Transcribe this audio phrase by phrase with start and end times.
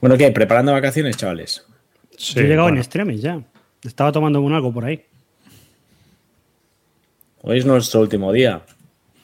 [0.00, 0.30] Bueno, ¿qué?
[0.30, 1.64] ¿Preparando vacaciones, chavales?
[2.18, 3.40] Yo he llegado en extremis ya.
[3.82, 5.04] Estaba tomando un algo por ahí.
[7.42, 8.62] Hoy es nuestro último día.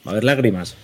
[0.05, 0.75] Va a haber lágrimas.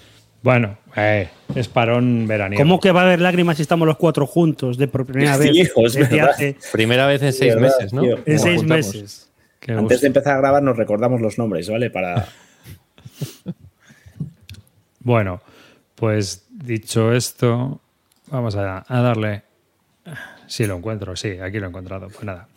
[0.41, 2.61] Bueno, eh, es parón veraniego.
[2.63, 5.47] ¿Cómo que va a haber lágrimas si estamos los cuatro juntos de por primera Sí,
[5.49, 5.55] vez?
[5.57, 6.29] hijo, es verdad.
[6.29, 8.01] hace- Primera vez en seis verdad, meses, ¿no?
[8.01, 8.17] tío.
[8.25, 8.69] en seis juntamos.
[8.95, 9.29] meses.
[9.59, 10.01] Qué Antes gusto.
[10.01, 11.89] de empezar a grabar nos recordamos los nombres, ¿vale?
[11.89, 12.27] Para...
[15.01, 15.41] Bueno,
[15.95, 17.79] pues dicho esto,
[18.27, 19.43] vamos a, a darle.
[20.47, 22.07] Si lo encuentro, sí, aquí lo he encontrado.
[22.07, 22.47] Pues nada.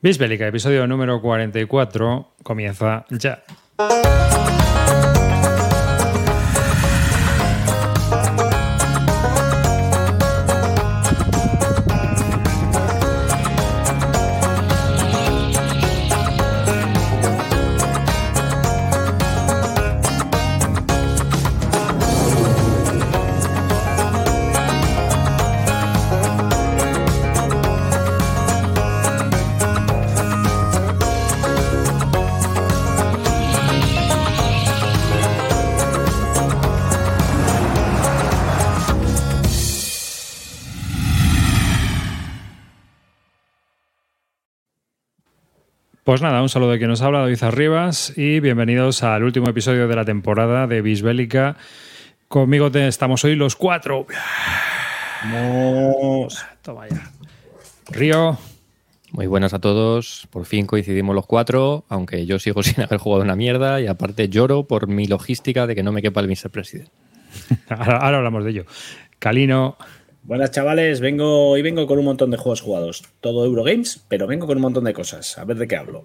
[0.00, 3.42] Bisbélica, episodio número 44, comienza ya.
[46.12, 49.88] Pues nada, un saludo de quien nos habla, David Arribas, y bienvenidos al último episodio
[49.88, 51.56] de la temporada de Bisbélica.
[52.28, 54.06] Conmigo te- estamos hoy los cuatro.
[55.24, 56.44] Vamos.
[56.60, 57.10] Toma ya.
[57.92, 58.36] Río,
[59.12, 60.28] Muy buenas a todos.
[60.30, 64.28] Por fin coincidimos los cuatro, aunque yo sigo sin haber jugado una mierda y aparte
[64.28, 66.50] lloro por mi logística de que no me quepa el Mr.
[66.50, 66.90] President.
[67.70, 68.66] ahora, ahora hablamos de ello.
[69.18, 69.78] Calino,
[70.24, 71.00] Buenas, chavales.
[71.00, 73.02] Vengo, hoy vengo con un montón de juegos jugados.
[73.20, 75.36] Todo Eurogames, pero vengo con un montón de cosas.
[75.36, 76.04] A ver de qué hablo.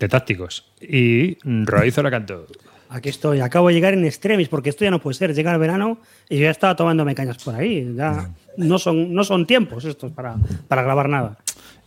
[0.00, 0.66] de tácticos.
[0.80, 2.46] Y Roy Zoracanto.
[2.88, 3.38] Aquí estoy.
[3.40, 5.32] Acabo de llegar en extremis porque esto ya no puede ser.
[5.32, 7.94] Llega el verano y yo ya estaba tomándome cañas por ahí.
[7.96, 10.34] Ya no son, no son tiempos estos para,
[10.66, 11.38] para grabar nada.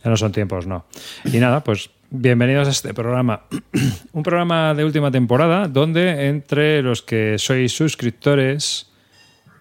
[0.02, 0.86] Ya no son tiempos, no.
[1.24, 3.42] Y nada, pues bienvenidos a este programa.
[4.12, 8.90] Un programa de última temporada donde entre los que sois suscriptores,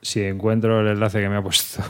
[0.05, 1.83] si encuentro el enlace que me ha puesto,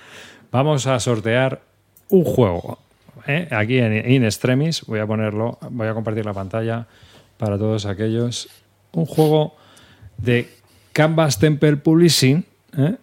[0.52, 1.62] vamos a sortear
[2.10, 2.78] un juego.
[3.26, 3.48] ¿eh?
[3.50, 6.86] Aquí en In Extremis, voy a ponerlo, voy a compartir la pantalla
[7.38, 8.50] para todos aquellos.
[8.92, 9.56] Un juego
[10.18, 10.50] de
[10.92, 12.44] Canvas Temple Publishing,
[12.76, 12.96] ¿eh?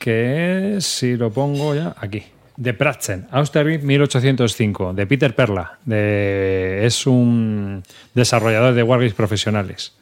[0.00, 2.24] que es, si lo pongo ya, aquí.
[2.56, 5.78] De Pratzen, Austerlitz 1805, de Peter Perla.
[5.84, 9.92] De, es un desarrollador de Wargames profesionales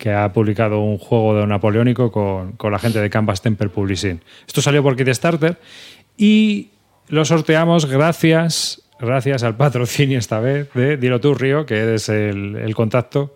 [0.00, 4.18] que ha publicado un juego de napoleónico con, con la gente de Canvas Temple Publishing.
[4.46, 5.58] Esto salió por Kickstarter
[6.16, 6.70] y
[7.08, 12.56] lo sorteamos gracias, gracias al patrocinio esta vez de Dilo tú, Río, que eres el,
[12.56, 13.34] el contacto.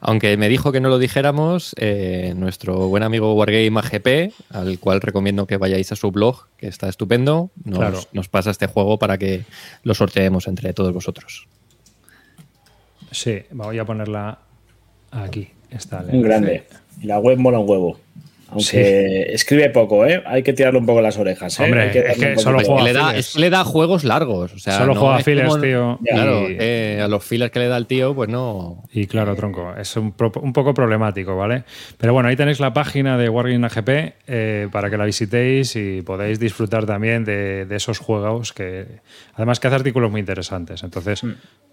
[0.00, 5.02] Aunque me dijo que no lo dijéramos, eh, nuestro buen amigo Wargame AGP, al cual
[5.02, 8.00] recomiendo que vayáis a su blog, que está estupendo, nos, Claro.
[8.12, 9.44] nos pasa este juego para que
[9.82, 11.46] lo sorteemos entre todos vosotros.
[13.10, 14.38] Sí, voy a ponerla
[15.10, 15.50] aquí.
[15.70, 16.64] Está el Un grande.
[17.00, 17.98] Y la web mola un huevo.
[18.50, 20.22] Aunque escribe poco, ¿eh?
[20.24, 21.64] Hay que tirarle un poco las orejas, ¿eh?
[21.64, 23.26] Hombre, es que solo juega le da, fillers.
[23.28, 24.54] es que le da juegos largos.
[24.54, 27.58] O sea, Solo no juega fillers, como- tío, Claro, y- eh, a los fillers que
[27.58, 28.84] le da el tío, pues no.
[28.90, 31.64] Y claro, tronco, es un, pro- un poco problemático, ¿vale?
[31.98, 36.00] Pero bueno, ahí tenéis la página de Wargame AGP eh, para que la visitéis y
[36.00, 38.86] podáis disfrutar también de, de esos juegos que
[39.34, 40.82] además que hace artículos muy interesantes.
[40.82, 41.20] Entonces,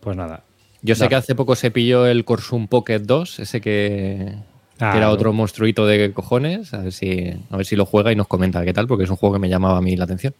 [0.01, 0.43] pues nada.
[0.85, 4.33] Yo sé que hace poco se pilló el Corsum Pocket 2, ese que,
[4.79, 5.13] Ah, que era no.
[5.13, 6.73] otro monstruito de cojones.
[6.73, 9.09] A ver, si, a ver si lo juega y nos comenta qué tal, porque es
[9.09, 10.33] un juego que me llamaba a mí la atención.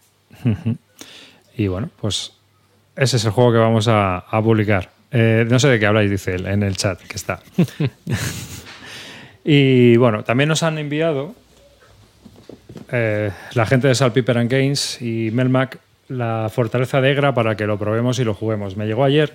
[1.56, 2.32] Y bueno, pues
[2.96, 4.90] ese es el juego que vamos a, a publicar.
[5.10, 7.40] Eh, no sé de qué habláis, dice él en el chat que está.
[9.44, 11.34] y bueno, también nos han enviado
[12.92, 17.66] eh, la gente de Saltpeter and Games y Melmac la fortaleza de Egra para que
[17.66, 18.76] lo probemos y lo juguemos.
[18.76, 19.32] Me llegó ayer.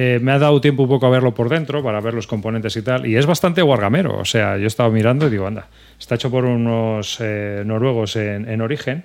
[0.00, 2.76] Eh, me ha dado tiempo un poco a verlo por dentro para ver los componentes
[2.76, 3.04] y tal.
[3.04, 4.16] Y es bastante wargamero.
[4.16, 5.66] O sea, yo he estado mirando y digo, anda,
[5.98, 9.04] está hecho por unos eh, noruegos en, en origen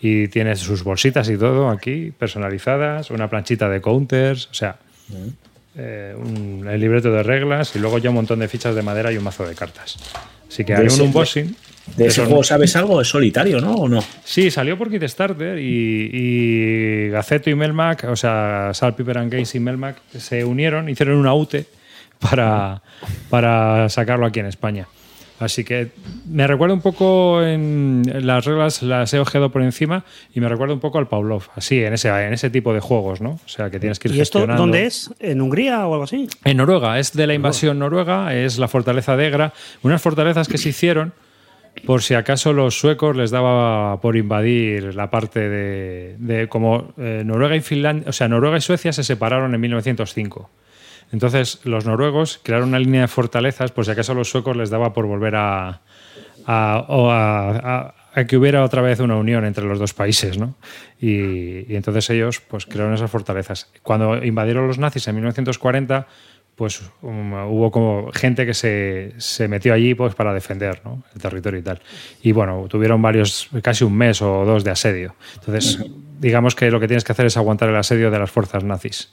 [0.00, 4.76] y tiene sus bolsitas y todo aquí personalizadas, una planchita de counters, o sea,
[5.76, 9.12] eh, un- el libreto de reglas y luego ya un montón de fichas de madera
[9.12, 9.98] y un mazo de cartas.
[10.48, 11.54] Así que haré un unboxing.
[11.96, 13.00] ¿De ese juego sabes algo?
[13.00, 13.74] ¿Es solitario, no?
[13.74, 14.02] ¿O no?
[14.24, 19.60] Sí, salió por Kickstarter y, y Gaceto y Melmac, o sea, Saltpeter and Games y
[19.60, 21.66] Melmac se unieron, hicieron una UTE
[22.18, 22.82] para,
[23.28, 24.86] para sacarlo aquí en España.
[25.38, 25.88] Así que
[26.28, 30.04] me recuerda un poco en las reglas, las he ojeado por encima
[30.34, 33.22] y me recuerda un poco al Pavlov, así, en ese, en ese tipo de juegos,
[33.22, 33.40] ¿no?
[33.42, 34.62] O sea, que tienes que ir ¿Y esto gestionando.
[34.62, 35.10] dónde es?
[35.18, 36.28] ¿En Hungría o algo así?
[36.44, 40.58] En Noruega, es de la invasión noruega, es la fortaleza de Egra, unas fortalezas que
[40.58, 41.14] se hicieron
[41.86, 47.56] por si acaso los suecos les daba por invadir la parte de, como eh, Noruega
[47.56, 50.50] y Finlandia, o sea, Noruega y Suecia se separaron en 1905.
[51.12, 54.92] Entonces, los noruegos crearon una línea de fortalezas por si acaso los suecos les daba
[54.92, 55.80] por volver a-
[56.46, 60.56] a que hubiera otra vez una unión entre los dos países, ¿no?
[61.00, 63.70] Y, y entonces ellos pues crearon esas fortalezas.
[63.82, 66.06] Cuando invadieron los nazis en 1940,
[66.60, 71.02] pues um, hubo como gente que se, se metió allí pues para defender ¿no?
[71.14, 71.80] el territorio y tal.
[72.22, 75.14] Y bueno, tuvieron varios, casi un mes o dos de asedio.
[75.36, 75.78] Entonces,
[76.18, 79.10] digamos que lo que tienes que hacer es aguantar el asedio de las fuerzas nazis.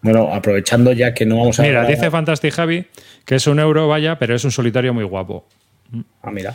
[0.00, 1.62] Bueno, aprovechando ya que no vamos a.
[1.64, 2.86] Mira, hablar- dice Fantastic Javi
[3.26, 5.46] que es un euro, vaya, pero es un solitario muy guapo.
[6.22, 6.54] Ah, mira.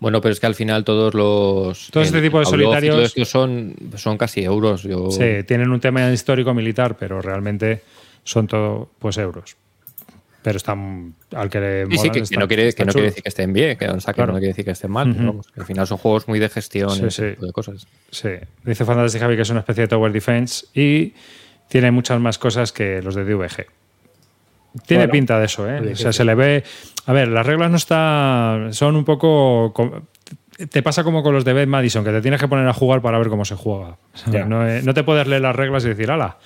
[0.00, 1.90] Bueno, pero es que al final todos los.
[1.90, 4.82] Todo este tipo de solitarios- todo esto son, son casi euros.
[4.82, 7.82] Yo, Sí, tienen un tema histórico militar, pero realmente
[8.24, 9.56] son todo pues euros.
[10.42, 12.92] Pero están al que le Sí, sí, molan, que, que están- no, quiere, que no
[12.92, 14.32] quiere decir que estén bien, que, o sea, que Claro.
[14.32, 15.08] no quiere decir que estén mal.
[15.12, 15.26] pero Ujú.
[15.32, 17.34] vamos, que al final son juegos muy de gestión Sí, y ese sí.
[17.34, 17.86] tipo de cosas.
[18.10, 18.30] Sí,
[18.64, 21.12] dice Fantastic Javi que es una especie de Tower Defense y
[21.68, 23.66] tiene muchas más cosas que los de DVG.
[24.86, 25.80] Tiene Bueno, pinta de eso, ¿eh?
[25.92, 26.64] O sea, se le ve.
[27.06, 28.72] A ver, las reglas no están.
[28.72, 29.72] Son un poco.
[29.74, 30.02] co-
[30.70, 33.00] Te pasa como con los de Beth Madison, que te tienes que poner a jugar
[33.02, 33.96] para ver cómo se juega.
[34.46, 36.36] No, eh, no te puedes leer las reglas y decir, ala.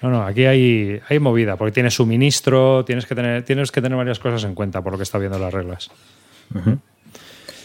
[0.00, 3.98] No, no, aquí hay, hay movida, porque tienes suministro, tienes que, tener, tienes que tener
[3.98, 5.90] varias cosas en cuenta por lo que está viendo las reglas.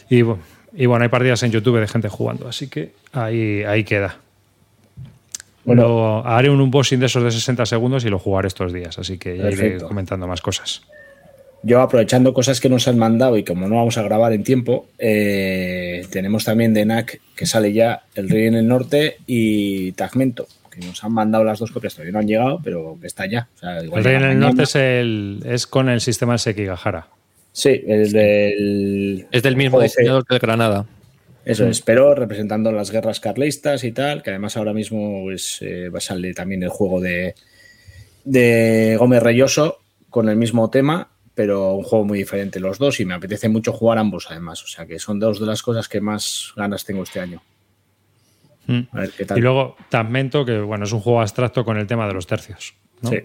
[0.10, 4.18] y, y bueno, hay partidas en YouTube de gente jugando, así que ahí, ahí queda.
[5.66, 5.84] Bueno.
[5.84, 9.18] Lo- haré un unboxing de esos de 60 segundos y lo jugaré estos días, así
[9.18, 10.82] que ya iré comentando más cosas.
[11.66, 14.88] Yo aprovechando cosas que nos han mandado y como no vamos a grabar en tiempo,
[15.00, 20.46] eh, tenemos también de NAC que sale ya El Rey en el Norte y Tagmento,
[20.70, 23.48] que nos han mandado las dos copias, todavía no han llegado, pero que está ya.
[23.56, 24.46] O sea, igual El Rey en el mañana.
[24.48, 27.08] Norte es, el, es con el sistema Sekigahara.
[27.54, 29.28] Sí, el del...
[29.32, 30.86] Es del mismo diseñador que el Granada.
[31.46, 35.90] Eso es, pero representando las guerras carlistas y tal, que además ahora mismo pues, eh,
[35.90, 37.36] va a salir también el juego de,
[38.24, 39.80] de Gómez Reyoso
[40.10, 43.74] con el mismo tema, pero un juego muy diferente los dos y me apetece mucho
[43.74, 47.04] jugar ambos además, o sea que son dos de las cosas que más ganas tengo
[47.04, 47.42] este año.
[48.68, 48.82] Mm.
[48.92, 49.38] A ver qué tal.
[49.38, 52.76] Y luego Tagmento, que bueno, es un juego abstracto con el tema de los tercios.
[53.02, 53.10] ¿no?
[53.10, 53.18] Sí,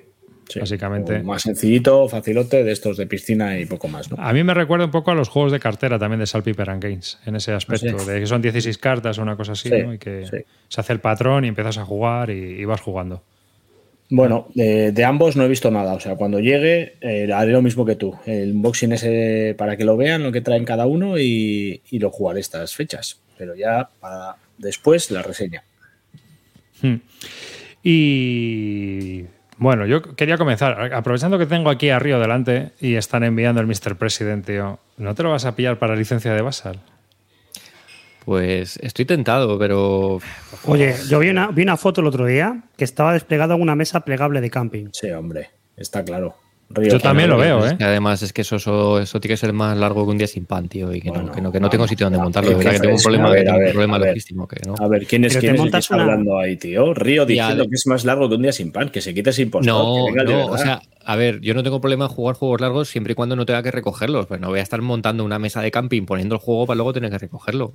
[0.49, 0.59] sí.
[0.61, 1.23] Básicamente.
[1.23, 4.17] Más sencillito, facilote, de estos de piscina y poco más, ¿no?
[4.23, 6.83] A mí me recuerda un poco a los juegos de cartera también de Saltpaper and
[6.83, 8.11] Games, en ese aspecto, Ah, sí.
[8.11, 9.95] de que son 16 cartas o una cosa así, Sí, ¿no?
[9.95, 10.25] y que
[10.69, 13.23] se hace el patrón y empiezas a jugar y, y vas jugando.
[14.11, 15.93] Bueno, de, de ambos no he visto nada.
[15.93, 18.17] O sea, cuando llegue eh, haré lo mismo que tú.
[18.25, 22.11] El unboxing ese para que lo vean, lo que traen cada uno y, y lo
[22.11, 23.21] jugaré estas fechas.
[23.37, 25.63] Pero ya para después la reseña.
[26.81, 26.95] Hmm.
[27.85, 29.25] Y
[29.59, 33.67] bueno, yo quería comenzar, aprovechando que tengo aquí a Río delante y están enviando el
[33.67, 33.97] Mr.
[33.97, 36.81] President, tío, ¿no te lo vas a pillar para licencia de Basal?
[38.25, 40.21] Pues estoy tentado, pero
[40.65, 43.75] Oye, yo vi una, vi una foto el otro día que estaba desplegada en una
[43.75, 44.89] mesa plegable de camping.
[44.93, 46.37] Sí, hombre, está claro.
[46.71, 47.77] Río, Yo también lo veo, es ¿eh?
[47.79, 50.27] que además es que eso, eso, eso tiene que ser más largo que un día
[50.27, 52.51] sin pan, tío, y que Bueno, no, que no, que no tengo sitio donde montarlo.
[52.51, 54.09] De qué verdad que tengo un problema, A ver, un ver, problema a ver.
[54.11, 54.47] logístico.
[54.47, 54.75] Que no.
[54.79, 56.93] A ver, ¿quién es, quién es el que está una- hablando ahí, tío?
[56.93, 59.43] Río diciendo que es más largo que un día sin pan, que se quite ese
[59.43, 59.67] impostor.
[59.75, 62.61] No, que venga no, o sea, a ver, yo no tengo problema en jugar juegos
[62.61, 64.27] largos siempre y cuando no tenga que recogerlos.
[64.27, 66.93] Pues no voy a estar montando una mesa de camping poniendo el juego para luego
[66.93, 67.73] tener que recogerlo.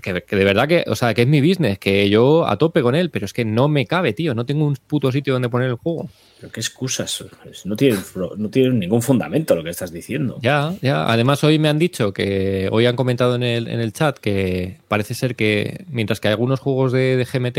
[0.00, 2.80] Que, que de verdad que, o sea, que es mi business, que yo a tope
[2.80, 4.34] con él, pero es que no me cabe, tío.
[4.34, 6.08] No tengo un puto sitio donde poner el juego.
[6.42, 7.24] Pero qué excusas.
[7.64, 8.00] No tienen,
[8.36, 10.40] no tienen ningún fundamento lo que estás diciendo.
[10.42, 11.06] Ya, ya.
[11.06, 14.80] Además, hoy me han dicho que, hoy han comentado en el, en el chat que
[14.88, 17.54] parece ser que, mientras que hay algunos juegos de, de GMT,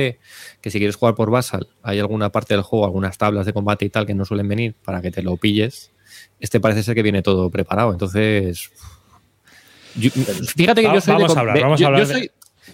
[0.60, 3.86] que si quieres jugar por Basal, hay alguna parte del juego, algunas tablas de combate
[3.86, 5.92] y tal que no suelen venir para que te lo pilles.
[6.42, 7.94] Este parece ser que viene todo preparado.
[7.94, 8.70] Entonces.
[9.96, 12.08] yo- fíjate que Va- yo soy vamos de, a hablar, de- vamos a hablar yo
[12.08, 12.32] de- soy-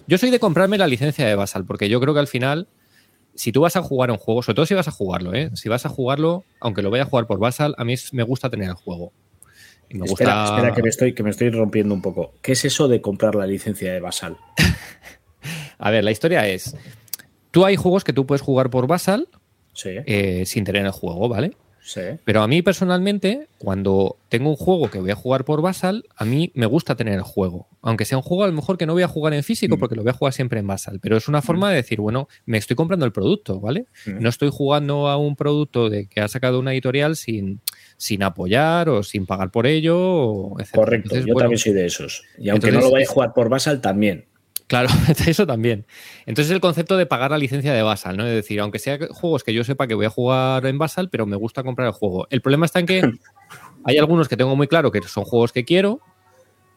[0.08, 2.66] yo soy de comprarme la licencia de Basal, porque yo creo que al final
[3.40, 5.48] si tú vas a jugar un juego, sobre todo si vas a jugarlo, ¿eh?
[5.54, 8.50] si vas a jugarlo, aunque lo vaya a jugar por Basal, a mí me gusta
[8.50, 9.14] tener el juego.
[9.88, 10.56] Y me espera, gusta...
[10.56, 12.34] espera que me, estoy, que me estoy rompiendo un poco.
[12.42, 14.36] ¿Qué es eso de comprar la licencia de Basal?
[15.78, 16.76] A ver, la historia es,
[17.50, 19.26] tú hay juegos que tú puedes jugar por Basal
[19.72, 21.56] Sí, eh, sin tener el juego, ¿vale?
[21.82, 22.00] Sí.
[22.24, 26.24] Pero a mí personalmente, cuando tengo un juego que voy a jugar por Basal, a
[26.24, 27.68] mí me gusta tener el juego.
[27.82, 29.80] Aunque sea un juego a lo mejor que no voy a jugar en físico, Mm.
[29.80, 31.00] porque lo voy a jugar siempre en Basal.
[31.00, 33.86] Pero es una forma de decir, bueno, me estoy comprando el producto, ¿vale?
[34.06, 34.20] Mm.
[34.22, 37.60] No estoy jugando a un producto de que ha sacado una editorial sin,
[37.96, 40.84] sin apoyar o sin pagar por ello, etcétera.
[40.84, 42.22] Correcto, Entonces, yo bueno, también soy de esos.
[42.38, 44.26] Y aunque Entonces, no lo vaya a jugar por Basal, también.
[44.70, 44.88] Claro,
[45.26, 45.84] eso también.
[46.26, 48.24] Entonces el concepto de pagar la licencia de Basal, ¿no?
[48.24, 51.26] Es decir, aunque sea juegos que yo sepa que voy a jugar en Basal, pero
[51.26, 52.28] me gusta comprar el juego.
[52.30, 53.00] El problema está en que
[53.84, 55.98] Hay algunos que tengo muy claro que son juegos que quiero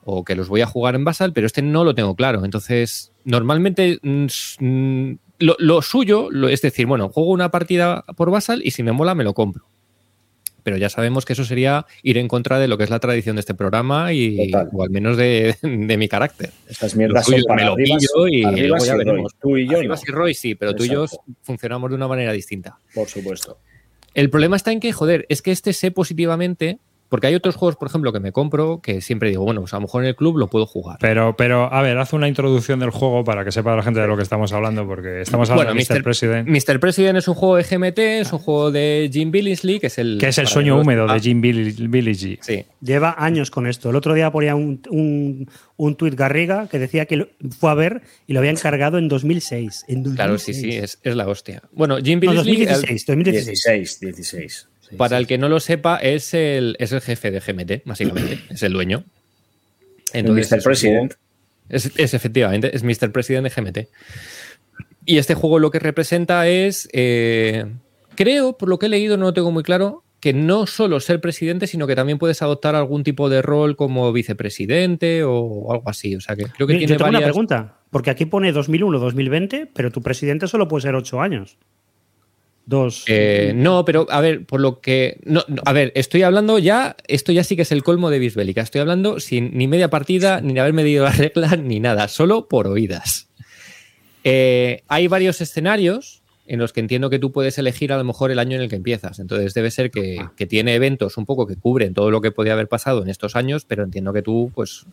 [0.06, 2.44] o que los voy a jugar en Basal, pero este no lo tengo claro.
[2.46, 4.26] Entonces, normalmente mm,
[4.60, 8.82] mm, lo, lo suyo lo- es decir, bueno, juego una partida por Basal y si
[8.82, 9.66] me mola me lo compro.
[10.64, 13.36] Pero ya sabemos que eso sería ir en contra de lo que es la tradición
[13.36, 14.70] de este programa y, Total.
[14.74, 16.52] o al menos de, de mi carácter.
[16.70, 19.34] Estas mierdas son para me lo arribas, pillo y luego ya veremos.
[19.42, 21.06] Tú y yo Arribas no, y Roy sí, pero tú y yo
[21.42, 22.78] funcionamos de una manera distinta.
[22.94, 23.58] por supuesto.
[24.14, 26.78] El problema está en que, joder, es que este sé positivamente,
[27.14, 29.76] porque hay otros juegos, por ejemplo, que me compro, que siempre digo, bueno, pues a
[29.78, 30.98] lo mejor en el club lo puedo jugar.
[31.00, 34.08] Pero, pero, a ver, haz una introducción del juego para que sepa la gente de
[34.08, 36.02] lo que estamos hablando, porque estamos hablando Bueno, de Mr.
[36.04, 36.80] President, Mr.
[36.80, 40.18] President es un juego de GMT, es un juego de Jim Billingsley, que es el...
[40.20, 42.40] que es el sueño húmedo de Jim Bill- Billigi.
[42.42, 43.92] Sí, Lleva años con esto.
[43.92, 47.28] El otro día ponía un, un, un tuit Garriga que decía que
[47.60, 49.86] fue a ver y lo habían cargado en 2006.
[49.88, 50.16] En 2006.
[50.16, 51.62] claro, sí, sí, es, es la hostia.
[51.74, 54.00] Bueno, Jim No, Billingsley, el- 2016, 2016.
[54.00, 54.68] 16, 16.
[54.94, 55.22] Sí, para sí.
[55.22, 58.74] el que no lo sepa, es el, es el jefe de GMT, básicamente, es el
[58.74, 59.04] dueño.
[60.14, 60.58] El Entonces, Mr.
[60.58, 61.14] es un President.
[61.70, 63.12] Es, es efectivamente, es Mr.
[63.12, 63.88] President de GMT.
[65.06, 67.66] Y este juego lo que representa es, eh,
[68.16, 71.20] creo, por lo que he leído, no lo tengo muy claro, que no solo ser
[71.20, 76.16] presidente, sino que también puedes adoptar algún tipo de rol como vicepresidente o algo así.
[76.16, 79.92] O sea que creo que Yo tiene tengo una pregunta, porque aquí pone 2001-2020, pero
[79.92, 81.58] tu presidente solo puede ser 8 años.
[82.66, 83.04] Dos.
[83.08, 85.20] Eh, no, pero a ver, por lo que.
[85.26, 86.96] No, no, a ver, estoy hablando ya.
[87.08, 88.62] Esto ya sí que es el colmo de Bisbélica.
[88.62, 92.48] Estoy hablando sin ni media partida, ni de haber medido las reglas, ni nada, solo
[92.48, 93.30] por oídas.
[94.24, 98.32] Eh, hay varios escenarios en los que entiendo que tú puedes elegir a lo mejor
[98.32, 99.20] el año en el que empiezas.
[99.20, 102.54] Entonces debe ser que, que tiene eventos un poco que cubren todo lo que podía
[102.54, 104.86] haber pasado en estos años, pero entiendo que tú, pues,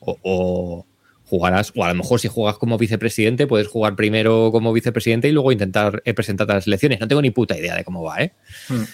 [0.00, 0.86] o, o
[1.24, 5.32] jugarás, o a lo mejor si juegas como vicepresidente, puedes jugar primero como vicepresidente y
[5.32, 7.00] luego intentar eh, presentarte a las elecciones.
[7.00, 8.32] No tengo ni puta idea de cómo va, ¿eh?
[8.68, 8.84] Hmm.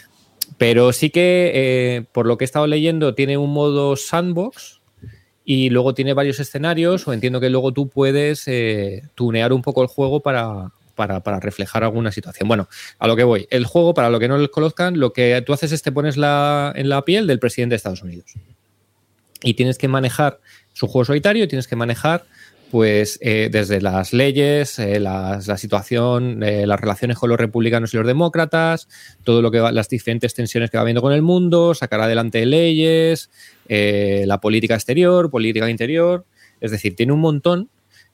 [0.59, 4.81] Pero sí que, eh, por lo que he estado leyendo, tiene un modo sandbox
[5.45, 9.83] y luego tiene varios escenarios, o entiendo que luego tú puedes eh, tunear un poco
[9.83, 12.47] el juego para, para, para reflejar alguna situación.
[12.47, 12.69] Bueno,
[12.99, 13.49] a lo que voy.
[13.51, 16.17] El juego, para lo que no lo conozcan, lo que tú haces es te pones
[16.17, 18.35] la, en la piel del presidente de Estados Unidos.
[19.43, 20.41] Y tienes que manejar,
[20.81, 22.25] es un juego solitario, y tienes que manejar
[22.71, 27.97] pues eh, desde las leyes, eh, la situación, eh, las relaciones con los republicanos y
[27.97, 28.89] los demócratas,
[29.25, 32.47] todo lo que va, las diferentes tensiones que va habiendo con el mundo, sacar adelante
[32.47, 33.29] leyes,
[33.69, 36.25] la política exterior, política interior,
[36.61, 37.69] es decir, tiene un montón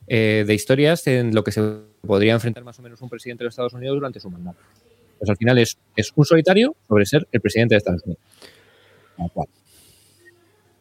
[0.07, 1.63] de historias en lo que se
[2.07, 4.59] podría enfrentar más o menos un presidente de los Estados Unidos durante su mandato.
[5.19, 5.77] Pues al final es,
[6.15, 8.23] un solitario sobre ser el presidente de Estados Unidos.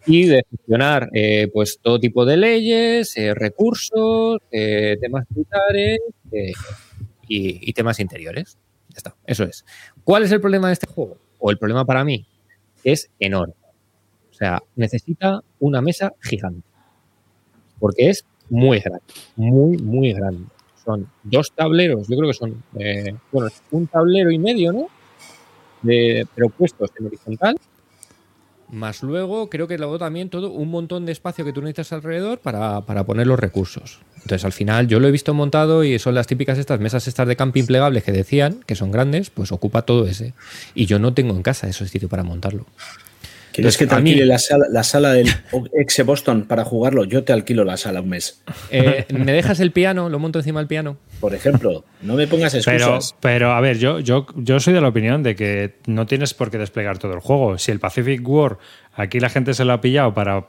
[0.05, 5.99] Y de gestionar eh, pues todo tipo de leyes, eh, recursos, eh, temas militares
[7.27, 8.57] y, y temas interiores.
[8.89, 9.65] Ya está, eso es.
[10.03, 11.17] ¿Cuál es el problema de este juego?
[11.39, 12.25] O el problema para mí
[12.83, 13.53] es enorme.
[14.31, 16.67] O sea, necesita una mesa gigante.
[17.79, 19.03] Porque es muy grande,
[19.35, 20.45] muy, muy grande.
[20.83, 22.63] Son dos tableros, yo creo que son,
[23.31, 24.87] bueno, un tablero y medio, ¿no?
[25.81, 27.57] De, pero puestos en horizontal
[28.75, 32.39] más luego, creo que luego también todo un montón de espacio que tú necesitas alrededor
[32.39, 33.99] para, para poner los recursos.
[34.17, 37.27] Entonces, al final, yo lo he visto montado y son las típicas estas mesas estas
[37.27, 40.33] de camping plegables que decían, que son grandes, pues ocupa todo ese.
[40.73, 42.65] Y yo no tengo en casa ese sitio para montarlo.
[43.55, 45.27] ¿Quieres que te mí- alquile la sala, la sala del
[45.79, 47.03] ex Boston para jugarlo?
[47.05, 48.41] Yo te alquilo la sala un mes.
[48.71, 50.09] Eh, ¿Me dejas el piano?
[50.09, 50.97] ¿Lo monto encima del piano?
[51.19, 53.15] Por ejemplo, no me pongas Pero, excusas.
[53.21, 56.51] pero, a ver, yo, yo, yo soy de la opinión de que no tienes por
[56.51, 57.57] qué desplegar todo el juego.
[57.57, 58.57] Si el Pacific War
[58.93, 60.47] aquí la gente se lo ha pillado para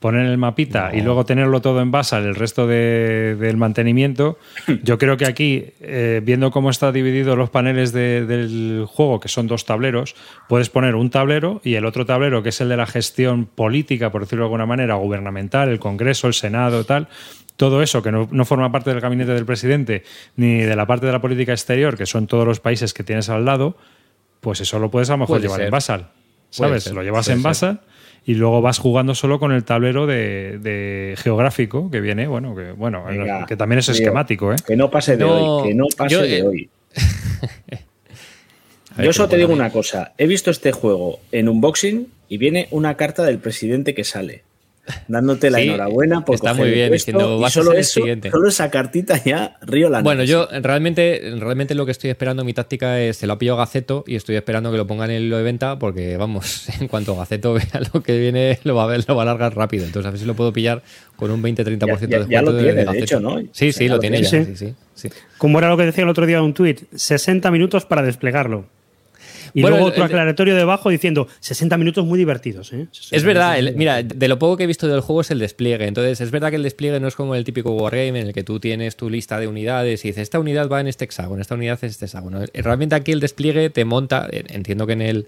[0.00, 4.38] poner el mapita y luego tenerlo todo en base el resto de- del mantenimiento,
[4.82, 9.28] yo creo que aquí, eh, viendo cómo está dividido los paneles de- del juego, que
[9.28, 10.16] son dos tableros,
[10.48, 14.10] puedes poner un tablero y el otro tablero, que es el de la gestión política,
[14.10, 17.08] por decirlo de alguna manera, gubernamental, el Congreso, el Senado, tal,
[17.56, 20.02] todo eso que no, no forma parte del gabinete del presidente
[20.34, 23.28] ni de la parte de la política exterior, que son todos los países que tienes
[23.28, 23.76] al lado,
[24.40, 25.66] pues eso lo puedes a lo mejor Puede llevar ser.
[25.66, 26.06] en Basal.
[26.48, 26.90] ¿Sabes?
[26.90, 27.76] Lo llevas puede en ser.
[28.26, 32.72] Y luego vas jugando solo con el tablero de, de geográfico que viene, bueno, que
[32.72, 33.94] bueno, Venga, que también es tío.
[33.94, 34.56] esquemático, ¿eh?
[34.66, 36.70] Que no pase de No, hoy, que no pase yo, de eh, hoy.
[39.02, 40.12] Yo solo te digo una cosa.
[40.18, 44.42] He visto este juego en unboxing y viene una carta del presidente que sale.
[45.08, 47.92] Dándote la Sí, enhorabuena por está muy bien, diciendo, "Vas a solo ser el eso-
[48.00, 48.30] siguiente".
[48.30, 52.52] Solo esa cartita ya río la Bueno, yo realmente, realmente lo que estoy esperando, mi
[52.54, 55.22] táctica es, se lo ha pillado Gaceto y estoy esperando que lo pongan en el
[55.24, 58.86] hilo de venta porque, vamos, en cuanto Gaceto vea lo que viene, lo va a
[58.86, 59.84] ver, lo va a largar rápido.
[59.84, 60.82] Entonces, a ver si lo puedo pillar
[61.16, 63.04] con un 20-30% Ya- de descuento ya lo de- tiene, de de Gaceto.
[63.04, 63.38] hecho, ¿no?
[63.52, 64.44] Sí, sí, Ya lo lo tiene tiene.
[64.46, 65.08] ya, sí, sí, sí.
[65.38, 68.66] Como era lo que decía el otro día en un tuit, 60 minutos para desplegarlo.
[69.54, 72.72] Y Bueno, luego otro el- aclaratorio debajo diciendo 60 minutos muy divertidos.
[72.72, 72.86] ¿eh?
[72.90, 75.38] 60 Es verdad, el- mira, de lo poco que he visto del juego es el
[75.38, 75.86] despliegue.
[75.86, 78.44] Entonces, es verdad que el despliegue no es como el típico Wargame en el que
[78.44, 81.54] tú tienes tu lista de unidades y dices, esta unidad va en este hexágono, esta
[81.54, 82.40] unidad en este hexágono.
[82.54, 85.26] Realmente aquí el despliegue te monta, entiendo que en el,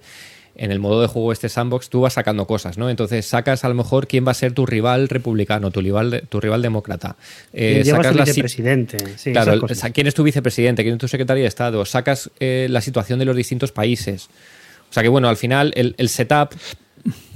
[0.54, 2.90] en el modo de juego este sandbox tú vas sacando cosas, ¿no?
[2.90, 6.40] Entonces sacas a lo mejor quién va a ser tu rival republicano, tu rival, tu
[6.40, 7.16] rival demócrata.
[7.52, 8.98] Eh, sacas si- vicepresidente.
[9.18, 9.60] Sí, Claro,
[9.94, 13.24] quién es tu vicepresidente, quién es tu secretario de Estado, sacas eh, la situación de
[13.24, 14.28] los distintos países.
[14.90, 16.50] O sea que bueno, al final el, el setup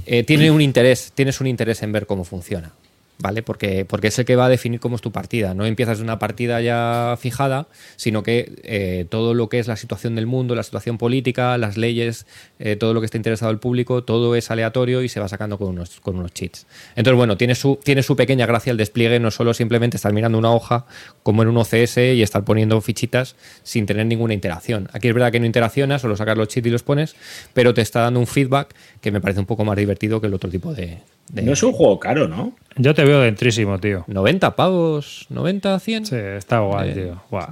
[0.04, 2.72] eh, tiene un interés, tienes un interés en ver cómo funciona.
[3.18, 3.42] ¿Vale?
[3.42, 5.54] Porque, porque es el que va a definir cómo es tu partida.
[5.54, 10.16] No empiezas una partida ya fijada, sino que eh, todo lo que es la situación
[10.16, 12.26] del mundo, la situación política, las leyes,
[12.58, 15.56] eh, todo lo que está interesado el público, todo es aleatorio y se va sacando
[15.56, 16.66] con unos, con unos cheats.
[16.94, 20.36] Entonces, bueno, tiene su, tiene su pequeña gracia el despliegue, no solo simplemente estar mirando
[20.36, 20.84] una hoja
[21.22, 24.88] como en un OCS y estar poniendo fichitas sin tener ninguna interacción.
[24.92, 27.16] Aquí es verdad que no interaccionas, solo sacas los cheats y los pones,
[27.54, 30.34] pero te está dando un feedback que me parece un poco más divertido que el
[30.34, 30.98] otro tipo de...
[31.30, 32.56] de- No es un juego caro, ¿no?
[32.78, 34.04] Yo te veo dentrísimo, tío.
[34.06, 36.06] 90 pavos, 90, 100.
[36.06, 37.22] Sí, está guay, Eh, tío.
[37.30, 37.48] Guau.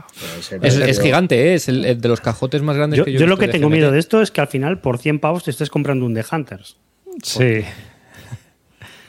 [0.62, 1.54] Es, es gigante, ¿eh?
[1.54, 3.68] es el, el de los cajotes más grandes Yo, que yo, yo lo que tengo
[3.68, 3.72] GMT.
[3.74, 6.24] miedo de esto es que al final por 100 pavos te estés comprando un The
[6.30, 6.76] Hunters.
[7.22, 7.62] Sí.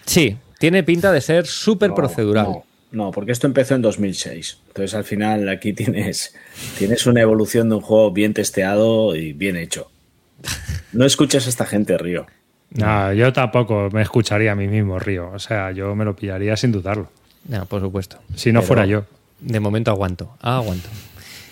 [0.05, 2.45] Sí, tiene pinta de ser súper No, procedural.
[2.45, 4.59] No, no, porque esto empezó en 2006.
[4.67, 6.33] Entonces al final aquí tienes,
[6.77, 9.89] tienes una evolución de un juego bien testeado y bien hecho.
[10.93, 12.25] No escuches a esta gente, Río.
[12.75, 15.31] No, yo tampoco me escucharía a mí mismo, Río.
[15.33, 17.09] O sea, yo me lo pillaría sin dudarlo.
[17.47, 18.17] No, por supuesto.
[18.35, 19.05] Si no Pero fuera yo.
[19.39, 20.35] De momento aguanto.
[20.41, 20.89] Ah, aguanto.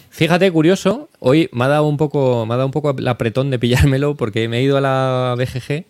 [0.09, 3.49] Fíjate, curioso, hoy me ha dado un poco, me ha dado un poco el apretón
[3.49, 5.85] de pillármelo porque me he ido a la BGG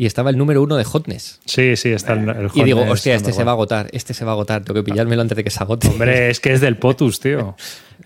[0.00, 1.40] y estaba el número uno de Hotness.
[1.44, 4.14] Sí, sí, está el, el Y digo, Hotness hostia, este se va a agotar, este
[4.14, 5.88] se va a agotar, tengo que pillármelo antes de que se agote.
[5.88, 7.54] Hombre, es que es del Potus, tío.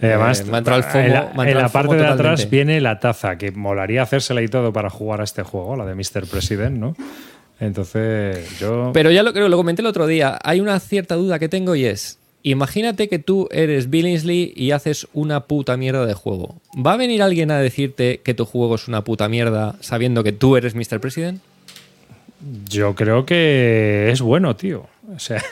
[0.02, 2.98] Y Además, Eh, me el FOMO, en la, me en parte de atrás viene la
[2.98, 6.26] taza, que molaría hacérsela y todo para jugar a este juego, la de Mr.
[6.28, 6.96] President, ¿no?
[7.60, 8.90] Entonces, yo.
[8.92, 10.36] Pero ya lo creo, lo comenté el otro día.
[10.42, 15.06] Hay una cierta duda que tengo y es: imagínate que tú eres Billingsley y haces
[15.12, 16.56] una puta mierda de juego.
[16.76, 20.32] ¿Va a venir alguien a decirte que tu juego es una puta mierda sabiendo que
[20.32, 20.98] tú eres Mr.
[20.98, 21.40] President?
[22.68, 24.86] Yo creo que es bueno, tío.
[25.14, 25.42] O sea.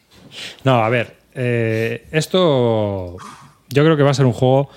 [0.64, 1.14] no, a ver.
[1.34, 3.16] eh, esto.
[3.68, 4.68] Yo creo que va a ser un juego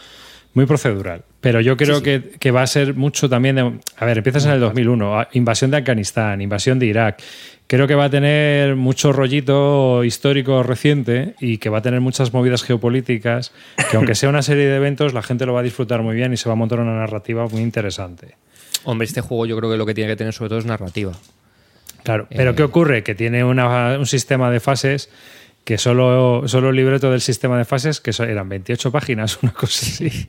[0.54, 1.24] muy procedural.
[1.42, 3.74] Pero yo creo Que, que va a ser mucho también de.
[3.98, 5.20] A ver, empiezas en el 2001.
[5.20, 7.22] a- Invasión de Afganistán, invasión de Irak.
[7.68, 12.32] Creo que va a tener mucho rollito histórico reciente y que va a tener muchas
[12.32, 13.52] movidas geopolíticas.
[13.90, 16.32] Que aunque sea una serie de eventos, la gente lo va a disfrutar muy bien
[16.34, 18.36] y se va a montar una narrativa muy interesante.
[18.84, 21.12] Hombre, este juego yo creo que lo que tiene que tener sobre todo es narrativa.
[22.06, 22.56] Claro, pero Eh.
[22.56, 23.04] ¿qué ocurre?
[23.04, 25.10] Que tiene una- un sistema de fases
[25.66, 29.52] que solo, solo el libreto del sistema de fases, que so- eran 28 páginas, una
[29.52, 30.28] cosa así.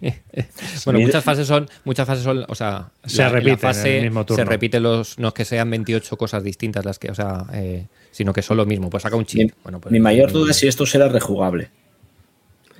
[0.87, 4.05] Bueno, muchas fases son, muchas fases son, o sea, Se la- repiten en fase el
[4.05, 4.43] mismo turno.
[4.43, 7.85] se repite los, no es que sean 28 cosas distintas las que, o sea, eh,
[8.11, 8.89] sino que son lo mismo.
[8.89, 9.53] Pues saca un Mi, chip.
[9.63, 11.69] Bueno, pues, mi mayor duda es si esto será rejugable.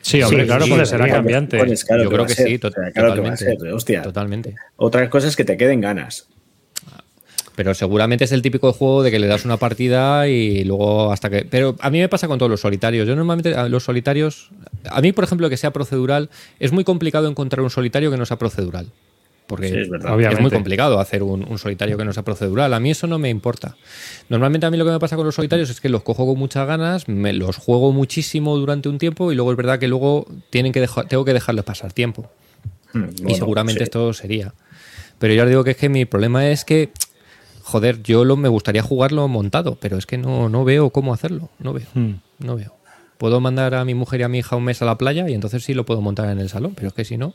[0.01, 1.59] Sí, hombre, Sí, claro, sí, porque sí, será sí, cambiante.
[1.59, 3.31] Pues claro yo que creo que ser, sí, o to- sea, claro que va a
[3.33, 3.61] totalmente.
[3.65, 4.03] ser, hostia.
[4.03, 4.55] Totalmente.
[4.77, 6.29] Otra cosa es que te queden ganas.
[7.57, 11.31] Pero seguramente es el típico juego de que le das una partida y luego hasta
[11.31, 11.47] que.
[11.51, 13.09] Pero a mí me pasa con todos los solitarios.
[13.09, 14.51] Yo normalmente a los solitarios.
[14.91, 16.29] A mí, por ejemplo, que sea procedural,
[16.61, 18.87] es muy complicado encontrar un solitario que no sea procedural.
[19.47, 22.75] Porque Sí, es muy complicado hacer un, un solitario que no sea procedural.
[22.75, 23.77] A mí eso no me importa.
[24.29, 26.37] Normalmente a mí lo que me pasa con los solitarios es que los cojo con
[26.37, 30.27] muchas ganas, me los juego muchísimo durante un tiempo y luego es verdad que luego
[30.51, 32.29] tienen que dejar- tengo que dejarles pasar tiempo.
[32.93, 33.85] Hmm, y seguramente sí.
[33.85, 34.53] esto sería.
[35.21, 36.91] Pero yo os digo que es que mi problema es que,
[37.67, 41.51] joder, yo lo, me gustaría jugarlo montado, pero es que no, no veo cómo hacerlo.
[41.59, 41.87] No veo.
[41.95, 42.21] Hmm.
[42.39, 42.73] No veo.
[43.19, 45.35] Puedo mandar a mi mujer y a mi hija un mes a la playa y
[45.35, 47.35] entonces sí lo puedo montar en el salón, pero es que si no,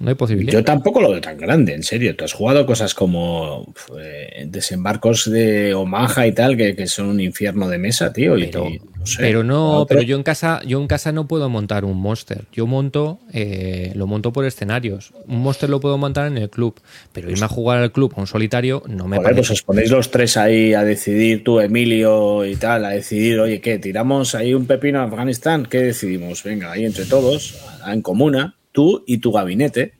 [0.00, 0.52] no hay posibilidad.
[0.52, 2.16] Yo tampoco lo veo tan grande, en serio.
[2.16, 7.20] Tú has jugado cosas como eh, desembarcos de Omaha y tal, que, que son un
[7.20, 8.34] infierno de mesa, tío.
[8.34, 9.18] pero, y no sé.
[9.20, 12.44] pero no, pero yo en casa, yo en casa no puedo montar un monster.
[12.50, 15.12] Yo monto, eh, lo monto por escenarios.
[15.26, 16.80] Un monster lo puedo montar en el club,
[17.12, 19.52] pero irme a jugar al club a un solitario no me Joder, pues parece.
[19.52, 23.78] os ponéis los tres ahí a decidir, tú, Emilio y tal, a decidir, oye, ¿qué?
[23.78, 25.66] ¿Tiramos ahí un pepino a Afganistán?
[25.66, 26.42] ¿Qué decidimos?
[26.42, 29.94] Venga, ahí entre todos, en comuna, tú y tu gabinete.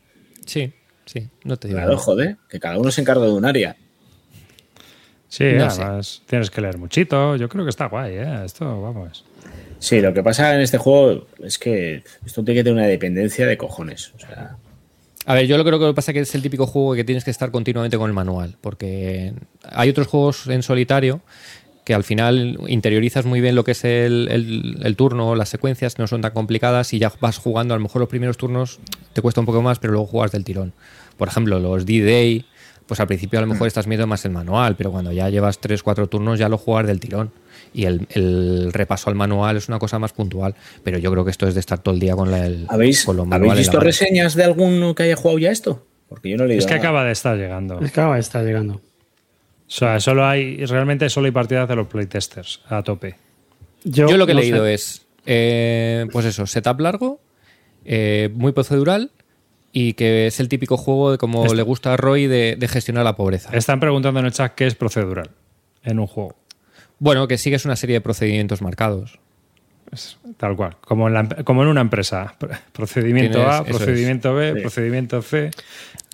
[0.47, 0.73] Sí,
[1.07, 1.79] sí, no te digo.
[1.79, 2.03] Claro, nada.
[2.03, 3.77] joder, que cada uno se encarga de un área.
[5.29, 5.83] Sí, No sé.
[5.83, 7.37] además tienes que leer muchito.
[7.37, 8.45] Yo creo que está guay, ¿eh?
[8.45, 9.25] Esto, vamos.
[9.79, 13.47] Sí, lo que pasa en este juego es que esto tiene que tener una dependencia
[13.47, 14.13] de cojones.
[14.17, 14.57] O sea,
[15.27, 16.95] A ver, yo lo creo que lo que pasa es que es el típico juego
[16.95, 21.21] que tienes que estar continuamente con el manual, porque hay otros juegos en solitario
[21.91, 25.99] que al final interiorizas muy bien lo que es el, el- el turno, las secuencias
[25.99, 28.79] no son tan complicadas y ya vas jugando, a lo mejor los primeros turnos
[29.13, 30.73] te cuesta un poco más, pero luego juegas del tirón.
[31.17, 32.45] Por ejemplo, los D-Day,
[32.87, 35.61] pues al principio a lo mejor estás viendo más el manual, pero cuando ya llevas
[35.61, 37.33] 3-4 turnos ya lo juegas del tirón.
[37.75, 41.33] Y el, el repaso al manual es una cosa más puntual, pero yo creo que
[41.33, 43.67] esto es de estar todo el día con, la, el, ¿Habéis, con los ¿habéis manuales.
[43.67, 45.85] visto reseñas de alguno que haya jugado ya esto?
[46.09, 46.85] Porque yo no he leído Es que nada.
[46.89, 47.81] acaba de estar llegando.
[47.81, 48.81] Es que acaba de estar llegando.
[49.71, 53.15] O sea, solo hay, realmente solo hay partidas de los playtesters a tope.
[53.85, 54.75] Yo, Yo lo que he leído sé.
[54.75, 57.21] es, eh, pues eso, setup largo,
[57.85, 59.13] eh, muy procedural
[59.73, 62.69] y que es el típico juego de como Este- le gusta a Roy de, de
[62.69, 63.51] gestionar la pobreza.
[63.57, 65.31] Están preguntando en el chat qué es procedural
[65.85, 66.35] en un juego.
[66.99, 69.19] Bueno, que sigues una serie de procedimientos marcados.
[69.93, 72.35] Es tal cual, como en, la- como en una empresa.
[72.39, 74.61] Pr- Procedimiento Tienes- A, procedimiento B, Sí.
[74.61, 75.51] procedimiento C.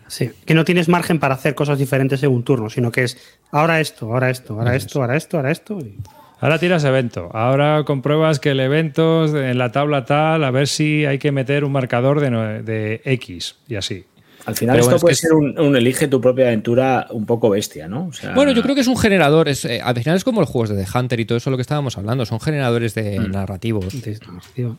[0.09, 3.17] Sí, que no tienes margen para hacer cosas diferentes en un turno, sino que es
[3.51, 5.79] ahora esto, ahora esto, ahora esto, ahora esto, ahora esto.
[5.81, 5.97] y-
[6.39, 7.31] Ahora tiras evento.
[7.33, 11.65] Ahora compruebas que el evento en la tabla tal, a ver si hay que meter
[11.65, 14.05] un marcador de, no- de X y así.
[14.45, 17.07] Al final Pero esto bueno, es puede que ser un, un elige tu propia aventura
[17.11, 18.09] un poco bestia, ¿no?
[18.09, 19.49] O sea, Bueno, yo creo que es un generador.
[19.49, 21.57] Es, eh, al final es como los juegos de The Hunter y todo eso lo
[21.57, 22.25] que estábamos hablando.
[22.27, 24.01] Son generadores de narrativos.
[24.03, 24.21] de-
[24.55, 24.77] tío.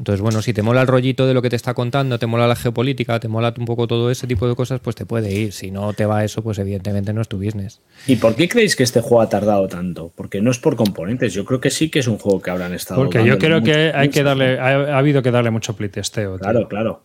[0.00, 2.48] Entonces, bueno, si te mola el rollito de lo que te está contando, te mola
[2.48, 5.52] la geopolítica, te mola un poco todo ese tipo de cosas, pues te puede ir.
[5.52, 7.82] Si no te va eso, pues evidentemente no es tu business.
[8.06, 10.10] ¿Y por qué creéis que este juego ha tardado tanto?
[10.16, 11.34] Porque no es por componentes.
[11.34, 12.98] Yo creo que sí que es un juego que habrán estado.
[13.02, 16.38] Porque yo creo que hay que darle, ha, ha habido que darle mucho playtesteo.
[16.38, 16.38] tío.
[16.38, 17.02] Claro, claro.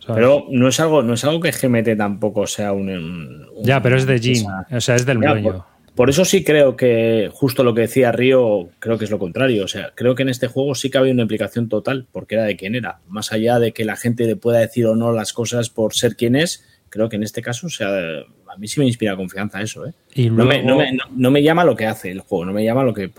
[0.00, 0.16] ¿Sabes?
[0.16, 2.88] Pero no es algo, no es algo que GMT tampoco sea un.
[2.88, 5.52] un- ya, pero es de Jin, o sea, es del Ya, dueño.
[5.52, 5.64] por,
[5.98, 9.64] por eso sí creo que justo lo que decía Río, creo que es lo contrario.
[9.64, 12.44] O sea, creo que en este juego sí que había una implicación total, porque era
[12.44, 13.00] de quién era.
[13.08, 16.14] Más allá de que la gente le pueda decir o no las cosas por ser
[16.14, 19.60] quien es, creo que en este caso, o sea, a mí sí me inspira confianza
[19.60, 19.92] eso, ¿eh?
[20.14, 22.44] Y No, me, luego- no me- no- no me llama lo que hace el juego,
[22.44, 23.10] no me llama lo que.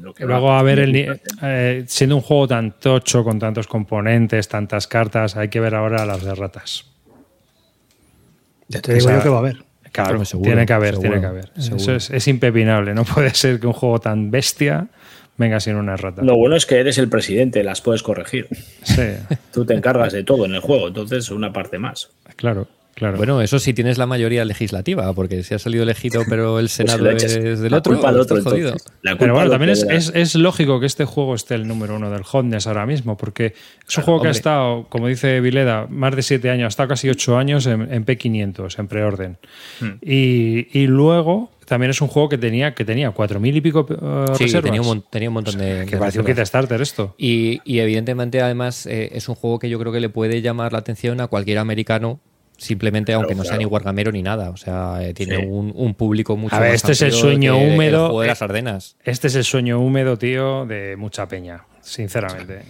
[0.00, 0.60] Lo que Luego, va.
[0.60, 5.48] a ver, el, eh, siendo un juego tan tocho, con tantos componentes, tantas cartas, hay
[5.48, 6.84] que ver ahora las de ratas.
[8.68, 9.67] Ya te digo yo que va a haber.
[10.02, 11.50] Claro, Pero seguro, tiene que haber, seguro, tiene que haber.
[11.56, 11.76] seguro.
[11.76, 12.94] Eso es, es impepinable.
[12.94, 14.88] No puede ser que un juego tan bestia
[15.36, 16.22] venga sin una rata.
[16.22, 18.48] Lo bueno es que eres el presidente, las puedes corregir.
[18.82, 19.02] Sí,
[19.52, 22.10] Tú te encargas de todo en el juego, entonces una parte más.
[22.36, 22.66] claro,
[22.98, 23.16] claro.
[23.16, 26.72] Bueno, eso sí tienes la mayoría legislativa, porque si has salido elegido, pero el Pues
[26.72, 27.32] Senado echas.
[27.36, 28.74] es del La otro, culpa al otro, estás jodido.
[29.02, 31.96] La Pero bueno, también es, la- es- es lógico que este juego esté el número
[31.96, 33.54] uno del hotness ahora mismo, porque
[33.88, 36.88] es un juego que ha estado, como dice Vileda, más de siete años, ha estado
[36.90, 39.38] casi ocho años en, en P500, en preorden.
[39.80, 39.92] Hmm.
[40.02, 43.86] Y, y luego también es un juego que tenía que tenía cuatro mil y pico
[43.90, 44.64] eh, Sí, reservas.
[44.64, 45.84] tenía un, mon- tenía un montón de.
[45.84, 47.14] que de pareció un starter esto.
[47.18, 50.72] Y, y evidentemente, además, eh, es un juego que yo creo que le puede llamar
[50.72, 52.20] la atención a cualquier americano,
[52.58, 53.60] simplemente aunque no sea claro.
[53.60, 54.50] ni wargamero ni nada.
[54.50, 55.42] O sea, eh, tiene Sí.
[55.46, 58.06] un, un público mucho A ver, más este es el sueño que húmedo.
[58.08, 58.96] juego de Eh, las Ardenas.
[59.04, 62.62] Este es el sueño húmedo, tío, de mucha peña, sinceramente.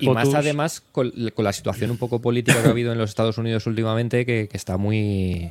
[0.00, 2.98] Y, y más además con, con la situación un poco política que ha habido en
[2.98, 5.50] los Estados Unidos últimamente, que, que está muy.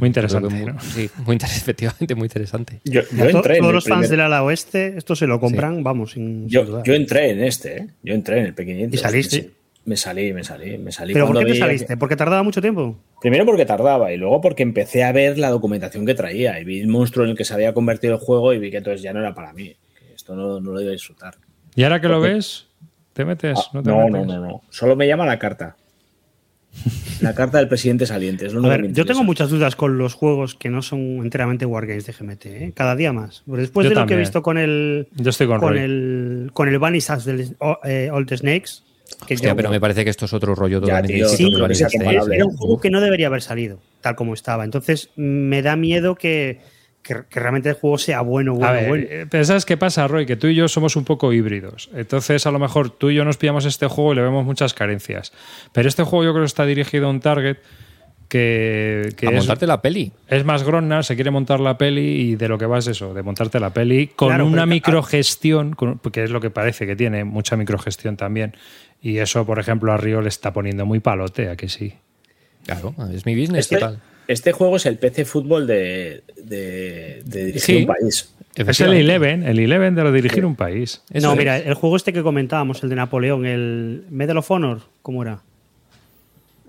[0.00, 0.78] Muy interesante, muy- ¿no?
[0.80, 2.80] Sí, muy inter- efectivamente, muy interesante.
[2.84, 5.82] Yo, yo entré en todos el los fans del ala oeste, esto se lo compran,
[5.82, 7.86] vamos, sin, sin yo, yo entré en este, ¿eh?
[8.02, 8.92] Yo entré en el P500.
[8.92, 9.50] ¿Y saliste?
[9.88, 11.14] Me salí, me salí, me salí.
[11.14, 11.96] ¿Pero por qué te vi- saliste?
[11.96, 12.98] ¿Porque tardaba mucho tiempo?
[13.22, 16.80] Primero porque tardaba y luego porque empecé a ver la documentación que traía y vi
[16.80, 19.14] el monstruo en el que se había convertido el juego y vi que entonces ya
[19.14, 19.74] no era para mí.
[19.98, 21.36] Que esto no, no lo iba a disfrutar.
[21.74, 22.66] ¿Y ahora que lo ves?
[23.14, 23.58] ¿Te metes?
[23.58, 24.26] Ah, ¿No te no, no, metes?
[24.26, 24.62] no, no.
[24.68, 25.76] Solo me llama la carta.
[27.22, 28.44] La carta del presidente saliente.
[28.46, 31.64] Es lo A ver, yo tengo muchas dudas con los juegos que no son enteramente
[31.66, 32.72] wargames de GMT, ¿eh?
[32.74, 33.42] cada día más.
[33.46, 36.50] Pero después Yo de lo que he visto con el Yo estoy con, con el
[36.52, 38.82] con el Sass del eh, Old Snakes,
[39.26, 41.84] que Hostia, yo- pero me parece que esto es otro rollo totalmente tío, distinto sí,
[41.84, 44.64] es era un juego que no debería haber salido tal como estaba.
[44.64, 46.60] Entonces me da miedo que,
[47.02, 49.04] que- que realmente el juego sea bueno, bueno, A ver, bueno.
[49.08, 50.26] eh, pero ¿sabes qué pasa, Roy?
[50.26, 51.88] Que tú y yo somos un poco híbridos.
[51.94, 54.74] Entonces, a lo mejor tú y yo nos pillamos este juego y le vemos muchas
[54.74, 55.32] carencias.
[55.72, 57.56] Pero este juego yo creo que está dirigido a un target
[58.28, 60.12] que, que A es, montarte la peli.
[60.28, 63.14] es más gronna, se quiere montar la peli y de lo que va es eso,
[63.14, 66.94] de montarte la peli con Claro, una microgestión, con- que es lo que parece que
[66.94, 68.54] tiene, mucha microgestión también.
[69.02, 71.94] Y eso, por ejemplo, a Río le está poniendo muy palote, ¿a que sí?
[72.66, 74.00] Claro, es mi business Este, total.
[74.26, 77.76] este juego es el PC fútbol de, de, de dirigir Sí.
[77.76, 78.34] un país.
[78.54, 79.00] Es el Efectivamente.
[79.02, 81.02] Eleven, el Eleven de lo dirigir un país.
[81.12, 81.38] Eso no, es.
[81.38, 85.40] mira, el juego este que comentábamos, el de Napoleón, el Medal of Honor, ¿cómo era?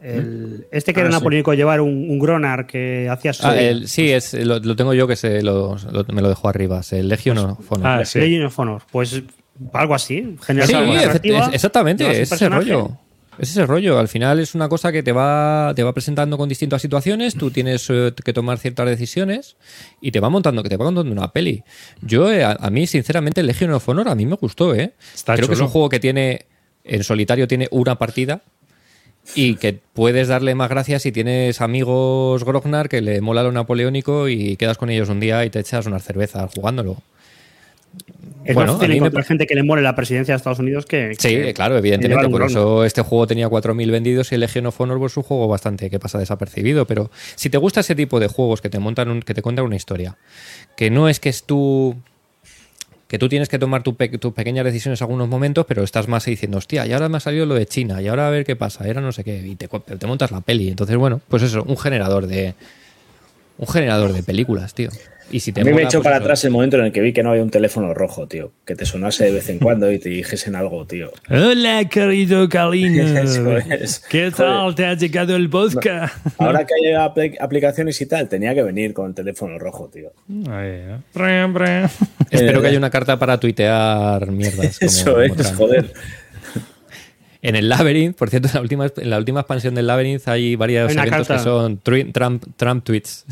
[0.02, 1.18] El- este que Ah, era sí.
[1.18, 4.94] napoleónico llevar un, un Gronar que hacía su Ah, el- sí, es, lo, lo tengo
[4.94, 6.80] yo que se lo, lo- me lo dejó arriba.
[6.80, 7.88] Es el Legion of Honor.
[7.88, 8.20] Ah, sí.
[8.20, 8.82] Legend of Honor.
[8.92, 9.22] Pues
[9.74, 10.36] algo así.
[10.46, 10.74] Generar Sí,
[11.32, 12.98] es- exactamente, es ese rollo.
[13.38, 13.98] Es ese rollo.
[14.00, 17.36] Al final es una cosa que te va, te va presentando con distintas situaciones.
[17.36, 19.56] Tú tienes eh, que tomar ciertas decisiones
[20.02, 21.64] y te va montando, que te va contando una peli.
[22.02, 24.94] Yo, eh, a, a mí, sinceramente, Legion of Honor a mí me gustó, ¿eh?
[25.16, 26.48] Está Creo que es un juego que tiene,
[26.84, 28.42] en solitario tiene una partida
[29.36, 34.28] y que puedes darle más gracias si tienes amigos Grognar que le mola lo napoleónico
[34.28, 36.98] y quedas con ellos un día y te echas unas cervezas jugándolo.
[38.46, 41.14] Es Bueno, más fácil me- gente que le mole la presidencia de Estados Unidos que.
[41.20, 42.30] Sí, que- claro, evidentemente.
[42.30, 45.48] Por eso este juego tenía 4.000 vendidos y el Legion of Honor es un juego
[45.48, 46.86] bastante que pasa desapercibido.
[46.88, 49.66] Pero si te gusta ese tipo de juegos que te montan un- que te cuentan
[49.66, 50.18] una historia,
[50.76, 51.96] que no es que es tú
[53.08, 56.08] que tú tienes que tomar tu pe- tus pequeñas decisiones en algunos momentos, pero estás
[56.08, 58.30] más ahí diciendo, hostia, y ahora me ha salido lo de China, y ahora a
[58.30, 59.68] ver qué pasa, y ahora no sé qué, y te
[60.08, 60.70] montas la peli.
[60.70, 62.54] Entonces, bueno, pues eso, un generador de.
[63.58, 64.90] Un generador de películas, tío.
[65.32, 66.24] Y si te A mí me echó pues para eso.
[66.26, 68.52] atrás el momento en el que vi que no había un teléfono rojo, tío.
[68.66, 71.12] Que te sonase de vez en cuando y te dijesen algo, tío.
[71.30, 73.04] Hola, querido Calino.
[73.20, 74.00] Eso es.
[74.10, 74.34] ¿Qué Joder.
[74.34, 74.76] tal?
[74.76, 76.12] ¿Te ha llegado el vodka?
[76.40, 80.12] Ahora que hay apl- aplicaciones y tal, tenía que venir con el teléfono rojo, tío.
[80.52, 80.98] Ahí, ¿eh?
[81.14, 81.88] Brum, brum.
[82.32, 84.80] Espero que haya una carta para tuitear mierdas.
[84.80, 85.56] como- Eso como es, Trump.
[85.58, 85.94] joder.
[87.42, 90.56] En el Labyrinth, por cierto, en la última, en la última expansión del Labyrinth hay
[90.58, 91.38] varios Hay eventos carta.
[91.38, 93.26] que son tru- Trump, Trump tweets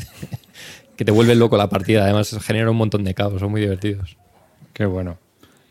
[0.98, 2.04] que te vuelven loco la partida.
[2.04, 4.18] Además, genera un montón de caos, son muy divertidos.
[4.74, 5.16] Qué bueno.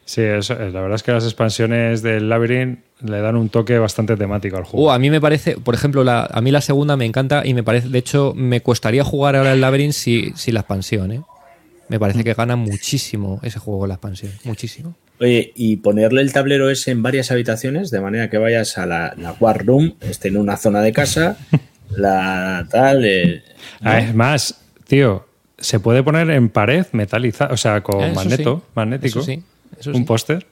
[0.05, 3.77] Sí, eso- eh, la verdad es que las expansiones del Labyrinth le dan un toque
[3.77, 4.87] bastante temático al juego.
[4.87, 7.53] Uh, a mí me parece, por ejemplo, la, a mí la segunda me encanta y
[7.53, 11.21] me parece, de hecho, me costaría jugar ahora el Labyrinth si, si la expansión, ¿eh?
[11.89, 14.95] Me parece que gana muchísimo ese juego la expansión, muchísimo.
[15.19, 19.13] Oye, y ponerle el tablero ese en varias habitaciones, de manera que vayas a la,
[19.17, 21.37] la War Room, esté en una zona de casa,
[21.89, 23.03] la tal.
[23.05, 23.41] eh,
[23.81, 25.26] Ah, es más, tío,
[25.58, 29.19] se puede poner en pared metalizada, o sea, con Eso magneto, sí, magnético.
[29.19, 29.43] eso sí,
[29.80, 30.45] eso un póster.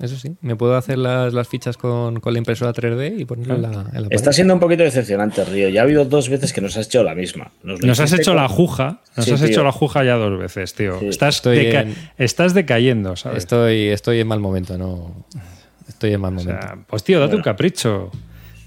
[0.00, 3.56] Eso sí, me puedo hacer las, las fichas con, con la impresora 3D y ponerlo
[3.56, 4.06] en la, en la pared.
[4.12, 5.68] Está siendo un poquito decepcionante, Río.
[5.68, 7.50] Ya ha habido dos veces que nos has hecho la misma.
[7.62, 9.48] Nos has hecho con- la juja, nos Sí, has tío.
[9.50, 10.98] hecho la juja ya dos veces, tío.
[11.00, 11.08] Sí.
[11.08, 13.38] Estás, Estoy deca- en- estás decayendo, ¿sabes?
[13.38, 15.26] Estoy, estoy en mal momento, no.
[15.86, 16.58] Estoy en mal O momento.
[16.62, 18.10] sea, pues tío, date un capricho.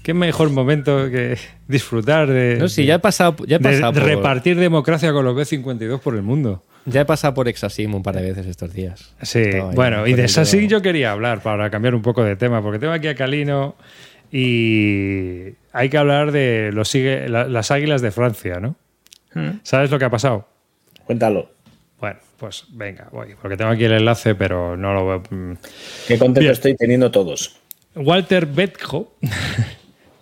[0.04, 1.36] Qué mejor momento que
[1.66, 5.24] disfrutar de, no, sí, ya he pasado, ya he de pasado por, repartir democracia con
[5.24, 6.62] los B52 por el mundo.
[6.84, 9.14] ya he pasado por Exasim un par de veces estos días.
[9.22, 12.36] Sí, Estaba ahí bueno, y de dedo- yo quería hablar para cambiar un poco de
[12.36, 13.76] tema, porque tengo aquí a Calino
[14.30, 18.76] y hay que hablar de los sigue, la- las águilas de Francia, ¿no?
[19.34, 20.46] Mm, ¿Sabes lo que ha pasado?
[21.06, 21.50] Cuéntalo.
[21.98, 25.22] Bueno, pues venga, voy, porque tengo aquí el enlace, pero no lo veo.
[25.30, 25.52] mm.
[26.08, 26.52] Qué contento Bien.
[26.52, 27.56] estoy teniendo todos.
[27.96, 29.14] Walter Betjo,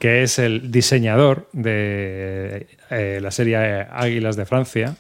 [0.03, 4.97] que es el diseñador de eh, la serie Águilas de Francia.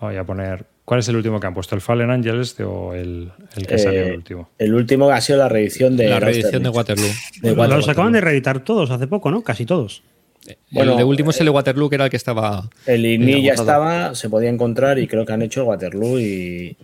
[0.00, 0.64] Voy a poner.
[0.86, 1.74] ¿Cuál es el último que han puesto?
[1.74, 4.48] ¿El Fallen Angels o el, el que Eh, salió el último?
[4.58, 6.70] El último ha sido la reedición de La reedición de.
[6.70, 7.10] Waterloo.
[7.42, 9.42] De Los acaban de reeditar todos hace poco, ¿no?
[9.42, 10.02] Casi todos.
[10.70, 12.70] Bueno, el de último es el de Waterloo, que era el que estaba.
[12.86, 16.74] El INI ya estaba, se podía encontrar y creo que han hecho el Waterloo y.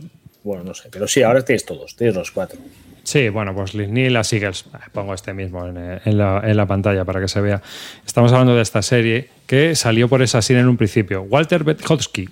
[0.45, 0.91] Bueno, no sé.
[0.93, 2.59] Pero sí, ahora tienes todos, tienes los cuatro.
[3.05, 4.65] Sí, bueno, pues y las Eagles.
[4.73, 6.17] Ah, Pongo este mismo en, eh, en
[6.57, 7.61] la, pantalla para que se vea.
[8.07, 11.23] Estamos hablando de esta serie que salió por esa serie en un principio.
[11.23, 12.29] Walter Betchowski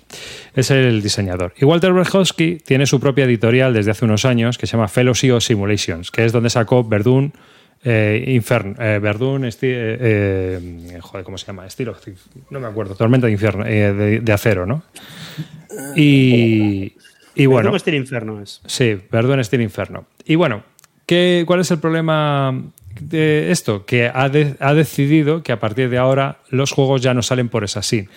[0.55, 1.53] es el diseñador.
[1.57, 5.31] Y Walter Betchowski tiene su propia editorial desde hace unos años que se llama Fellowship
[5.31, 7.33] of Simulations, que es donde sacó Verdun.
[7.83, 11.65] Eh, Infern, eh, Verdun, eh, eh, joder, ¿cómo se llama?
[11.65, 11.95] Estilo,
[12.51, 14.83] no me acuerdo, Tormenta de Infierno, eh, de, de acero, ¿no?
[15.95, 16.93] Y,
[17.35, 18.61] y bueno, ¿Cómo Steel Inferno es?
[18.65, 18.97] Sí,
[19.43, 20.05] Steel Inferno.
[20.25, 20.63] Y bueno,
[21.05, 22.61] ¿qué, ¿cuál es el problema
[22.99, 23.85] de esto?
[23.85, 27.49] Que ha, de- ha decidido que a partir de ahora los juegos ya no salen
[27.49, 28.09] por esa SIN.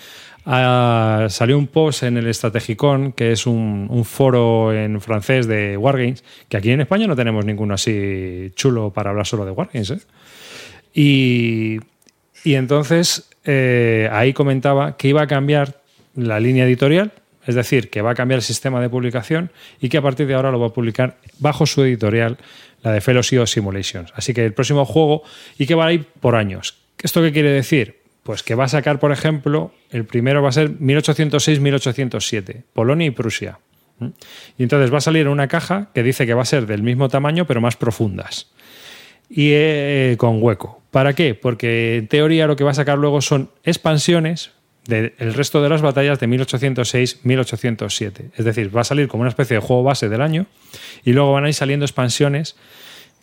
[0.46, 5.76] Ah, salió un post en el Strategicon, que es un, un foro en francés de
[5.78, 9.90] Wargames, que aquí en España no tenemos ninguno así chulo para hablar solo de Wargames.
[9.92, 9.98] ¿eh?
[10.92, 11.78] Y,
[12.44, 15.80] y entonces eh, ahí comentaba que iba a cambiar
[16.14, 17.12] la línea editorial,
[17.46, 20.34] es decir, que va a cambiar el sistema de publicación y que a partir de
[20.34, 22.38] ahora lo va a publicar bajo su editorial,
[22.82, 24.12] la de Fellowship of Simulations.
[24.14, 25.22] Así que el próximo juego
[25.58, 26.76] y que va a ir por años.
[27.02, 28.00] ¿Esto qué quiere decir?
[28.22, 33.10] Pues que va a sacar, por ejemplo, el primero va a ser 1806-1807, Polonia y
[33.10, 33.58] Prusia.
[33.98, 34.08] ¿Mm?
[34.58, 37.08] Y entonces va a salir una caja que dice que va a ser del mismo
[37.08, 38.50] tamaño pero más profundas
[39.28, 40.82] y eh, con hueco.
[40.90, 41.34] ¿Para qué?
[41.34, 44.52] Porque en teoría lo que va a sacar luego son expansiones
[44.86, 48.30] del resto de las batallas de 1806-1807.
[48.36, 50.46] Es decir, va a salir como una especie de juego base del año
[51.04, 52.56] y luego van a ir saliendo expansiones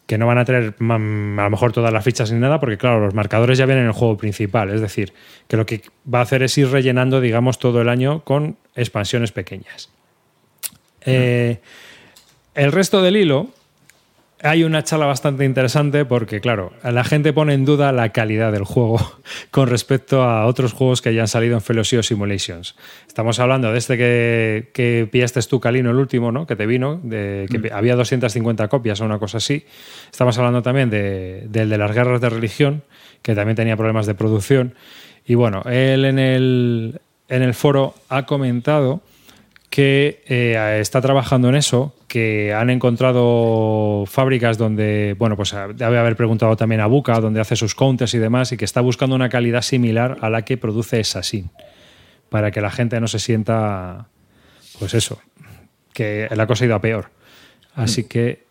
[0.07, 2.77] que no van a tener mm, a lo mejor todas las fichas ni nada, porque
[2.77, 4.69] claro, los marcadores ya vienen en el juego principal.
[4.69, 5.13] Es decir,
[5.47, 9.31] que lo que va a hacer es ir rellenando, digamos, todo el año con expansiones
[9.31, 9.89] pequeñas.
[11.05, 11.59] Eh,
[12.55, 13.49] el resto del hilo
[14.43, 18.63] hay una charla bastante interesante porque, claro, la gente pone en duda la calidad del
[18.63, 18.97] juego
[19.51, 22.75] con respecto a otros juegos que ya han salido en Fellowship Simulations.
[23.07, 26.47] Estamos hablando de este que, que pillaste tú, Calino, el último, ¿no?
[26.47, 27.65] Que te vino, de que Mm.
[27.73, 29.65] había 250 copias o una cosa así.
[30.11, 32.83] Estamos hablando también de- del de las guerras de religión,
[33.21, 34.73] que también tenía problemas de producción.
[35.25, 36.99] Y bueno, él en el,
[37.29, 39.01] en el foro ha comentado
[39.69, 46.17] que eh, está trabajando en eso, que han encontrado fábricas donde, bueno, pues debe haber
[46.17, 49.29] preguntado también a Buca, donde hace sus counters y demás, y que está buscando una
[49.29, 51.51] calidad similar a la que produce Assassin,
[52.27, 54.09] para que la gente no se sienta,
[54.77, 55.21] pues eso,
[55.93, 57.11] que la cosa ha ido a peor.
[57.75, 58.43] Así que,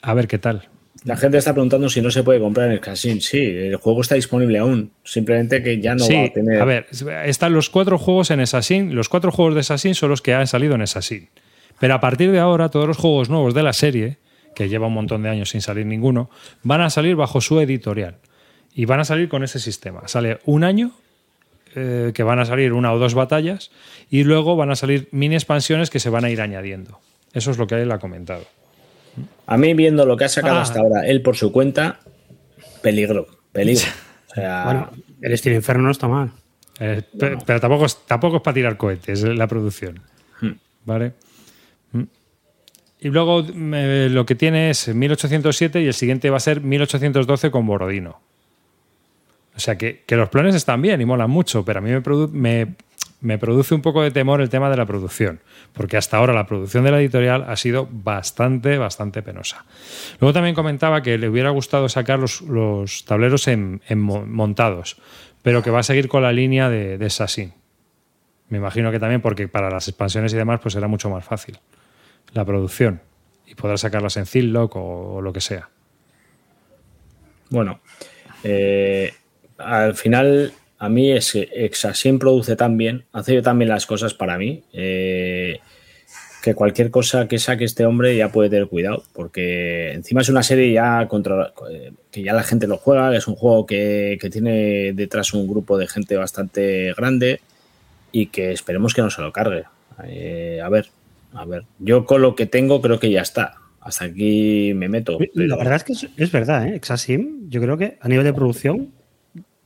[0.00, 0.66] a ver qué tal.
[1.04, 3.20] La gente está preguntando si no se puede comprar en el casino.
[3.20, 4.92] Sí, el juego está disponible aún.
[5.04, 6.58] Simplemente que ya no sí, va a tener.
[6.58, 6.86] a ver,
[7.26, 8.94] están los cuatro juegos en Assassin.
[8.94, 11.28] Los cuatro juegos de Assassin son los que han salido en Assassin.
[11.82, 14.18] Pero a partir de ahora, todos los juegos nuevos de la serie,
[14.54, 16.30] que lleva un montón de años sin salir ninguno,
[16.62, 18.18] van a salir bajo su editorial.
[18.72, 20.06] Y van a salir con ese sistema.
[20.06, 20.92] Sale un año,
[21.74, 23.72] eh, que van a salir una o dos batallas,
[24.10, 27.00] y luego van a salir mini expansiones que se van a ir añadiendo.
[27.32, 28.44] Eso es lo que él ha comentado.
[29.46, 30.62] A mí, viendo lo que ha sacado Ah.
[30.62, 31.98] hasta ahora, él por su cuenta,
[32.80, 33.26] peligro.
[33.50, 33.88] Peligro.
[34.30, 34.90] O sea, Bueno,
[35.20, 36.30] el estilo Inferno no está mal.
[36.78, 40.00] Eh, pe- Pero tampoco es, tampoco es para tirar cohetes la producción.
[40.40, 40.52] Hmm.
[40.84, 41.12] ¿Vale?
[43.02, 43.06] Mm.
[43.06, 47.50] Y luego me- lo que tiene es 1807 y el siguiente va a ser 1812
[47.50, 48.20] con Borodino.
[49.54, 52.02] O sea que, que los planes están bien y molan mucho, pero a mí me,
[52.02, 52.30] produ-
[53.20, 55.40] me, produce un poco de temor el tema de la producción,
[55.74, 59.66] porque hasta ahora la producción de la editorial ha sido bastante, bastante penosa.
[60.20, 64.96] Luego también comentaba que le hubiera gustado sacar los, los tableros en, en mo- montados,
[65.42, 67.52] pero que va a seguir con la línea de, de Assassin.
[68.48, 71.58] Me imagino que también porque para las expansiones y demás pues será mucho más fácil
[72.32, 73.00] la producción
[73.46, 75.68] y podrá sacarlas en Zillock o, lo que sea.
[77.50, 77.80] Bueno,
[78.44, 79.12] eh,
[79.58, 84.14] al final a mí es que Exasin produce tan bien, hace tan bien las cosas
[84.14, 85.60] para mí, eh,
[86.42, 90.42] que cualquier cosa que saque este hombre ya puede tener cuidado, porque encima es una
[90.42, 94.28] serie ya contra, eh, que ya la gente lo juega, es un juego que, que
[94.28, 97.40] tiene detrás un grupo de gente bastante grande
[98.10, 99.64] y que esperemos que no se lo cargue.
[100.04, 100.88] Eh, a ver,
[101.34, 103.54] a ver, yo con lo que tengo creo que ya está.
[103.80, 105.18] Hasta aquí me meto.
[105.34, 106.76] La verdad es que es, es verdad, ¿eh?
[106.76, 108.92] Exasim, yo creo que a nivel de producción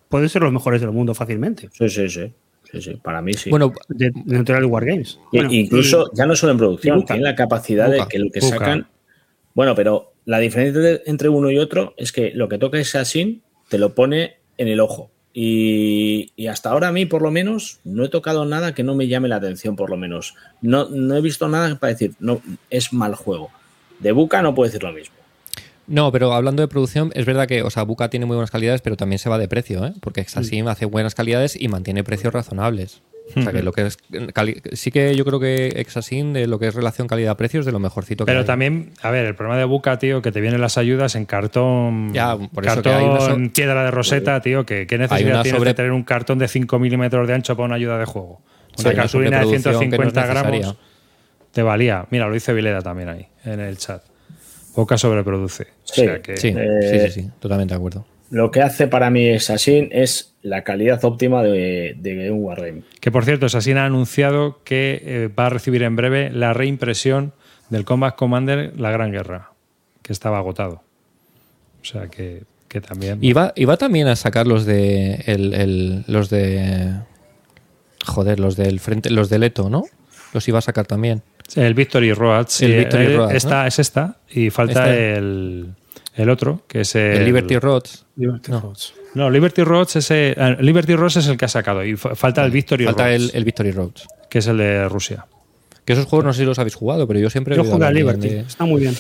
[0.09, 1.68] pueden ser los mejores del mundo fácilmente.
[1.72, 2.33] Sí, sí, sí.
[2.72, 3.50] sí, sí, Para mí sí.
[3.50, 5.18] Bueno, De, de Natural Wargames.
[5.33, 7.14] Y- Bueno, incluso ya no solo en producción, y Buca.
[7.14, 8.57] tiene la capacidad de que lo que Buca.
[8.59, 8.88] sacan.
[9.55, 13.42] Bueno, pero la diferencia de- entre uno y otro es que lo que toca Assassin
[13.68, 15.11] te lo pone en el ojo.
[15.38, 18.94] Y, y hasta ahora a mí, por lo menos, no he tocado nada que no
[18.94, 20.35] me llame la atención, por lo menos.
[20.62, 23.51] No, no he visto nada para decir, no, es mal juego.
[23.99, 25.14] De Buca no puedo decir lo mismo.
[25.87, 28.81] No, pero hablando de producción, es verdad que, o sea, Buca tiene muy buenas calidades,
[28.81, 29.92] pero también se va de precio, ¿eh?
[30.01, 33.03] Porque Exasim hace buenas calidades y mantiene precios razonables.
[33.35, 33.99] O sea, que lo que es.
[34.33, 37.73] cali- sí que yo creo que Exasim, de lo que es relación calidad-precio, es de
[37.73, 38.47] lo mejorcito que Pero hay.
[38.47, 42.12] también, a ver, el problema de Buca, tío, que te vienen las ayudas en cartón,
[42.15, 45.43] Ya, por eso que cartón hay una so- piedra de roseta, tío, que qué necesidad
[45.43, 48.05] tienes sobre- de tener un cartón de 5 milímetros de ancho para una ayuda de
[48.05, 48.41] juego.
[48.77, 50.77] Sí, Una una cartulina de sobreproducción que no es 150 gramos
[51.53, 52.07] te valía.
[52.11, 54.03] Mira, lo dice Vileda también ahí, en el chat.
[54.75, 55.67] Boca sobreproduce.
[55.85, 58.07] Sí, o sea que, Sí, Eh, sí, sí, sí, totalmente de acuerdo.
[58.31, 62.83] Lo que hace para mí Assassin es la calidad óptima de, de un Wargame.
[63.01, 67.33] que por cierto, Assassin ha anunciado que eh, va a recibir en breve la reimpresión
[67.71, 69.51] del Combat Commander La Gran Guerra,
[70.03, 70.83] que estaba agotado.
[71.83, 73.19] O sea que, que también.
[73.23, 75.23] Iba, iba también a sacar los de.
[75.27, 76.95] el- el- los de.
[78.05, 79.85] Joder, los del frente, los del Eto, ¿no?
[80.33, 81.23] Los iba a sacar también.
[81.55, 82.47] El Victory Road.
[82.49, 83.37] sí, El Victory eh, Road, ¿no?
[83.37, 84.17] Esta es esta.
[84.31, 85.15] Y falta Este.
[85.17, 85.69] el,
[86.16, 87.18] el otro, que es el.
[87.18, 88.07] El Liberty Roads.
[88.16, 88.72] Liberty no.
[89.14, 91.85] No, Liberty Roads es el, eh, Liberty Roads es el que ha sacado.
[91.85, 94.07] Y fa- falta el Victory Falta Roads, el, el Victory Roads.
[94.29, 95.26] que es el de Rusia.
[95.85, 97.74] Que esos juegos no sé si los habéis jugado, pero yo siempre he Yo oído
[97.74, 98.94] jugué a hablar bien Liberty, de- está muy bien.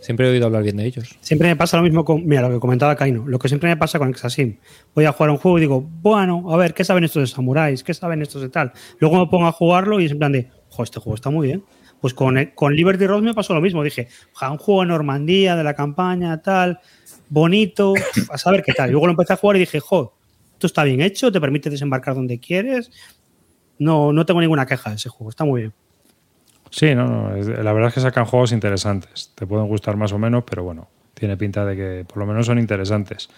[0.00, 1.16] siempre he oído hablar bien de ellos.
[1.20, 3.76] Siempre me pasa lo mismo con, mira, lo que comentaba Kaino, lo que siempre me
[3.76, 4.56] pasa con Exasim.
[4.94, 7.84] Voy a jugar un juego y digo, bueno, a ver, ¿qué saben estos de samuráis?
[7.84, 8.72] ¿Qué saben estos de tal?
[8.98, 11.46] Luego me pongo a jugarlo y es en plan de, jo, este juego está muy
[11.46, 11.62] bien.
[12.00, 13.82] Pues con, eh, con Liberty Road me pasó lo mismo.
[13.82, 14.08] Dije,
[14.42, 16.80] un juego en Normandía, de la campaña, tal,
[17.28, 17.94] bonito,
[18.30, 18.88] a saber qué tal.
[18.88, 20.14] Y luego lo empecé a jugar y dije, jo,
[20.52, 22.90] esto está bien hecho, te permite desembarcar donde quieres.
[23.78, 25.72] No, no tengo ninguna queja de ese juego, está muy bien.
[26.70, 27.36] Sí, no, no.
[27.36, 29.32] La verdad es que sacan juegos interesantes.
[29.34, 32.46] Te pueden gustar más o menos, pero bueno, tiene pinta de que por lo menos
[32.46, 33.28] son interesantes.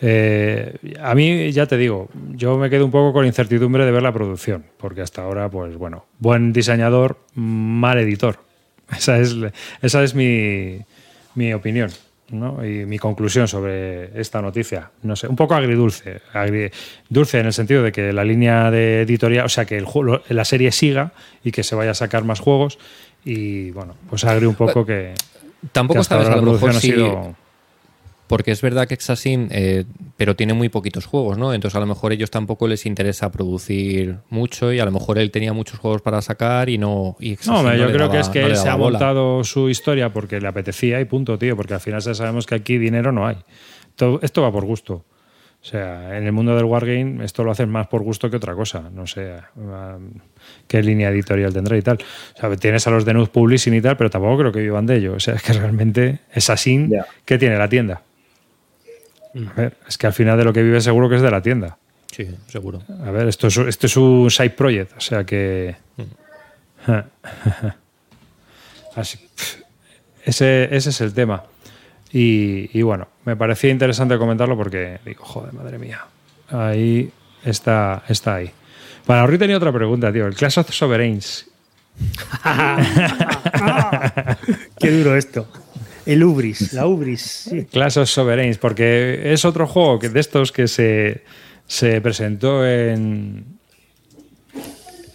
[0.00, 4.02] Eh, a mí, ya te digo, yo me quedo un poco con incertidumbre de ver
[4.02, 8.38] la producción, porque hasta ahora, pues bueno, buen diseñador, mal editor.
[8.96, 9.36] Esa es,
[9.82, 10.78] esa es mi,
[11.34, 11.90] mi opinión.
[12.30, 12.62] ¿no?
[12.64, 14.90] Y mi conclusión sobre esta noticia.
[15.02, 16.20] No sé, un poco agridulce.
[16.34, 16.70] agri-
[17.08, 20.20] dulce en el sentido de que la línea de editorial, o sea, que el juego,
[20.28, 22.78] la serie siga y que se vaya a sacar más juegos.
[23.24, 25.14] Y bueno, pues agri un poco que,
[25.62, 26.92] que Tampoco hasta sabes ahora a la mejor producción si...
[26.92, 27.36] ha sido.
[28.28, 29.84] Porque es verdad que Exasin, eh,
[30.16, 31.52] pero tiene muy poquitos juegos, ¿no?
[31.54, 35.18] Entonces a lo mejor a ellos tampoco les interesa producir mucho y a lo mejor
[35.18, 37.16] él tenía muchos juegos para sacar y no.
[37.18, 38.74] Y No, Exasin hombre, yo le creo daba- que es que no él se ha
[38.76, 38.98] bola.
[38.98, 42.54] montado su historia porque le apetecía y punto, tío, porque al final ya sabemos que
[42.54, 43.36] aquí dinero no hay.
[43.96, 45.04] Todo- esto va por gusto.
[45.60, 48.54] O sea, en el mundo del wargame esto lo hacen más por gusto que otra
[48.54, 48.90] cosa.
[48.94, 50.10] No sé um,
[50.68, 51.98] qué línea editorial tendrá y tal.
[52.36, 54.86] O sea, tienes a los de Nud Publishing y tal, pero tampoco creo que vivan
[54.86, 55.14] de ello.
[55.14, 56.88] O sea, es que realmente es así
[57.24, 58.02] que tiene la tienda.
[59.34, 61.42] A ver, es que al final de lo que vive seguro que es de la
[61.42, 61.78] tienda.
[62.10, 62.82] Sí, seguro.
[63.04, 65.76] A ver, esto es, esto es un side project, o sea que.
[68.96, 69.18] Así,
[70.24, 71.44] ese, ese es el tema.
[72.12, 76.04] Y, y bueno, me parecía interesante comentarlo porque digo, joder, madre mía.
[76.50, 77.10] Ahí
[77.44, 78.50] está, está ahí.
[79.06, 80.26] Para Henry tenía otra pregunta, tío.
[80.26, 81.46] El Clash of Sovereigns.
[84.78, 85.48] Qué duro esto.
[86.08, 87.20] El Ubris, la Ubris.
[87.20, 87.64] sí.
[87.66, 91.22] Clash of Sovereigns, porque es otro juego que de estos que se,
[91.66, 93.44] se presentó en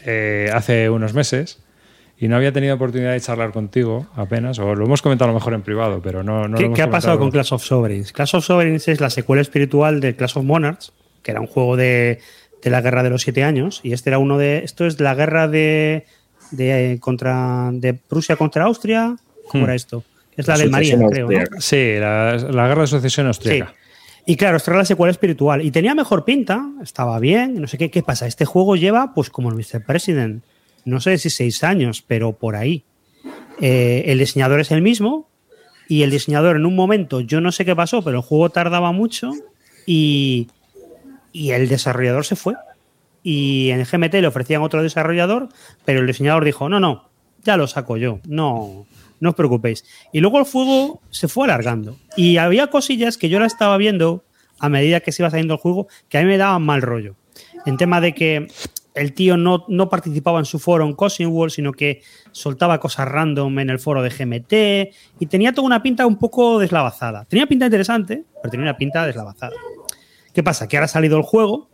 [0.06, 1.60] eh, hace unos meses
[2.18, 5.40] y no había tenido oportunidad de charlar contigo apenas, o lo hemos comentado a lo
[5.40, 7.32] mejor en privado, pero no, no lo ¿Qué, hemos qué ha pasado con.
[7.32, 8.12] Clash of Sovereigns?
[8.14, 11.76] Clash of Sovereigns es la secuela espiritual de Clash of Monarchs, que era un juego
[11.76, 12.20] de,
[12.62, 14.60] de la guerra de los siete años, y este era uno de.
[14.60, 16.06] Esto es la guerra de,
[16.52, 19.18] de, contra, de Prusia contra Austria.
[19.50, 19.66] ¿Cómo Hmm.
[19.66, 20.04] era esto?
[20.38, 21.30] Es la La del María, creo.
[21.30, 21.62] ¿no?
[21.62, 23.28] Sí, la, la guerra de sucesión Sí.
[23.28, 23.74] austríaca.
[24.26, 25.64] Y claro, esto era la secuela espiritual.
[25.66, 27.92] Y tenía mejor pinta, estaba bien, no sé qué.
[27.92, 28.26] ¿Qué pasa?
[28.26, 29.84] Este juego lleva, pues como el Mr.
[29.86, 30.44] President,
[30.86, 32.84] no sé si seis años, pero por ahí.
[33.62, 35.28] Eh, el diseñador es el mismo.
[35.90, 38.94] Y el diseñador en un momento, yo no sé qué pasó, pero el juego tardaba
[38.94, 39.32] mucho.
[39.86, 40.48] Y,
[41.34, 42.56] y el desarrollador se fue.
[43.22, 45.50] Y en GMT le ofrecían otro desarrollador,
[45.84, 47.10] pero el diseñador dijo: No, no,
[47.44, 48.20] ya lo saco yo.
[48.26, 48.86] No,
[49.24, 49.86] no os preocupéis.
[50.12, 51.98] Y luego el juego se fue alargando.
[52.18, 54.26] Y había cosillas que yo la estaba viendo
[54.60, 57.16] a medida que se iba saliendo el juego que a mí me daban mal rollo.
[57.66, 58.48] En tema de que
[58.96, 62.02] el tío no, no participaba en su foro en Cousin World, sino que
[62.34, 66.60] soltaba cosas random en el foro de GMT y tenía toda una pinta un poco
[66.60, 67.24] deslavazada.
[67.24, 69.56] Tenía pinta interesante, pero tenía una pinta deslavazada.
[70.34, 70.68] ¿Qué pasa?
[70.68, 71.70] Que ahora ha salido el juego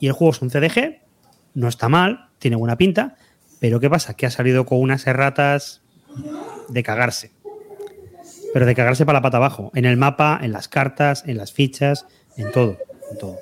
[0.00, 1.02] y el juego es un CDG,
[1.54, 3.16] no está mal, tiene buena pinta,
[3.60, 4.14] pero ¿qué pasa?
[4.14, 5.82] Que ha salido con unas erratas
[6.70, 7.30] de cagarse.
[8.52, 9.70] Pero de cagarse para la pata abajo.
[9.74, 12.06] En el mapa, en las cartas, en las fichas,
[12.36, 12.76] en todo.
[13.10, 13.36] En todo.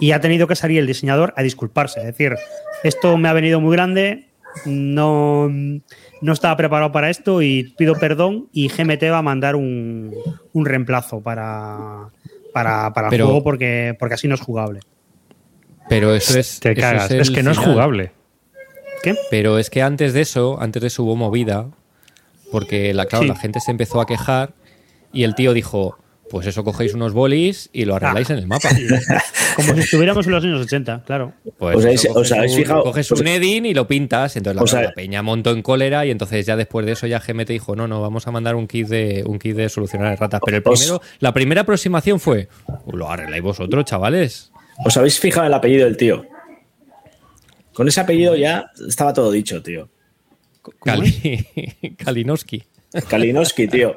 [0.00, 2.00] Y ha tenido que salir el diseñador a disculparse.
[2.00, 2.34] Es decir,
[2.82, 4.28] esto me ha venido muy grande,
[4.64, 10.14] no, no estaba preparado para esto y pido perdón y GMT va a mandar un,
[10.52, 12.08] un reemplazo para,
[12.52, 14.80] para, para el Pero- juego porque, porque así no es jugable.
[15.88, 16.60] Pero eso es.
[16.60, 17.10] Te eso cagas.
[17.10, 18.12] el Es que no es jugable.
[19.02, 19.16] ¿Qué?
[19.30, 21.66] Pero es que antes de eso, antes de eso hubo movida,
[22.50, 23.28] porque la, claro, Sí.
[23.28, 24.54] la gente se empezó a quejar
[25.12, 25.96] y el tío dijo,
[26.30, 28.34] pues eso cogéis unos bolis y lo arregláis Ah.
[28.34, 28.68] en el mapa.
[29.56, 31.32] Como si estuviéramos en los años 80, claro.
[31.58, 32.82] Pues ¿Os habéis- eso, os coges habéis un- fijado?
[32.84, 36.06] Coges un Edin y lo pintas, entonces la, O sea- la peña montó en cólera
[36.06, 38.68] y entonces ya después de eso ya GMT dijo, no, no, vamos a mandar un
[38.68, 40.40] kit de un kit de solucionar ratas.
[40.44, 42.48] Pero el Os- primero, la primera aproximación fue,
[42.92, 44.52] lo arregláis vosotros, chavales.
[44.84, 46.24] ¿Os habéis fijado en el apellido del tío?
[47.72, 49.88] Con ese apellido ya estaba todo dicho, tío.
[50.84, 52.62] Kali- Kalinowski.
[53.08, 53.96] Kalinowski, tío.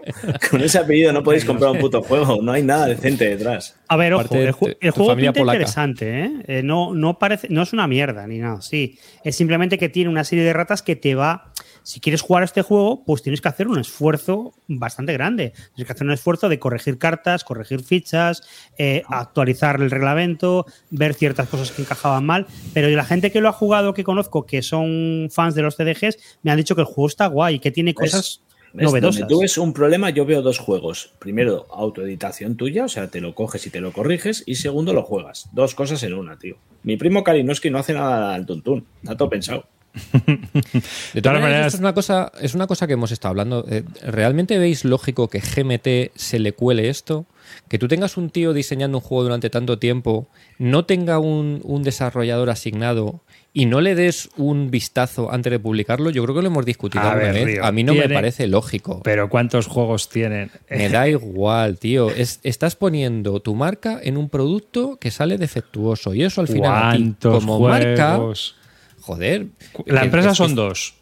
[0.52, 2.42] Con ese apellido no podéis comprar un puto juego.
[2.44, 3.76] No hay nada decente detrás.
[3.88, 5.58] A ver, ojo, el, ju- juego pinta polaca.
[5.58, 6.32] interesante, ¿eh?
[6.48, 9.00] Eh, no, no, parece, no es una mierda ni nada, sí.
[9.24, 11.52] Es simplemente que tiene una serie de ratas que te va.
[11.84, 15.54] Si quieres jugar a este juego, pues tienes que hacer un esfuerzo bastante grande.
[15.76, 18.42] Tienes que hacer un esfuerzo de corregir cartas, corregir fichas,
[18.78, 22.48] eh, actualizar el reglamento, ver ciertas cosas que encajaban mal.
[22.74, 26.18] Pero la gente que lo ha jugado, que conozco, que son fans de los CDGs,
[26.42, 28.42] me han dicho que el juego está guay, que tiene cosas
[28.74, 28.86] ¿Ves?
[28.86, 29.28] novedosas.
[29.28, 31.14] Tú ves un problema, yo veo dos juegos.
[31.20, 34.44] Primero, autoeditación tuya, o sea, te lo coges y te lo corriges.
[34.46, 35.50] Y segundo, lo juegas.
[35.52, 36.58] Dos cosas en una, tío.
[36.84, 38.86] Mi primo Kalinowski no hace nada al tuntún.
[39.04, 39.66] Está todo pensado.
[39.94, 43.66] De todas maneras, maneras- esto es una cosa, es una cosa que hemos estado hablando.
[43.70, 47.26] Eh, ¿Realmente veis lógico que GMT se le cuele esto?
[47.68, 50.28] Que tú tengas un tío diseñando un juego durante tanto tiempo,
[50.58, 53.22] no tenga un, un desarrollador asignado
[53.52, 57.04] y no le des un vistazo antes de publicarlo, yo creo que lo hemos discutido
[57.04, 57.46] A ver, vez.
[57.46, 59.02] Río, A mí no me parece lógico.
[59.04, 60.50] Pero ¿cuántos juegos tienen?
[60.70, 62.10] Me da igual, tío.
[62.10, 66.14] Es- estás poniendo tu marca en un producto que sale defectuoso.
[66.16, 68.56] Y eso al final, a ti, ¿Cuántos como marca, juegos?
[69.04, 69.48] Joder.
[69.86, 70.96] La empresa es- son dos.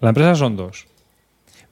[0.00, 0.86] La empresa son dos.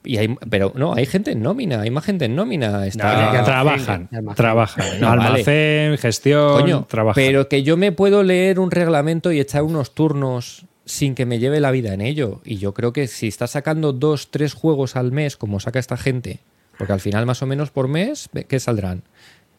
[0.03, 2.87] Y hay, pero no, hay gente en nómina, hay más gente en nómina.
[2.87, 4.35] Está, No, que trabajan, almacén.
[4.37, 5.01] trabajan.
[5.01, 5.23] No, vale.
[5.27, 7.23] Almacén, gestión, Coño, trabajan.
[7.23, 11.39] pero que yo me puedo leer un reglamento y echar unos turnos sin que me
[11.39, 12.41] lleve la vida en ello.
[12.47, 15.99] Y yo creo que si estás sacando dos, tres juegos al mes, como saca esta
[15.99, 16.41] gente,
[16.79, 19.03] porque al final más o menos por mes, ¿qué saldrán?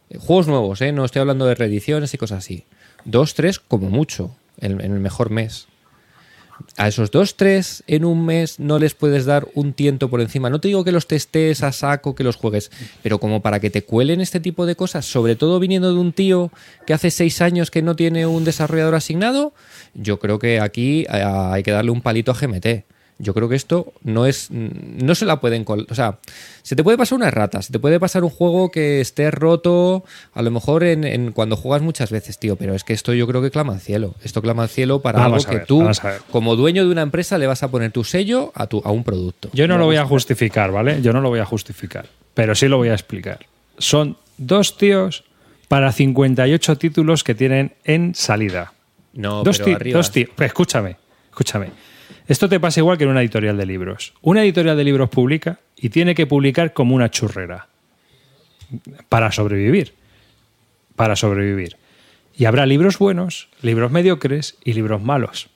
[0.10, 0.91] Eh, Juegos nuevos, ¿eh?
[0.91, 2.66] No estoy hablando de reediciones y cosas así.
[3.06, 5.68] Dos, tres como mucho, en, en el mejor mes.
[6.78, 10.49] A esos dos, tres en un mes no les puedes dar un tiento por encima.
[10.49, 12.72] No te digo que los testes a saco, que los juegues,
[13.03, 16.14] pero como para que te cuelen este tipo de cosas, sobre todo viniendo de un
[16.14, 16.51] tío
[16.86, 19.53] que hace seis años que no tiene un desarrollador asignado,
[19.93, 22.91] yo creo que aquí eh, hay que darle un palito a GMT.
[23.22, 24.49] Yo creo que esto no es.
[24.49, 25.63] No se la pueden.
[25.67, 26.19] O sea,
[26.63, 30.03] se te puede pasar una errata, se te puede pasar un juego que esté roto,
[30.34, 32.55] a lo mejor en, en cuando juegas muchas veces, tío.
[32.55, 34.15] Pero es que esto yo creo que clama al cielo.
[34.24, 35.88] Esto clama al cielo para Vamos algo que tú,
[36.32, 39.03] como dueño de una empresa, le vas a poner tu sello a, tu, a un
[39.03, 39.49] producto.
[39.53, 41.01] Yo no lo voy a justificar, ¿vale?
[41.01, 43.45] Yo no lo voy a justificar, pero sí lo voy a explicar.
[43.78, 45.24] Son dos tíos
[45.67, 48.74] para 58 títulos que tienen en salida.
[49.13, 49.97] No, dos, pero arriba.
[49.97, 50.30] dos tíos.
[50.38, 50.97] Escúchame,
[51.30, 51.67] escúchame.
[52.32, 54.13] Esto te pasa igual que en una editorial de libros.
[54.21, 57.67] Una editorial de libros publica y tiene que publicar como una churrera
[59.09, 59.93] para sobrevivir.
[60.95, 61.75] Para sobrevivir.
[62.38, 65.49] Y habrá libros buenos, libros mediocres y libros malos.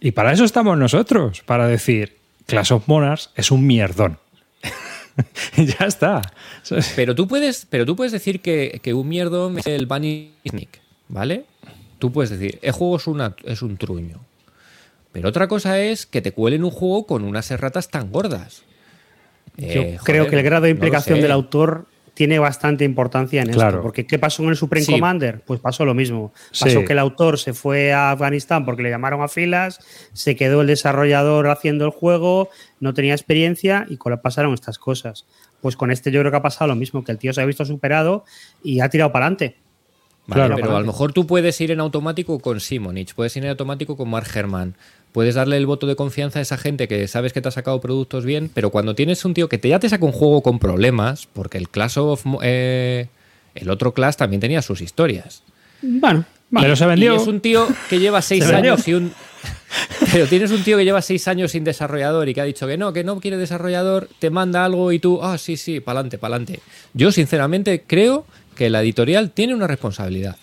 [0.00, 4.18] Y para eso estamos nosotros, para decir, Clash of Monarchs es un mierdón.
[5.56, 6.22] Ya está.
[6.94, 10.80] Pero tú puedes, pero tú puedes decir que, que un mierdo es el Bunny Sneak,
[11.08, 11.46] ¿vale?
[11.98, 14.29] Tú puedes decir, el juego es, una, es un truño.
[15.12, 18.62] Pero otra cosa es que te cuelen un juego con unas erratas tan gordas.
[19.56, 23.78] Yo Eh, creo que el grado de implicación del autor tiene bastante importancia en Claro.
[23.78, 23.82] esto.
[23.82, 24.92] Porque ¿qué pasó con el Supreme Sí.
[24.92, 25.40] Commander?
[25.40, 26.32] Pues pasó lo mismo.
[26.50, 26.84] Pasó Sí.
[26.84, 29.80] que el autor se fue a Afganistán porque le llamaron a filas,
[30.12, 35.24] se quedó el desarrollador haciendo el juego, no tenía experiencia y con- pasaron estas cosas.
[35.60, 37.46] Pues con este yo creo que ha pasado lo mismo, que el tío se ha
[37.46, 38.24] visto superado
[38.62, 39.56] y ha tirado para adelante.
[40.26, 40.56] Vale, Claro.
[40.56, 43.96] pero a lo mejor tú puedes ir en automático con Simonich, puedes ir en automático
[43.96, 44.76] con Mark Herman,
[45.12, 47.80] puedes darle el voto de confianza a esa gente que sabes que te ha sacado
[47.80, 50.58] productos bien, pero cuando tienes un tío que te, ya te saca un juego con
[50.58, 52.24] problemas, porque el Clash of...
[52.26, 53.08] Mo- eh,
[53.54, 55.42] el otro Clash también tenía sus historias.
[55.82, 57.12] Bueno, Pero se vendió.
[57.14, 59.12] Y es un tío que lleva seis Se años y un...
[60.12, 62.76] Pero tienes un tío que lleva seis años sin desarrollador y que ha dicho que
[62.76, 66.60] no, que no quiere desarrollador, te manda algo y tú, ah, sí, sí, pa'lante, pa'lante.
[66.94, 70.36] Yo, sinceramente, creo que la editorial tiene una responsabilidad.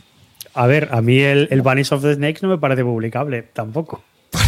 [0.54, 4.04] a ver, a mí el, el Vanish of the Snakes no me parece publicable tampoco.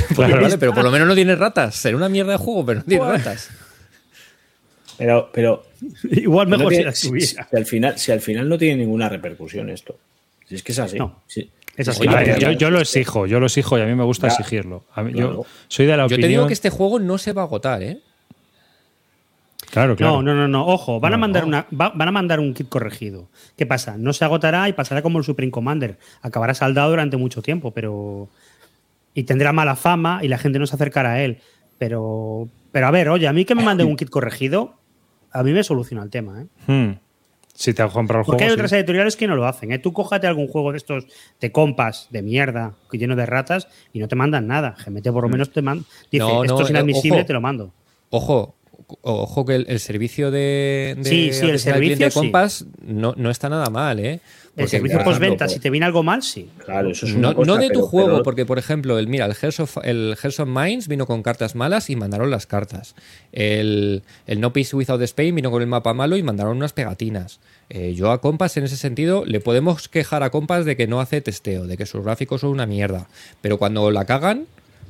[0.18, 1.76] Vale, vale, pero por lo menos no tiene ratas.
[1.76, 3.50] Será una mierda de juego, pero no tiene ratas.
[4.98, 5.64] Pero, pero
[6.12, 7.48] Igual mejor si tiene- las si, tuviera.
[7.50, 9.98] si al final, si al final no tiene ninguna repercusión esto.
[10.48, 10.98] Si es que es así.
[10.98, 11.22] No.
[11.78, 12.06] Es así.
[12.08, 14.04] A Oye, ver, pero- yo, yo lo exijo, yo lo exijo y a mí me
[14.04, 14.34] gusta Ya.
[14.34, 14.84] exigirlo.
[14.94, 15.34] A mí- Claro.
[15.34, 16.22] Yo soy de la Yo opinión.
[16.22, 18.00] te digo que este juego no se va a agotar, ¿eh?
[19.72, 20.24] Claro, claro.
[20.24, 20.66] No, no, no, no.
[20.66, 21.48] Ojo, van, a No, mandar no.
[21.50, 23.30] una, va- van a mandar un kit corregido.
[23.56, 23.98] ¿Qué pasa?
[23.98, 25.98] No se agotará y pasará como el Supreme Commander.
[26.24, 28.30] Acabará saldado durante mucho tiempo, pero.
[29.14, 31.40] Y tendrá mala fama y la gente no se acercará a él.
[31.78, 32.48] Pero.
[32.72, 34.76] Pero a ver, oye, a mí que me manden un kit corregido,
[35.32, 36.48] a mí me soluciona el tema, ¿eh?
[36.68, 37.00] Hmm.
[37.56, 38.78] Si te has comprado el Porque hay otras sí.
[38.78, 39.74] editoriales que no lo hacen.
[39.74, 39.80] ¿eh?
[39.80, 41.08] Tú cójate algún juego de estos
[41.42, 44.76] de compas, de mierda, lleno de ratas, y no te mandan nada.
[44.86, 45.84] GMT por lo menos te manda.
[46.10, 47.26] Dice, No, esto es inadmisible, ojo.
[47.28, 47.74] te lo mando.
[48.12, 48.56] Ojo,
[49.02, 52.12] ojo que el, el servicio de, de Sí, sí, el atención al servicio cliente de
[52.12, 52.20] sí.
[52.20, 54.22] Compass no, no está nada mal, ¿eh?
[54.56, 56.50] El Porque, servicio postventa, si te viene algo mal, sí.
[56.66, 59.00] Claro, eso es una No, cosa, no de tu pero- juego, pero- porque por ejemplo,
[59.00, 62.30] el mira, el Hearts of, el Hearts of Minds vino con cartas malas y mandaron
[62.30, 62.96] las cartas.
[63.32, 67.40] El, el No Peace Without Spain vino con el mapa malo y mandaron unas pegatinas.
[67.70, 71.00] Eh, yo a Compass en ese sentido le podemos quejar a Compass de que no
[71.00, 73.08] hace testeo, de que sus gráficos son una mierda.
[73.42, 74.48] Pero cuando la cagan,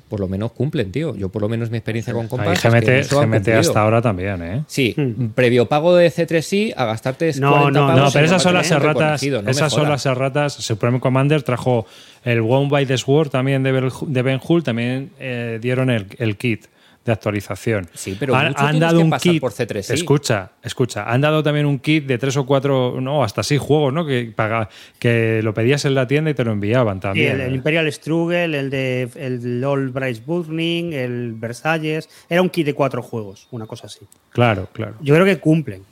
[0.09, 1.15] por lo menos cumplen, tío.
[1.15, 2.65] Yo por lo menos mi experiencia con Ahí Compass.
[2.65, 4.63] es GMT, que GMT hasta ahora también, ¿eh?
[4.67, 5.27] Sí, Hmm.
[5.35, 8.69] previo pago de C3I a gastarte No, 40 no, pavos No, pero esas son las
[8.71, 9.23] erratas.
[9.23, 10.53] no esas son las erratas.
[10.53, 11.85] Supreme Commander trajo
[12.25, 14.63] el One by the Sword también de Ben Hull.
[14.63, 16.65] También eh, dieron el, el kit
[17.09, 17.87] de actualización.
[17.93, 19.93] Sí, pero mucho tienes que pasar por C3I.
[19.93, 21.03] Escucha, escucha.
[21.11, 24.05] Han dado también un kit de tres o cuatro, no, hasta seis juegos, ¿no?
[24.05, 27.35] Que, paga, que lo pedías en la tienda y te lo enviaban Sí, también.
[27.35, 32.09] el, el Imperial Struggle, el de el Old Bryce Burning, el Versalles.
[32.29, 34.05] Era un kit de cuatro juegos, una cosa así.
[34.31, 34.95] Claro, claro.
[35.01, 35.83] Yo creo que cumplen.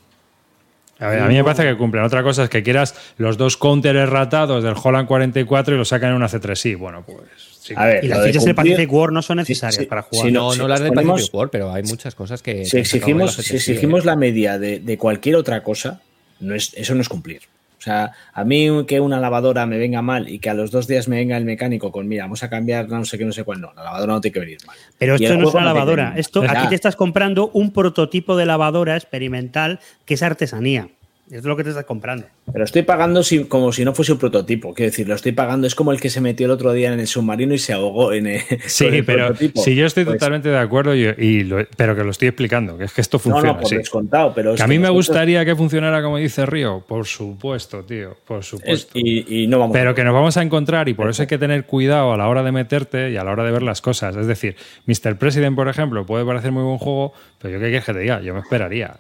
[1.00, 2.04] A, ver, a mí me parece que cumplen.
[2.04, 6.10] Otra cosa es que quieras los dos counters ratados del Holland 44 y los sacan
[6.12, 6.78] en una C3I.
[6.78, 7.20] Bueno, pues.
[7.62, 7.74] sí.
[7.78, 9.82] A ver, Y las lo de fichas del cumplir- Pacific War no son necesarias Sí,
[9.82, 10.26] sí, para jugar.
[10.28, 12.66] sí, No, si no las del ponemos- Pacific War, pero hay muchas cosas que.
[12.66, 16.02] Si de exigimos, la si exigimos la media de, de cualquier otra cosa,
[16.40, 17.42] no es, eso no es cumplir.
[17.88, 20.88] O sea, a mí que una lavadora me venga mal y que a los dos
[20.88, 23.46] días me venga el mecánico con, mira, vamos a cambiar no sé qué, no sé
[23.46, 24.76] cuál, no, la lavadora no tiene que venir mal.
[24.98, 26.14] Pero Y esto no es una lavadora.
[26.18, 30.90] Esto, aquí te estás comprando un prototipo de lavadora experimental que es artesanía.
[31.30, 32.26] Es lo que te estás comprando.
[32.54, 34.74] Pero estoy pagando si- como si no fuese un prototipo.
[34.74, 35.68] Quiero decir, lo estoy pagando.
[35.68, 38.14] Es como el que se metió el otro día en el submarino y se ahogó
[38.14, 39.62] en el, Sí, el pero prototipo.
[39.62, 42.78] si yo estoy Pues, totalmente de acuerdo, y, y lo- pero que lo estoy explicando,
[42.78, 43.76] que es que esto No, funciona no, por así.
[43.76, 48.16] descontado, pero Que a mí me gustaría que funcionara como dice Río, por supuesto, tío,
[48.26, 48.92] por es- supuesto.
[48.98, 51.28] y, y no vamos Pero a- que nos vamos a encontrar y por eso hay
[51.28, 53.82] que tener cuidado a la hora de meterte y a la hora de ver las
[53.82, 54.16] cosas.
[54.16, 54.56] Es decir,
[54.86, 55.18] Mr.
[55.18, 57.12] President, por ejemplo, puede parecer muy buen juego,
[57.42, 58.96] pero yo qué quieres que te diga, yo me esperaría.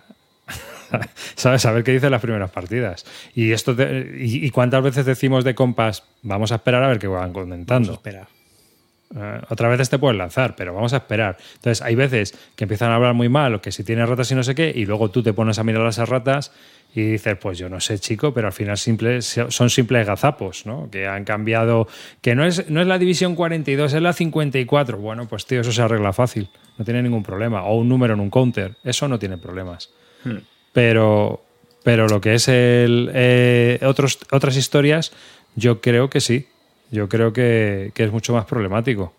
[1.36, 1.66] ¿Sabes?
[1.66, 3.06] A ver qué dicen las primeras partidas.
[3.36, 7.00] Y esto te- y, y cuántas veces decimos de compas, vamos a esperar a ver
[7.00, 7.94] qué van comentando.
[7.94, 8.28] Espera.
[9.16, 11.38] Eh, otra vez te puedes lanzar, pero vamos a esperar.
[11.56, 14.36] Entonces, hay veces que empiezan a hablar muy mal o que si tienes ratas y
[14.36, 16.52] no sé qué, y luego tú te pones a mirar a esas ratas
[16.94, 20.90] y dices, pues yo no sé, chico, pero al final son simples gazapos, ¿no?
[20.92, 21.88] Que han cambiado,
[22.22, 24.98] que no es, no es la división 42, es la 54.
[24.98, 27.64] Bueno, pues tío, eso se arregla fácil, no tiene ningún problema.
[27.64, 29.90] O un número en un counter, eso no tiene problemas.
[30.78, 31.42] Pero,
[31.82, 35.12] pero lo que es el, eh, otros, otras historias,
[35.56, 36.50] yo creo que sí.
[36.92, 39.12] Yo creo que, que es mucho más problemático.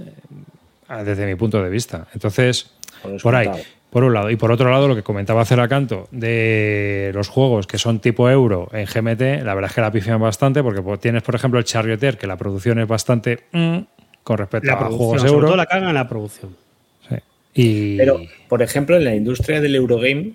[0.00, 2.06] Eh, Desde mi punto de vista.
[2.14, 2.70] Entonces,
[3.02, 3.50] Por por ahí,
[3.90, 4.30] por un lado.
[4.30, 8.70] Y por otro lado, lo que comentaba Ceracanto de los juegos que son tipo euro
[8.72, 11.66] en GMT, la verdad es que la pifian bastante, porque pues, tienes, por ejemplo, el
[11.66, 13.78] Charioteer, que la producción es bastante mm,
[14.22, 15.46] con respecto La a juegos sobre euro.
[15.48, 16.56] todo la cagan en la producción.
[17.54, 20.34] Y Pero, por ejemplo, en la industria del Eurogame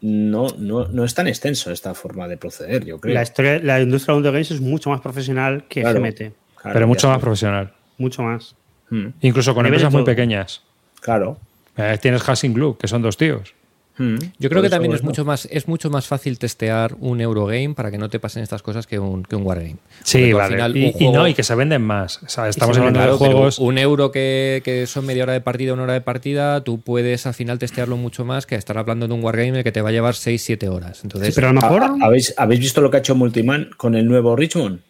[0.00, 3.14] no, no, no es tan extenso esta forma de proceder, yo creo.
[3.14, 6.00] La, historia, la industria de games es mucho más profesional que Claro.
[6.00, 6.16] GMT.
[6.16, 7.72] Claro, pero mucho más profesional.
[7.96, 8.54] Mucho más.
[8.90, 10.62] Mm, Incluso con empresas muy pequeñas.
[11.00, 11.38] Claro.
[11.76, 13.54] Eh, tienes Hashing Glue, que son dos tíos.
[13.96, 14.16] Mm.
[14.40, 17.90] Yo creo que también es mucho más es mucho más fácil testear un Eurogame para
[17.92, 19.76] que no te pasen estas cosas que un, que un Wargame.
[20.02, 20.54] Sí, Porque tú al vale.
[20.56, 22.20] final, y, no, y que se venden más.
[22.24, 23.58] O sea, estamos hablando de juegos.
[23.60, 27.26] un euro que, que son media hora de partida, una hora de partida, tú puedes
[27.26, 29.92] al final testearlo mucho más que estar hablando de un Wargame que te va a
[29.92, 31.00] llevar 6-7 horas.
[31.04, 31.82] Entonces, Sí, pero a lo mejor.
[31.84, 34.80] ¿Ha- ha- ¿Habéis, ¿Habéis visto lo que ha hecho Multiman con el nuevo Richmond?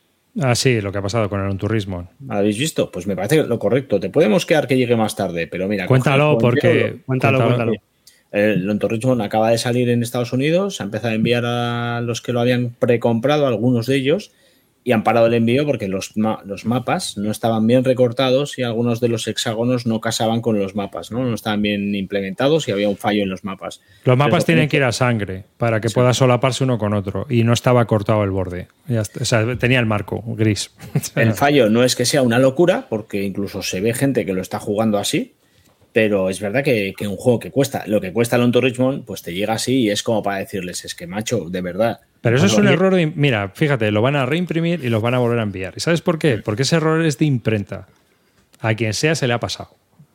[0.41, 2.09] Ah, sí, lo que ha pasado con el Unturismo.
[2.29, 2.91] ¿Habéis visto?
[2.91, 4.01] Pues me parece lo correcto.
[4.01, 5.87] Te podemos quedar que llegue más tarde, pero mira.
[5.87, 6.97] Cuéntalo, porque.
[7.07, 7.73] Cuéntalo, cuéntalo.
[8.35, 12.01] El Lonto Richmond acaba de salir en Estados Unidos, se ha empezado a enviar a
[12.03, 14.33] los que lo habían precomprado, algunos de ellos,
[14.87, 18.63] y han parado el envío porque los, ma- los mapas no estaban bien recortados y
[18.65, 21.25] algunos de los hexágonos no casaban con los mapas, ¿no?
[21.25, 23.81] No estaban bien implementados y había un fallo en los mapas.
[24.05, 27.27] Los mapas Entonces, tienen que ir a sangre para que pueda solaparse uno con otro.
[27.31, 28.67] Y no estaba cortado el borde.
[28.91, 30.71] O sea, tenía el marco gris.
[31.17, 34.43] El fallo no es que sea una locura, porque incluso se ve gente que lo
[34.43, 35.33] está jugando así,
[35.95, 39.05] pero es verdad que, que un juego que cuesta lo que cuesta el Onto Richmond,
[39.07, 42.01] pues te llega así y es como para decirles, es que macho, de verdad.
[42.21, 43.07] Pero eso es un Oye, error de.
[43.07, 45.73] Mira, fíjate, lo van a reimprimir y los van a volver a enviar.
[45.77, 46.39] ¿Y sabes por qué?
[46.39, 47.87] Porque ese error es de imprenta.
[48.61, 49.71] A quien sea se le ha pasado.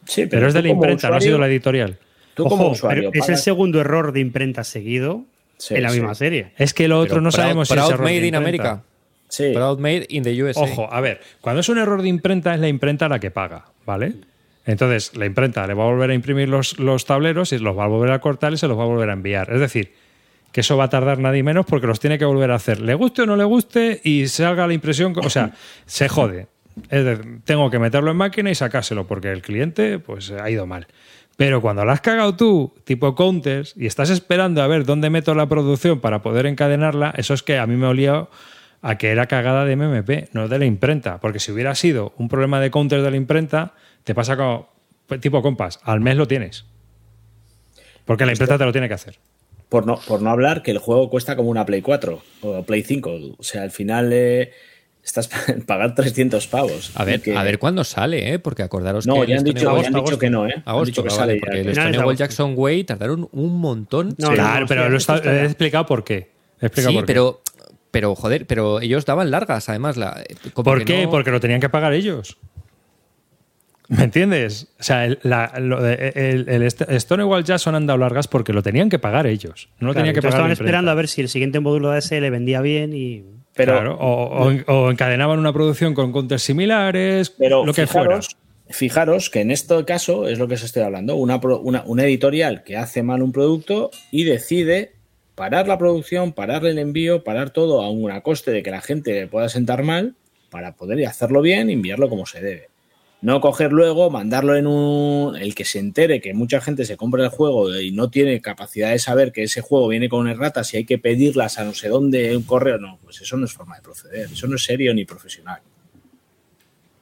[0.06, 1.98] Sí, Pero, es de la imprenta, no ha sido la editorial.
[2.34, 3.10] Tú como Ojo, usuario.
[3.12, 5.24] pero es el segundo error de imprenta seguido
[5.58, 5.98] Sí, en la sí.
[5.98, 6.52] misma serie.
[6.58, 8.36] Es que lo otro pero no proud- sabemos si es proud error de made in.
[8.36, 8.84] America.
[9.28, 9.52] Sí.
[9.54, 10.62] Proud made in the USA.
[10.62, 13.66] Ojo, a ver, cuando es un error de imprenta es la imprenta la que paga,
[13.86, 14.14] ¿vale?
[14.70, 17.86] Entonces, la imprenta le va a volver a imprimir los, los tableros y los va
[17.86, 19.52] a volver a cortar y se los va a volver a enviar.
[19.52, 19.94] Es decir,
[20.52, 22.80] que eso va a tardar nadie menos porque los tiene que volver a hacer.
[22.80, 25.54] Le guste o no le guste y salga la impresión, o sea,
[25.88, 26.46] se jode.
[26.92, 30.68] Es decir, tengo que meterlo en máquina y sacárselo porque el cliente pues ha ido
[30.68, 30.86] mal.
[31.36, 35.34] Pero cuando la has cagado tú, tipo counters, y estás esperando a ver dónde meto
[35.34, 38.28] la producción para poder encadenarla, eso es que a mí me olía
[38.84, 41.20] a que era cagada de MMP, no de la imprenta.
[41.20, 43.74] Porque si hubiera sido un problema de counter de la imprenta,
[44.04, 44.70] te pasa como
[45.22, 46.66] tipo compas, al mes lo tienes.
[48.06, 49.20] Porque la imprenta te lo tiene que hacer.
[49.70, 52.82] Por no, por no hablar que el juego cuesta como una Play 4 o Play
[52.84, 53.12] 5.
[53.38, 54.52] O sea, al final eh,
[55.04, 55.30] estás
[55.68, 56.92] pagar 300 pavos.
[56.96, 58.40] A ver, que- a ver cuándo sale, ¿eh?
[58.40, 60.54] Porque acordaros No, que ya han Stonewall- dicho, ya han agosto, dicho que no, ¿eh?
[60.56, 61.70] Han Agosto, dicho que vale, sale porque ya.
[61.86, 62.16] el Stonewall.
[62.18, 64.16] Jackson Way tardaron un montón.
[64.18, 66.32] No, claro, no, pero lo está- he explicado por qué.
[66.62, 67.14] He explicado Sí, por qué.
[67.14, 67.42] pero,
[67.92, 69.98] pero joder, pero ellos daban largas, además.
[69.98, 70.24] La,
[70.54, 71.04] como ¿Por qué?
[71.04, 72.38] no- Porque lo tenían que pagar ellos.
[73.90, 74.68] ¿Me entiendes?
[74.80, 78.62] O sea, el, la- lo de- el, el Stonewall Jackson han dado largas porque lo
[78.64, 79.68] tenían que pagar ellos.
[79.80, 80.34] No lo Claro, tenían que pagar.
[80.36, 83.24] estaban esperando a ver si el siguiente módulo de AS le vendía bien y.
[83.56, 88.06] Pero, Claro, o, o- o encadenaban una producción con counters similares, pero lo que fuera.
[88.22, 88.38] fijaros,
[88.70, 91.16] fijaros que en este caso es lo que os estoy hablando.
[91.16, 94.92] Una, pro- una, una editorial que hace mal un producto y decide
[95.36, 98.82] parar la producción, parar el envío, parar todo a un a coste de que la
[98.82, 100.14] gente le pueda sentar mal
[100.52, 102.70] para poder hacerlo bien y enviarlo como se debe.
[103.22, 105.36] No coger luego, mandarlo en un.
[105.36, 108.92] El que se entere que mucha gente se compra el juego y no tiene capacidad
[108.92, 111.90] de saber que ese juego viene con erratas y hay que pedirlas a no sé
[111.90, 112.78] dónde, un correo.
[112.78, 114.30] No, pues eso no es forma de proceder.
[114.32, 115.60] Eso no es serio ni profesional.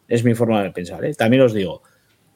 [0.08, 1.06] Es mi forma de pensar.
[1.06, 1.14] ¿eh?
[1.14, 1.84] También os digo,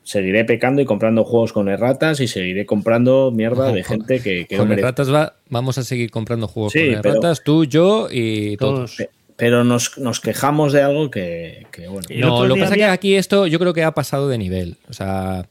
[0.04, 4.72] seguiré pecando y comprando juegos con erratas y seguiré comprando mierda de gente que, Con
[4.72, 8.96] erratas va, vamos a seguir comprando juegos Sí, con pero- erratas, tú, yo y todos.
[8.98, 9.10] Todos.
[9.42, 12.06] Pero nos, nos quejamos de algo que, que, bueno.
[12.16, 14.78] No, lo que pasa es que aquí esto yo creo que ha pasado de nivel.
[14.88, 15.48] O sea,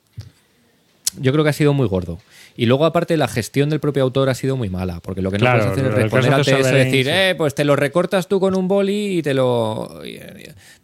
[1.18, 2.20] yo creo que ha sido muy gordo.
[2.56, 5.38] Y luego, aparte, la gestión del propio autor ha sido muy mala, porque lo que
[5.38, 7.10] no Claro, puedes hacer es responder eso, Sovereign, decir, sí.
[7.12, 10.00] eh, pues te lo recortas tú con un boli y te lo.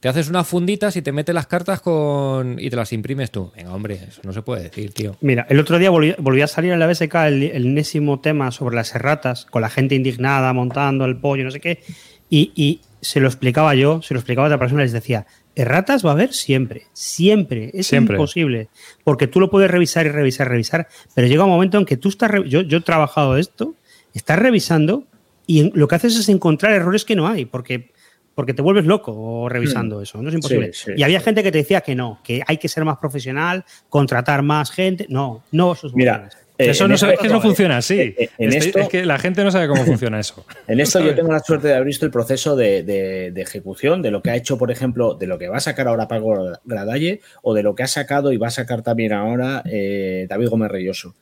[0.01, 3.53] Te haces unas funditas y te metes las cartas con y te las imprimes tú.
[3.55, 5.17] Venga, hombre, eso no se puede decir, tío.
[5.21, 8.51] Mira, el otro día volvió, volvió a salir en la BSK el, el enésimo tema
[8.51, 11.85] sobre las erratas, con la gente indignada montando el pollo, no sé qué,
[12.29, 16.05] y, y se lo explicaba yo, se lo explicaba a otra persona les decía, erratas
[16.05, 18.17] va a haber siempre, siempre, es Siempre.
[18.17, 18.69] imposible,
[19.05, 22.09] porque tú lo puedes revisar y revisar, revisar, pero llega un momento en que tú
[22.09, 23.75] estás, yo, yo he trabajado esto,
[24.15, 25.05] estás revisando
[25.47, 27.95] y lo que haces es encontrar errores que no hay, porque...
[28.35, 30.71] Porque te vuelves loco revisando eso, no es imposible.
[30.75, 32.99] Sí, sí, y había gente que te decía que no, que hay que ser más
[32.99, 35.07] profesional, contratar más gente.
[35.09, 36.46] No, no, eso es Mira, buenas.
[36.59, 37.99] Eh, Eso no, esto- es que no funciona así.
[38.01, 40.45] eh, En esto, es que la gente no sabe cómo funciona eso.
[40.69, 44.03] En esto yo tengo la suerte de haber visto el proceso de, de- de ejecución
[44.03, 46.59] de lo que ha hecho, por ejemplo, de lo que va a sacar ahora Paco
[46.65, 50.49] Gradalle o de lo que ha sacado y va a sacar también ahora eh, David
[50.49, 51.15] Gómez Reyoso.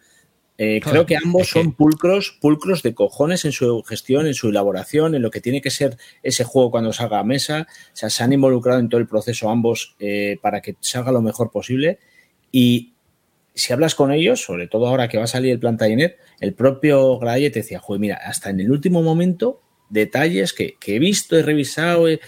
[0.57, 4.35] Eh, creo que ambos es que- son pulcros, pulcros de cojones en su gestión, en
[4.35, 7.67] su elaboración, en lo que tiene que ser ese juego cuando salga a mesa.
[7.93, 11.23] O sea, se han involucrado en todo el proceso ambos eh, para que salga lo
[11.23, 11.99] mejor posible.
[12.53, 12.94] Y
[13.55, 17.19] si hablas con ellos, sobre todo ahora que va a salir el Plantagenet, el propio
[17.19, 21.37] Gradalle te decía, joder, mira, hasta en el último momento, detalles que, que he visto,
[21.39, 22.21] he revisado eh,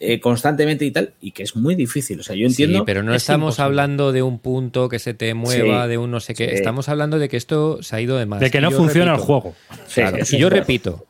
[0.00, 2.20] eh, constantemente y tal, y que es muy difícil.
[2.20, 2.80] O sea, yo entiendo.
[2.80, 3.64] Sí, pero no es estamos imposible.
[3.64, 6.48] hablando de un punto que se te mueva, Sí, de un no sé qué.
[6.48, 6.54] sí.
[6.54, 8.40] Estamos hablando de que esto se ha ido de más.
[8.40, 9.54] De que no funciona el juego.
[9.86, 11.06] Sí, claro, y yo repito.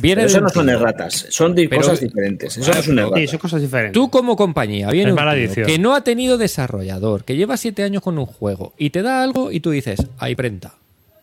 [0.00, 2.56] Viene eso no son erratas, son Pero- cosas diferentes.
[2.56, 3.92] Eso no es un Sí, son cosas diferentes.
[3.94, 5.18] Tú como compañía, viene un
[5.54, 9.02] tío que no ha tenido desarrollador, que lleva siete años con un juego y te
[9.02, 10.74] da algo y tú dices, ahí prenta.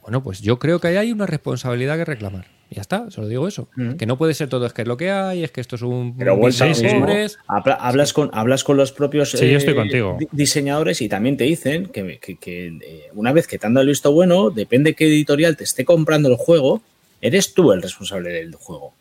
[0.01, 2.45] Bueno, pues yo creo que ahí hay una responsabilidad que reclamar.
[2.69, 3.69] Y ya está, solo digo eso.
[3.97, 5.82] Que no puede ser todo es que es lo que hay, es que esto es
[5.84, 7.38] un Pero vuelta a pobres.
[7.47, 10.17] Hablas con, hablas con los propios eh, Sí, yo estoy contigo.
[10.19, 13.76] di- diseñadores y también te dicen que, que- que, eh, una vez que te han
[13.76, 16.82] dado el visto bueno, depende qué editorial te esté comprando el juego,
[17.24, 18.93] eres tú el responsable del juego.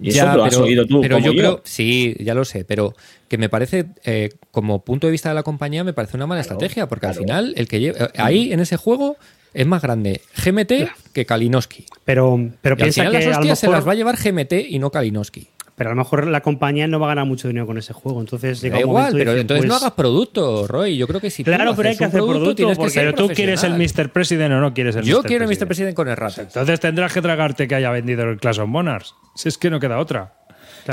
[0.00, 1.00] Y eso Ya, lo has pero- oído tú.
[1.00, 1.38] Pero como yo, yo.
[1.38, 2.94] creo, sí, ya lo sé, pero
[3.28, 6.42] que me parece, eh, como punto de vista de la compañía, me parece una mala
[6.42, 9.16] Claro, estrategia, porque al final, el que lleva, ahí en ese juego
[9.54, 10.72] es más grande GMT
[11.12, 11.84] que Kalinowski.
[12.04, 13.94] Pero, pero Y al piensa final que las a lo, hostias se las va a
[13.94, 15.46] llevar GMT y no Kalinowski.
[15.82, 18.20] Pero a lo mejor la compañía no va a ganar mucho dinero con ese juego.
[18.20, 20.96] Entonces llega Da un igual, pero entonces no pues, hagas producto, Roy.
[20.96, 23.04] Yo creo que si tú Claro, pero hay que hacer producto tienes que porque- ser
[23.14, 23.74] Pero tú quieres el.
[23.74, 24.12] Mr.
[24.12, 25.26] President o no quieres el Yo Mr.
[25.26, 25.66] quiero el Mr.
[25.66, 25.96] President.
[25.96, 26.38] Con erratas.
[26.38, 29.16] Entonces tendrás que tragarte que haya vendido el Clash of Monarchs.
[29.34, 30.34] Si es que no queda otra.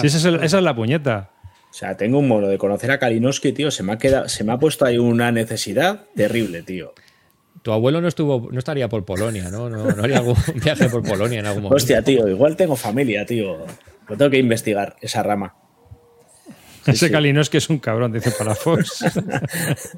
[0.02, 1.30] Si esa, es el- esa es la puñeta.
[1.70, 3.70] O sea, tengo un mono de conocer a Kalinowski, tío.
[3.70, 6.94] Se me ha quedado, se me ha puesto ahí una necesidad terrible, tío.
[7.62, 9.70] Tu abuelo no estuvo, no estaría por Polonia, ¿no?
[9.70, 11.76] No, no haría algún viaje por Polonia en algún momento.
[11.76, 13.58] Hostia, tío, igual tengo familia, tío.
[14.10, 15.56] Lo tengo que investigar, esa rama.
[16.86, 17.12] Ese sí.
[17.12, 19.04] Kalinowski es un cabrón, dice Palafox.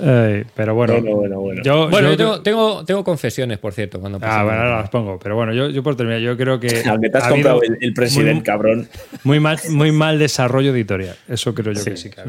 [0.00, 1.62] Ay, pero bueno, Bueno, bueno, bueno.
[1.64, 4.90] Yo, Bueno, yo- yo tengo, tengo, tengo confesiones, por cierto, cuando Ah, bueno, ahora las
[4.90, 5.18] pongo.
[5.18, 6.82] Pero bueno, yo, yo por terminar, yo creo que.
[6.88, 8.88] Aunque te has ha comprado el, el presidente, muy- cabrón.
[9.24, 11.16] Muy mal, muy mal desarrollo editorial.
[11.28, 12.24] Eso creo yo que sí que ha.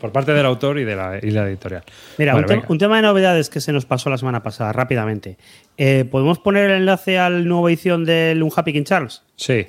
[0.00, 1.82] Por parte del autor y de la, y la editorial.
[2.16, 2.66] Mira, Bueno, un, te- venga.
[2.70, 5.36] un tema de novedades que se nos pasó la semana pasada, rápidamente.
[5.76, 9.22] Eh, ¿Podemos poner el enlace al nuevo edición del Un Happy King Charles?
[9.36, 9.66] Sí.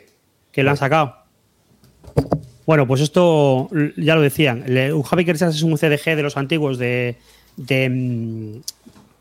[0.52, 1.16] Que lo han sacado.
[2.66, 4.64] Bueno, pues esto ya lo decían.
[4.94, 7.18] Un Happy King Charles es un CDG de los antiguos de,
[7.58, 8.62] de,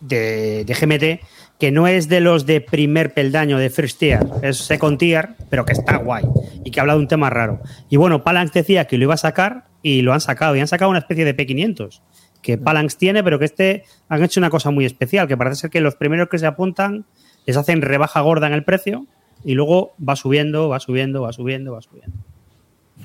[0.00, 1.24] de, de GMT,
[1.58, 5.64] que no es de los de primer peldaño, de first tier, es second tier, pero
[5.64, 6.24] que está guay
[6.64, 7.60] y que habla de un tema raro.
[7.90, 10.56] Y bueno, Palanx decía que lo iba a sacar y lo han sacado.
[10.56, 12.00] Y han sacado una especie de P500
[12.42, 15.70] que Palanx tiene, pero que este han hecho una cosa muy especial, que parece ser
[15.70, 17.04] que los primeros que se apuntan
[17.44, 19.06] les hacen rebaja gorda en el precio
[19.44, 22.16] y luego va subiendo, va subiendo, va subiendo, va subiendo.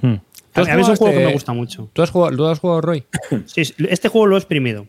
[0.01, 0.15] Hmm.
[0.53, 1.89] A ¿Tú mí es un juego que este- me gusta mucho.
[1.91, 3.03] ¿Tú has jugado, tú has jugado Roy?
[3.45, 4.87] Sí, este juego lo he exprimido.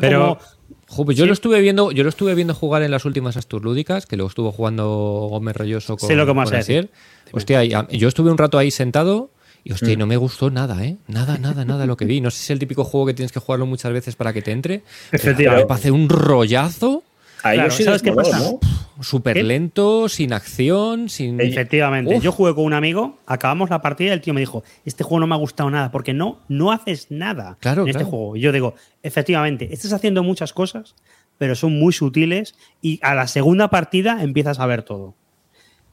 [0.00, 0.56] Pero- como
[0.88, 1.28] Jo, pues yo Sí.
[1.28, 4.28] lo estuve viendo, yo lo estuve viendo jugar en las últimas Astur lúdicas, que luego
[4.28, 6.90] estuvo jugando Gómez Rolloso con, Sé lo que vas con decir.
[7.32, 9.30] Hostia, yo estuve un rato ahí sentado
[9.64, 10.96] y hostia, y no me gustó nada, ¿eh?
[11.08, 12.20] Nada, nada, nada lo que vi.
[12.20, 14.42] No sé si es el típico juego que tienes que jugarlo muchas veces para que
[14.42, 14.82] te entre.
[15.12, 15.66] Efectivamente.
[15.66, 17.02] Para hacer un rollazo.
[17.42, 18.38] Ahí Claro, sí ¿sabes qué pasa?
[18.38, 18.58] ¿no?
[19.00, 21.40] súper lento, sin acción, sin.
[21.40, 22.16] Efectivamente.
[22.16, 22.22] Uf.
[22.22, 25.20] Yo jugué con un amigo, acabamos la partida y el tío me dijo, este juego
[25.20, 28.36] no me ha gustado nada, porque no, no haces nada Claro, en este juego.
[28.36, 30.94] Y yo digo, efectivamente, estás haciendo muchas cosas,
[31.38, 35.14] pero son muy sutiles y a la segunda partida empiezas a ver todo.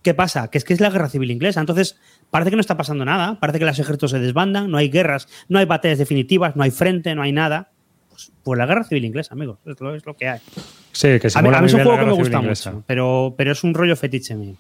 [0.02, 0.50] ¿Qué pasa?
[0.50, 1.62] Que es que es la guerra civil inglesa.
[1.62, 1.98] Entonces,
[2.30, 3.40] parece que no está pasando nada.
[3.40, 6.72] Parece que los ejércitos se desbandan, no hay guerras, no hay batallas definitivas, no hay
[6.72, 7.72] frente, no hay nada.
[8.10, 9.60] Pues, pues la guerra civil inglesa, amigos.
[9.66, 10.42] Es lo, es lo que hay.
[10.94, 12.72] Sí, que se A mí, a mí es un juego que me gusta inglesa.
[12.72, 14.56] mucho, pero, pero es un rollo fetiche mío.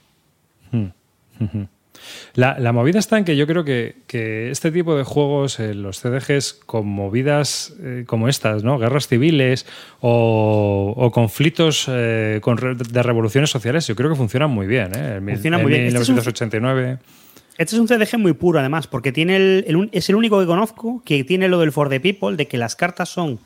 [2.34, 5.74] La, la movida está en que yo creo que, que este tipo de juegos, eh,
[5.74, 8.78] los CDGs, con movidas eh, como estas, ¿no?
[8.80, 9.66] Guerras civiles
[10.02, 14.90] o, o conflictos eh, con re- de revoluciones sociales, yo creo que funcionan muy bien.
[14.96, 15.20] ¿eh?
[15.24, 15.86] Funcionan en muy bien.
[15.86, 16.98] Este es un- 1989.
[17.60, 20.48] Este es un CDG muy puro, además, porque tiene el, el es el único que
[20.48, 23.40] conozco que tiene lo del For the People, de que las cartas son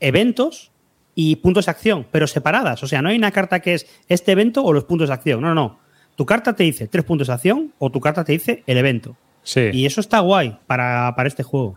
[0.00, 0.70] eventos
[1.18, 2.82] y puntos de acción, pero separadas.
[2.84, 5.40] O sea, no hay una carta que es este evento o los puntos de acción.
[5.40, 5.78] No, no, no.
[6.14, 9.16] Tu carta te dice tres puntos de acción o tu carta te dice el evento.
[9.42, 11.76] Sí, Y eso está guay para, para este juego.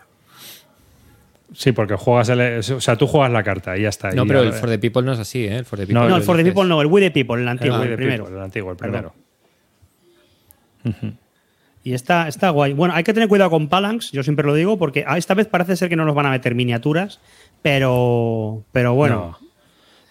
[1.54, 4.12] sí, porque juegas el- o sea, tú juegas la carta y ya está.
[4.12, 5.58] No, pero el For the People no es así, ¿eh?
[5.58, 6.44] El For the No, No, People el For the.
[6.44, 8.24] People no, el We the People, el antiguo, Ah, el primero.
[8.26, 9.14] People, el antiguo, el primero.
[11.84, 12.74] Y está, está guay.
[12.74, 15.76] Bueno, hay que tener cuidado con Palanx, yo siempre lo digo, porque esta vez parece
[15.78, 17.20] ser que no nos van a meter miniaturas,
[17.62, 19.38] pero, pero bueno.
[19.42, 19.50] No.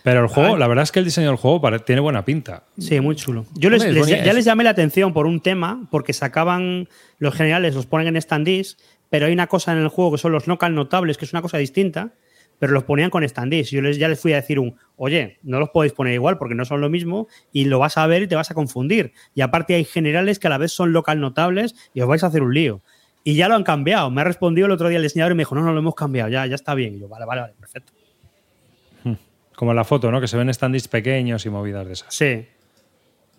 [0.04, 2.62] Pero el juego, la verdad es que el diseño del juego tiene buena pinta.
[2.78, 3.44] Sí, muy chulo.
[3.54, 6.88] Yo les, ya es- les llamé la atención por un tema, porque sacaban
[7.18, 8.78] los generales, los ponen en standees,
[9.10, 11.42] pero hay una cosa en el juego que son los local notables, que es una
[11.42, 12.14] cosa distinta,
[12.58, 13.70] pero los ponían con standees.
[13.70, 16.54] Yo les, ya les fui a decir un, oye, no los podéis poner igual porque
[16.54, 19.12] no son lo mismo y lo vas a ver y te vas a confundir.
[19.34, 22.28] Y aparte hay generales que a la vez son local notables y os vais a
[22.28, 22.80] hacer un lío.
[23.30, 24.10] Y ya lo han cambiado.
[24.10, 25.94] Me ha respondido el otro día el diseñador y me dijo, no, no lo hemos
[25.94, 26.94] cambiado, ya, ya está bien.
[26.94, 27.92] Y yo, vale, vale, vale, perfecto.
[29.54, 30.18] Como en la foto, ¿no?
[30.20, 32.14] Que se ven standees pequeños y movidas de esas.
[32.14, 32.46] Sí,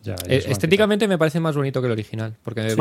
[0.04, 2.36] Ya, Eh, Estéticamente me parece más bonito que el original.
[2.44, 2.80] Porque el,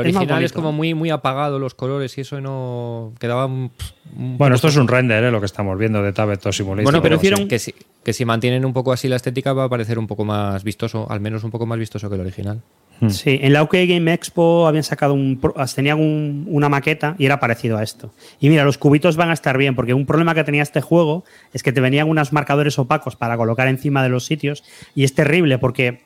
[0.00, 3.70] original es, como muy, muy apagado los colores y eso no quedaba un,
[4.14, 5.30] un Bueno, esto es un render, ¿eh?
[5.30, 6.84] lo que estamos viendo de Tabletop Simulator.
[6.84, 9.64] Bueno, pero Pero hicieron- que, si, que si mantienen un poco así la estética va
[9.64, 12.60] a parecer un poco más vistoso, al menos un poco más vistoso que el original.
[13.08, 15.38] Sí, en la OK Game Expo habían sacado un.
[15.40, 18.12] pro- tenían un- una maqueta y era parecido a esto.
[18.40, 21.24] Y mira, los cubitos van a estar bien, porque un problema que tenía este juego
[21.54, 24.62] es que te venían unos marcadores opacos para colocar encima de los sitios
[24.94, 26.02] y es terrible porque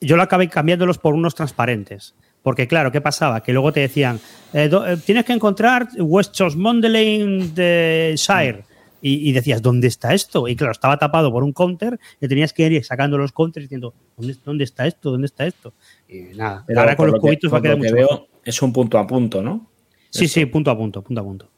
[0.00, 2.14] yo lo acabé cambiándolos por unos transparentes.
[2.42, 3.42] Porque claro, ¿qué pasaba?
[3.42, 4.18] Que luego te decían,
[4.54, 8.64] eh, do- eh, tienes que encontrar West Mondelein de Shire.
[9.02, 10.46] Y, y decías, ¿dónde está esto?
[10.46, 13.94] Y claro, estaba tapado por un counter y tenías que ir sacando los counters diciendo,
[14.18, 15.10] ¿dónde, dónde está esto?
[15.10, 15.72] ¿Dónde está esto?
[16.12, 17.96] Y nada, Pero ahora con los lo que- cubitos va a quedar lo que mucho
[17.96, 18.28] veo, mejor.
[18.44, 19.70] es un punto a punto, ¿no?
[20.10, 21.48] Sí, sí, punto a punto, punto a punto.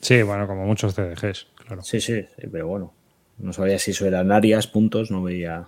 [0.00, 1.82] Sí, bueno, como muchos CDGs, claro.
[1.82, 2.92] Sí, sí, sí, pero bueno.
[3.38, 5.64] No sabía si eso eran áreas, puntos, no veía.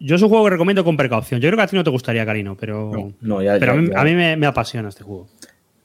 [0.00, 1.40] Yo es un juego que recomiendo con precaución.
[1.40, 3.78] Yo creo que a ti no te gustaría, Karino, pero, No, no, ya- pero ya-
[3.78, 4.00] a mí, ya.
[4.00, 5.28] a mí me, me apasiona este juego.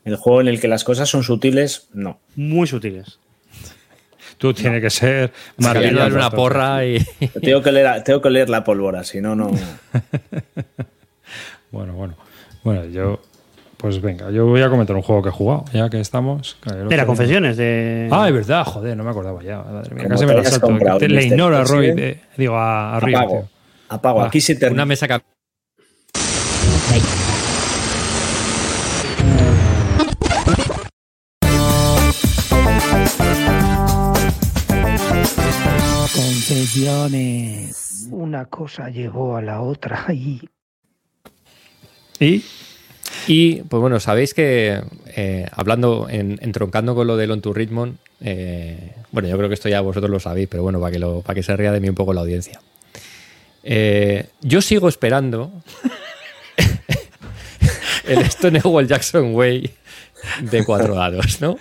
[0.04, 2.20] El juego en el que las cosas son sutiles, no.
[2.36, 3.20] Muy sutiles.
[4.38, 7.00] Tú tienes que ser darle una porra y.
[7.42, 9.52] Tengo que leer, tengo que leer la pólvora, si no, no.
[11.72, 12.16] Bueno, bueno.
[12.64, 13.20] Bueno, yo.
[13.78, 16.58] Pues venga, yo voy a comentar un juego que he jugado, ya que estamos.
[16.66, 18.10] De las que- confesiones de.
[18.12, 19.60] Ah, es verdad, joder, no me acordaba ya.
[19.62, 20.98] Madre mía, casi me la hayas salto.
[20.98, 22.00] Te- Le ignoro a Roy, President.
[22.18, 23.48] eh, digo a, a Apago.
[23.88, 24.22] Apago.
[24.22, 24.84] Ah, Aquí se termina.
[24.84, 25.24] Una mesa cap-
[36.80, 38.08] Confesiones.
[38.12, 40.42] Una cosa llevó a la otra y
[42.20, 42.44] Y
[43.28, 47.98] Y, pues bueno, sabéis que eh, hablando, en, entroncando con lo del On to Richmond,
[48.22, 51.22] eh, bueno, yo creo que esto ya vosotros lo sabéis, pero bueno, para que, lo,
[51.22, 52.60] para que se ría de mí un poco la audiencia.
[53.64, 55.52] Eh, yo sigo esperando
[58.08, 59.72] el Stonewall Jackson Way
[60.42, 61.58] de cuatro dados, ¿no?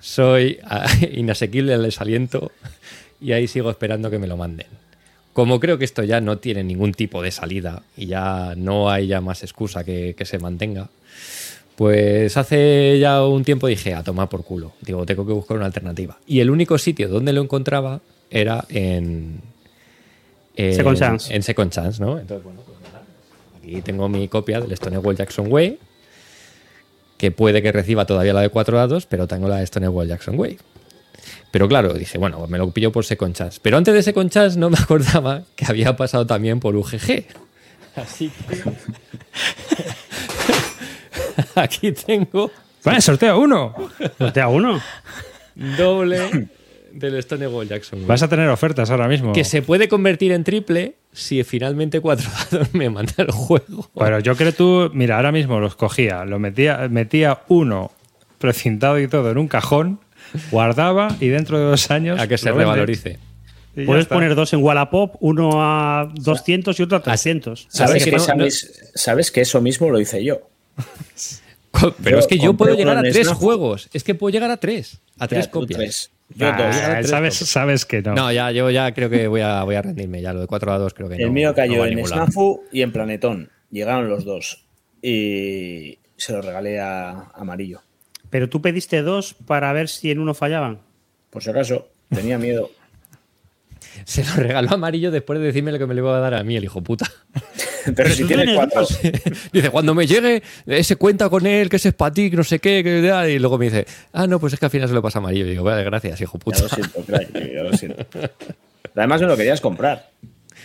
[0.00, 2.52] Soy ah, inasequible al desaliento
[3.20, 4.66] y ahí sigo esperando que me lo manden.
[5.34, 9.08] Como creo que esto ya no tiene ningún tipo de salida y ya no hay
[9.08, 10.88] ya más excusa que, que se mantenga,
[11.76, 14.72] pues hace ya un tiempo dije, a tomar por culo.
[14.80, 16.16] Digo, tengo que buscar una alternativa.
[16.26, 19.40] Y el único sitio donde lo encontraba era en...
[20.56, 21.34] en- Second Chance.
[21.34, 22.18] En Second Chance, ¿no?
[22.18, 23.02] Entonces, bueno, pues nada.
[23.58, 25.78] Aquí tengo mi copia del Stonewall Jackson Way,
[27.18, 30.38] que puede que reciba todavía la de cuatro dados, pero tengo la de Stonewall Jackson
[30.38, 30.58] Way.
[31.50, 33.60] Pero claro, dije, bueno, me lo pillo por Second Chance.
[33.62, 37.24] Pero antes de Second Chance no me acordaba que había pasado también por UGG.
[37.96, 38.62] Así que...
[41.60, 42.50] Aquí tengo
[42.84, 43.74] ¡Vale, sorteo uno!
[44.18, 44.80] Sortea uno.
[45.54, 46.48] doble,
[46.92, 48.06] del Stonewall Jackson.
[48.06, 49.32] Vas a tener ofertas ahora mismo.
[49.32, 53.88] Que se puede convertir en triple si finalmente cuatro dados me manda el juego.
[53.98, 57.90] Pero yo creo tú, mira, ahora mismo los cogía, lo metía, metía uno
[58.38, 60.00] precintado y todo en un cajón,
[60.50, 62.20] guardaba y dentro de dos años.
[62.20, 62.64] A que se lo vende.
[62.72, 63.18] revalorice.
[63.86, 64.14] Puedes está.
[64.14, 67.66] poner dos en Wallapop, uno a 200 y otro a 300.
[67.68, 70.42] ¿Sabes, que que no- sabes- sabes que eso mismo lo hice yo?
[72.02, 73.88] Pero Yo es que yo puedo llegar a tres juegos.
[73.92, 75.00] Es que puedo llegar a tres.
[75.18, 75.76] A tres Ya, copias.
[75.78, 76.10] tres.
[76.36, 76.76] Yo Ah, dos.
[76.76, 77.50] tres sabes, copias.
[77.50, 78.14] sabes que no.
[78.14, 80.22] No, ya, yo ya creo que voy a, voy a rendirme.
[80.22, 81.24] Ya lo de 4 a 2 creo que no.
[81.24, 82.04] El mío cayó en.
[82.06, 83.50] Snafu y en Planetón.
[83.72, 84.64] Llegaron los dos.
[85.02, 87.80] Y se los regalé a Amarillo.
[88.34, 90.80] Pero tú pediste dos para ver si en uno fallaban.
[91.30, 92.68] Por si acaso, tenía miedo.
[94.04, 96.42] Se lo regaló amarillo después de decirme lo que me le iba a dar a
[96.42, 97.08] mí, el hijo puta.
[97.94, 98.84] Pero si tienes cuatro.
[99.52, 102.42] dice, cuando me llegue, ese cuenta con él, que ese es para ti, que no
[102.42, 104.88] sé qué, que da", y luego me dice, ah, no, pues es que al final
[104.88, 105.46] se lo pasa a amarillo.
[105.46, 106.62] Y digo, vale, gracias, hijo Ya puta.
[106.62, 108.04] lo siento, crack, ya lo siento.
[108.96, 110.10] Además me lo querías comprar.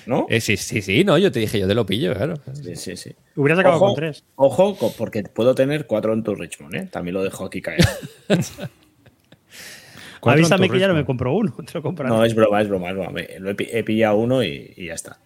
[0.05, 0.25] ¿No?
[0.29, 2.35] Eh, sí, sí, sí, no, yo te dije, yo te lo pillo, claro.
[2.53, 3.11] Sí, sí, sí.
[3.35, 4.23] Hubieras acabado Ojo, con tres.
[4.35, 6.87] Ojo, porque puedo tener cuatro en tu Richmond, ¿eh?
[6.91, 7.79] También lo dejo aquí caer.
[10.21, 11.53] Avísame que ya no me compro uno.
[11.65, 12.09] Te lo compraré.
[12.13, 13.11] No, es broma, es broma, es broma.
[13.11, 15.17] Me- Lo he, pi- he pillado uno y, y ya está.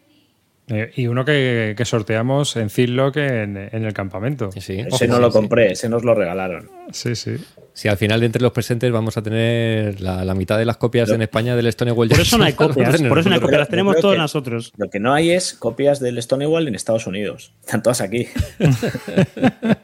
[0.67, 4.51] Eh, y uno que, que sorteamos en Zillock en, en el campamento.
[4.53, 4.79] Sí.
[4.79, 5.37] Ese Ojo, no sí, lo sí.
[5.37, 6.69] compré, ese nos lo regalaron.
[6.91, 7.35] Sí, sí.
[7.75, 10.77] Si al final de entre los presentes vamos a tener la, la mitad de las
[10.77, 13.01] copias en España del Stonewall Por eso no hay copias.
[13.01, 13.59] Por eso no hay copias.
[13.59, 14.71] Las tenemos todos que- nosotros.
[14.77, 17.51] Lo que no hay es copias del Stonewall en Estados Unidos.
[17.65, 18.27] Están todas aquí.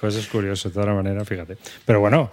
[0.00, 1.58] Pues es curioso, de todas maneras, fíjate.
[1.84, 2.30] Pero bueno,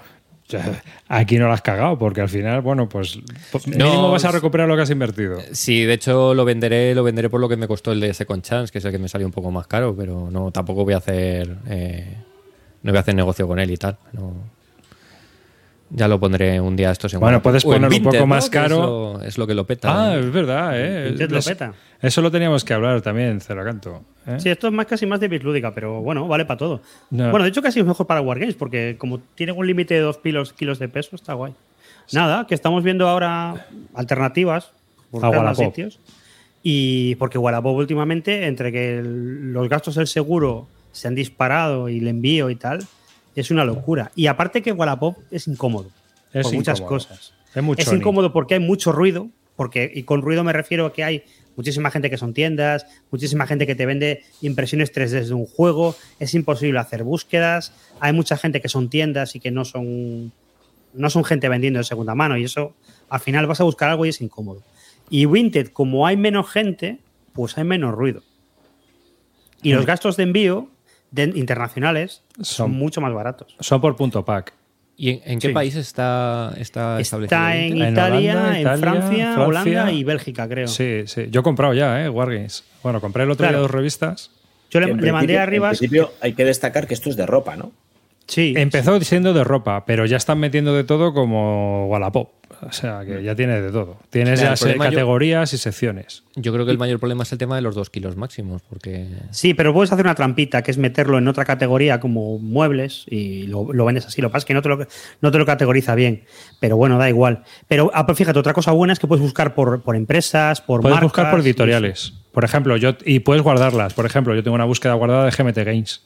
[0.48, 3.20] ya, aquí no lo has cagado, porque al final, bueno, pues
[3.52, 5.38] pues, mínimo vas a recuperar lo que has invertido.
[5.52, 8.42] Sí, de hecho lo venderé, lo venderé por lo que me costó el de Second
[8.42, 10.94] Chance, que es el que me salió un poco más caro, pero no, tampoco voy
[10.94, 12.16] a hacer eh,
[12.84, 13.98] no voy a hacer negocio con él y tal.
[14.14, 14.34] no.
[15.90, 19.16] Ya lo pondré un día estos en Bueno, puedes ponerlo un poco más es caro.
[19.16, 20.10] lo- Es lo, que lo peta.
[20.12, 21.06] Ah, es verdad, ¿eh?
[21.12, 21.74] Vinted lo Es- peta.
[22.02, 24.04] Eso lo teníamos que hablar también, Ceracanto.
[24.26, 24.36] ¿eh?
[24.38, 26.82] Sí, esto es más casi más de bislúdica, pero bueno, vale para todo.
[27.10, 27.32] No.
[27.32, 30.18] Bueno, de hecho casi es mejor para Wargames, porque como tiene un límite de dos
[30.18, 31.54] kilos, kilos de peso, está guay.
[32.12, 34.72] Nada, que estamos viendo ahora alternativas
[35.10, 36.00] por A sitios.
[36.64, 40.68] Y porque Wallapop últimamente, entre que el- los gastos del seguro
[40.98, 42.86] se han disparado y el envío y tal,
[43.36, 44.12] es una locura.
[44.16, 45.90] Y aparte que Wallapop es incómodo.
[46.34, 46.98] Es por muchas incómodo.
[46.98, 47.34] cosas.
[47.78, 51.24] Es incómodo porque hay mucho ruido, porque, y con ruido me refiero a que hay
[51.56, 55.96] muchísima gente que son tiendas, muchísima gente que te vende impresiones 3D de un juego,
[56.20, 60.32] es imposible hacer búsquedas, hay mucha gente que son tiendas y que no son,
[60.94, 62.76] no son gente vendiendo de segunda mano, y eso
[63.10, 64.62] al final vas a buscar algo y es incómodo.
[65.10, 67.00] Y Vinted, como hay menos gente,
[67.34, 68.22] pues hay menos ruido.
[69.64, 70.70] Y los gastos de envío
[71.26, 73.56] de- internacionales son, Son- mucho más baratos.
[73.60, 74.54] Son por punto pack.
[75.00, 75.54] ¿Y en, en qué Sí.
[75.54, 77.38] país está, está, establecido?
[77.38, 79.42] Está en En Italia, Holanda, en Italia, Francia, Francia.
[79.48, 80.68] Holanda y Bélgica, creo.
[80.68, 81.28] Sí, sí.
[81.30, 82.10] Yo he comprado ya, ¿eh?
[82.10, 82.64] Wargames.
[82.82, 83.58] Bueno, compré el otro Claro.
[83.58, 84.32] día dos revistas.
[84.72, 85.74] Yo le, le mandé a Rivas.
[85.74, 87.72] En principio hay que destacar que esto es de ropa, ¿no?
[88.26, 92.30] Sí, Empezó siendo de ropa, pero ya están metiendo de todo como Wallapop.
[92.62, 93.98] O sea, que ya tiene de todo.
[94.10, 96.24] Tienes Claro, ya yo- categorías y secciones.
[96.36, 99.08] Yo creo que el mayor problema es el tema de los dos kilos máximos, porque
[99.32, 103.48] Sí, pero puedes hacer una trampita, que es meterlo en otra categoría como muebles y
[103.48, 104.22] lo, lo vendes así.
[104.22, 104.88] Lo que pasa es que no te lo,
[105.22, 106.24] no te lo categoriza bien.
[106.60, 107.44] Pero bueno, da igual.
[107.68, 110.82] Pero ah, pues fíjate, otra cosa buena es que puedes buscar por, por empresas, por
[110.82, 111.12] Puedes marcas.
[111.12, 112.14] buscar por y editoriales.
[112.32, 113.94] Por ejemplo, yo y puedes guardarlas.
[113.94, 116.04] Por ejemplo, yo tengo una búsqueda guardada de GMT Games,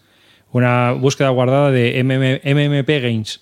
[0.52, 3.41] una búsqueda guardada de MM MMP Games.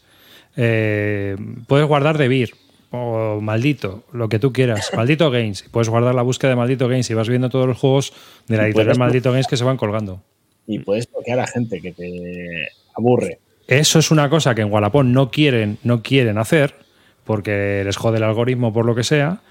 [0.58, 1.36] Eh,
[1.68, 2.50] puedes guardar de Beer
[2.92, 4.92] o Maldito, lo que tú quieras.
[4.96, 5.66] Maldito Games.
[5.72, 8.14] Puedes guardar la búsqueda de Maldito Games y vas viendo todos los juegos
[8.48, 10.22] de la editorial Maldito Games que se van colgando.
[10.68, 13.40] Y puedes bloquear a la gente que te aburre.
[13.68, 16.76] Eso es una cosa que en Wallapop no quieren, no quieren hacer
[17.24, 19.42] porque les jode el algoritmo por lo que sea.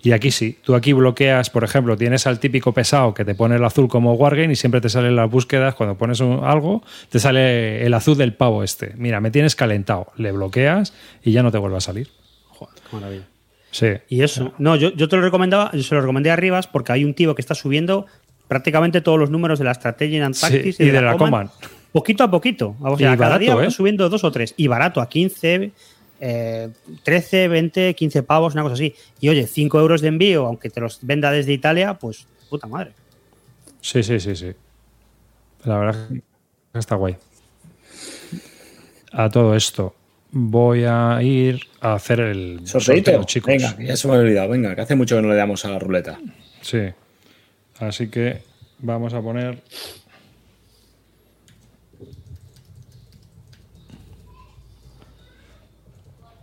[0.00, 3.56] Y aquí sí, tú aquí bloqueas, por ejemplo, tienes al típico pesado que te pone
[3.56, 7.18] el azul como Wargame y siempre te salen las búsquedas, cuando pones un- algo, te
[7.18, 8.92] sale el azul del pavo este.
[8.96, 10.92] Mira, me tienes calentado, le bloqueas
[11.24, 12.08] y ya no te vuelve a salir.
[12.92, 13.26] Maravilla.
[13.70, 13.88] Sí.
[14.08, 14.54] Y eso.
[14.58, 17.14] No, yo, yo te lo recomendaba, yo se lo recomendé a Rivas porque hay un
[17.14, 18.06] tío que está subiendo
[18.48, 21.50] prácticamente todos los números de la Strategy and Sí, Tactics y de la Command.
[21.92, 22.76] Poquito a poquito.
[22.80, 23.70] O Y sea, cada barato, día ¿eh?
[23.70, 24.54] subiendo dos o tres.
[24.56, 25.72] Y barato, a 15,
[26.20, 26.68] eh,
[27.02, 28.94] 13, 20, 15 pavos, una cosa así.
[29.20, 32.92] Y oye, 5 euros de envío, aunque te los venda desde Italia, pues puta madre.
[33.80, 34.52] Sí, sí, sí, sí.
[35.64, 36.22] La verdad que
[36.78, 37.16] está guay.
[39.12, 39.94] A todo esto,
[40.30, 43.10] voy a ir a hacer el Sorteito.
[43.12, 43.48] sorteo, chicos.
[43.48, 44.48] Venga, ya se me ha olvidado.
[44.48, 46.18] Venga, que hace mucho que no le damos a la ruleta.
[46.60, 46.80] Sí.
[47.78, 48.42] Así que
[48.78, 49.62] vamos a poner.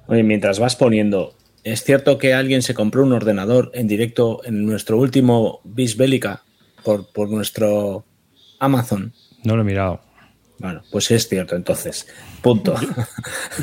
[0.08, 4.68] Oye, mientras vas poniendo, ¿Es cierto que alguien se compró un ordenador en directo en
[4.68, 6.44] nuestro último Bis Bélica
[6.84, 8.06] por, por nuestro
[8.60, 9.14] Amazon?
[9.44, 10.00] No lo he mirado.
[10.60, 12.08] Bueno, pues es cierto, entonces.
[12.42, 12.76] Punto.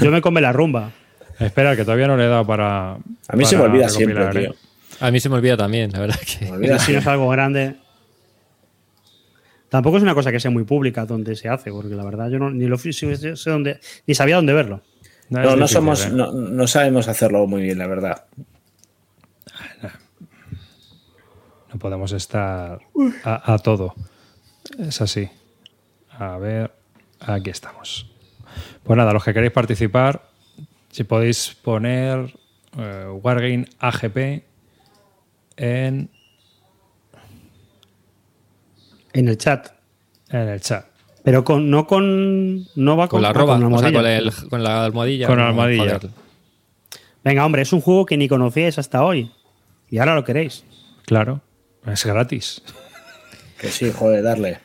[0.01, 0.93] Yo me come la rumba.
[1.39, 2.93] Espera, que todavía no le he dado para.
[3.29, 4.41] A mí se me olvida siempre, tío.
[4.53, 4.55] ¿eh?
[5.01, 6.53] A mí se me olvida también, la verdad Me que.
[6.53, 6.79] olvida.
[6.79, 7.77] Si no es algo grande.
[9.71, 12.39] Tampoco es una cosa que sea muy pública donde se hace, porque la verdad yo
[12.39, 13.17] no, ni lo fui- sé
[13.47, 14.83] dónde, ni sabía dónde verlo.
[15.31, 16.11] No, No, somos, ¿eh?
[16.13, 18.25] no, no sabemos hacerlo muy bien, la verdad.
[21.73, 22.81] No podemos estar
[23.25, 23.95] a, a todo.
[24.79, 25.29] Es así.
[26.11, 26.71] A ver,
[27.27, 28.11] aquí estamos.
[28.83, 30.29] Pues nada, los que queréis participar,
[30.91, 32.35] si podéis poner
[32.79, 34.17] eh, Wargame AGP
[35.57, 36.11] en,
[39.13, 39.69] En el chat.
[40.31, 40.87] en el chat.
[41.23, 42.67] Pero con, no con.
[42.75, 44.01] No va con, Con la ah, arroba, con la o sea, almohadilla.
[44.31, 45.27] con, el- con la almohadilla.
[45.29, 46.01] Con la almohadilla.
[47.23, 49.31] Venga, hombre, es un juego que ni conocíais hasta hoy.
[49.89, 50.65] Y ahora lo queréis.
[51.07, 51.41] Claro,
[51.87, 52.63] es gratis.
[53.61, 54.59] Que sí, joder, darle.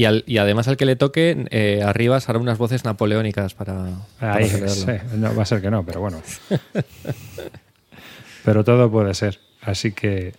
[0.00, 3.52] Y, al- y además al que le toque, eh, arriba se harán unas voces napoleónicas
[3.52, 3.84] para,
[4.18, 4.86] para Ahí, sí,
[5.16, 6.22] no, va a ser que no, pero bueno.
[8.46, 9.40] pero todo puede ser.
[9.60, 10.32] Así que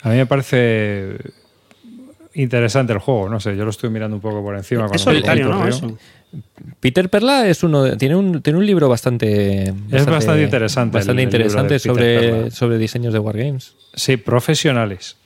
[0.00, 1.18] a mí me parece
[2.32, 3.28] interesante el juego.
[3.28, 4.86] No sé, yo lo estoy mirando un poco por encima.
[4.90, 5.68] Es solitario, ¿no?
[5.68, 5.98] Eso.
[6.80, 11.28] Peter Perla es uno de- tiene un tiene un libro bastante bastante interesante bastante el-
[11.28, 13.74] interesante sobre, sobre diseños de wargames.
[13.92, 15.17] Sí, profesionales.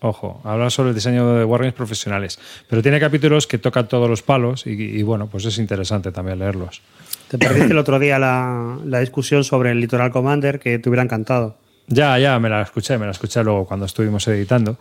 [0.00, 2.38] Ojo, habla sobre el diseño de wargames profesionales.
[2.68, 6.38] Pero tiene capítulos que tocan todos los palos y, y, bueno, pues es interesante también
[6.38, 6.80] leerlos.
[7.28, 11.02] Te perdiste el otro día la, la discusión sobre el Litoral Commander que te hubiera
[11.02, 11.56] encantado.
[11.88, 14.76] Ya, ya, me la escuché, me la escuché luego cuando estuvimos editando.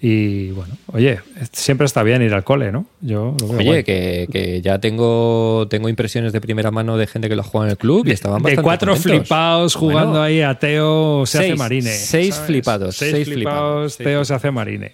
[0.00, 1.20] Y bueno, oye,
[1.52, 2.84] siempre está bien ir al cole, ¿no?
[3.00, 7.30] Yo lo veo Oye, que, que ya tengo tengo impresiones de primera mano de gente
[7.30, 9.20] que lo juega en el club y estaban de bastante cuatro contentos.
[9.22, 11.90] flipados jugando Bueno, ahí a Teo se hace marine.
[11.90, 14.92] seis flipados, Seis, seis flipados, flipados, seis Teo se hace marine.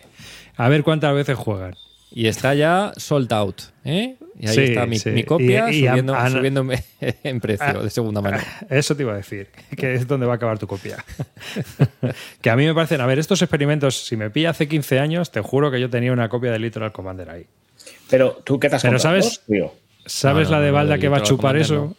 [0.57, 1.75] A ver cuántas veces juegan.
[2.15, 4.17] Y está ya sold out, ¿eh?
[4.39, 5.11] Y ahí Sí, está mi, sí.
[5.11, 6.83] mi copia Y- subiendo, a- subiéndome
[7.23, 8.39] en precio de segunda mano.
[8.69, 11.03] Eso te iba a decir, que es donde va a acabar tu copia.
[12.41, 15.31] que a mí me parecen, a ver, estos experimentos, si me pilla hace 15 años,
[15.31, 17.47] te juro que yo tenía una copia de Literal Commander ahí.
[18.11, 19.23] Pero tú, ¿qué te has Pero comprado?
[19.23, 19.43] ¿sabes?
[20.07, 21.97] ¿Sabes No, no, la de no, balda que va a chupar eso?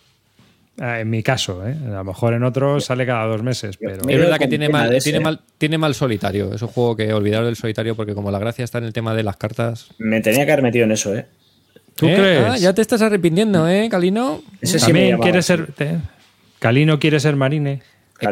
[0.80, 1.76] Ah, en mi caso, ¿eh?
[1.86, 4.10] a lo mejor en otros sale cada dos meses, pero...
[4.10, 6.52] Es verdad que tiene mal, tiene, mal, tiene mal solitario.
[6.54, 9.14] Es un juego que olvidar del solitario porque como la gracia está en el tema
[9.14, 9.90] de las cartas.
[10.00, 11.28] Me tenía que haber metido en eso, ¿eh?
[11.96, 12.16] ¿Tú ¿Eh?
[12.16, 12.44] crees?
[12.44, 14.42] Ah, ya te estás arrepintiendo, ¿eh, Calino?
[14.62, 15.72] Ese sí me También quiere ser...
[15.74, 15.98] te-
[16.58, 17.74] Calino quiere ser marine.
[17.74, 17.82] Eh,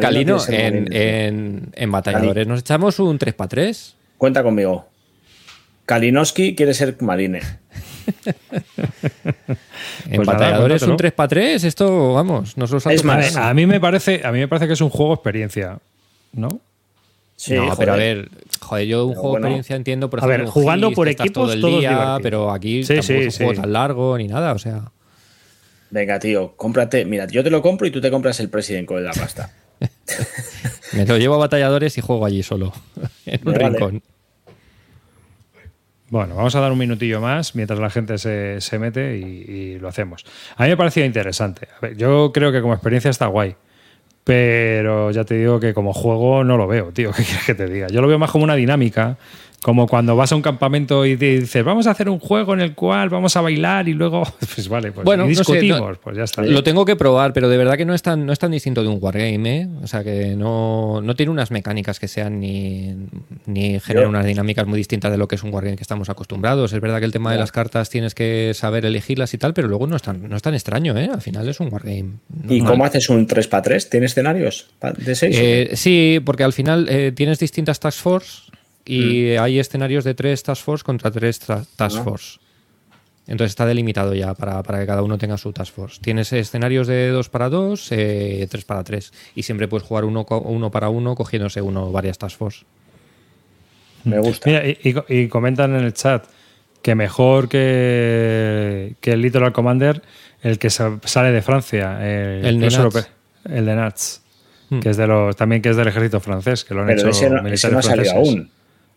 [0.00, 3.94] Calino, quiere ser en, marine, en, en batalladores nos echamos un 3x3.
[4.18, 4.88] Cuenta conmigo.
[5.86, 7.40] Kalinowski quiere ser marine.
[8.06, 8.06] En
[10.16, 10.96] Pues nada, batalladores un cuéntatelo.
[10.96, 14.66] 3x3, esto, vamos, nos lo Es más, A mí me parece, a mí me parece
[14.66, 15.78] que es un juego experiencia,
[16.32, 16.60] ¿no?
[17.36, 18.28] Sí, no, pero a ver,
[18.60, 19.46] joder, yo un Pero juego de bueno.
[19.48, 22.18] experiencia entiendo, por A ejemplo, ver, un jugando Gis, por equipos, todo el día, divertido.
[22.22, 23.60] pero aquí Sí, tampoco sí, es un juego sí.
[23.62, 24.82] tan largo ni nada, o sea.
[25.90, 27.04] Venga, tío, cómprate.
[27.04, 29.50] Mira, yo te lo compro y tú te compras el President con la pasta.
[30.92, 32.72] Me lo llevo a batalladores y juego allí solo,
[33.26, 33.68] en un vale.
[33.70, 34.02] rincón.
[36.12, 39.88] Bueno, vamos a dar un minutillo más mientras la gente se, se mete y, lo
[39.88, 40.26] hacemos.
[40.58, 41.68] A mí me parecía interesante.
[41.96, 43.56] Yo creo que como experiencia está guay.
[44.22, 47.12] Pero ya te digo que como juego no lo veo, tío.
[47.16, 47.86] ¿Qué quieres que te diga?
[47.88, 49.16] Yo lo veo más como una dinámica.
[49.62, 52.60] Como cuando vas a un campamento y te dices, vamos a hacer un juego en
[52.60, 55.80] el cual vamos a bailar y luego, pues vale, pues Bueno, y no sé, discutimos,
[55.92, 56.42] no- pues ya está.
[56.42, 58.82] Lo tengo que probar, pero de verdad que no es tan, no es tan distinto
[58.82, 59.68] de un wargame, ¿eh?
[59.82, 62.92] O sea que no, no tiene unas mecánicas que sean ni,
[63.46, 66.72] ni generan unas dinámicas muy distintas de lo que es un wargame que estamos acostumbrados.
[66.72, 69.68] Es verdad que el tema de las cartas tienes que saber elegirlas y tal, pero
[69.68, 71.08] luego no es tan, no es tan extraño, ¿eh?
[71.12, 71.98] Al final es un wargame.
[72.48, 72.66] ¿Y normal.
[72.66, 73.88] cómo haces un 3x3?
[73.88, 75.36] ¿Tiene escenarios de 6?
[75.38, 78.51] Eh, sí, porque al final eh, tienes distintas task force
[78.84, 82.02] y hay escenarios de tres task force contra tres task Ah.
[82.02, 82.38] force.
[83.28, 86.00] Entonces está delimitado ya para, para que cada uno tenga su task force.
[86.00, 89.12] Tienes escenarios de 2 para 2, 3 para 3.
[89.36, 92.64] Y siempre puedes jugar uno, uno para uno cogiéndose uno varias task force.
[94.04, 94.50] Me gusta.
[94.50, 94.76] Mira, y,
[95.08, 96.24] y- y comentan en el chat
[96.82, 100.02] que mejor que, que el Litoral Commander,
[100.42, 102.76] el que sa- sale de Francia, el, El de Nats.
[102.76, 103.02] europeo,
[103.44, 104.22] el de Nats,
[104.68, 104.80] Hmm.
[104.80, 107.08] que es de los, también que es del ejército francés, que lo han Pero hecho
[107.10, 108.34] ese no, militares ese no ha salido franceses.
[108.36, 108.50] aún.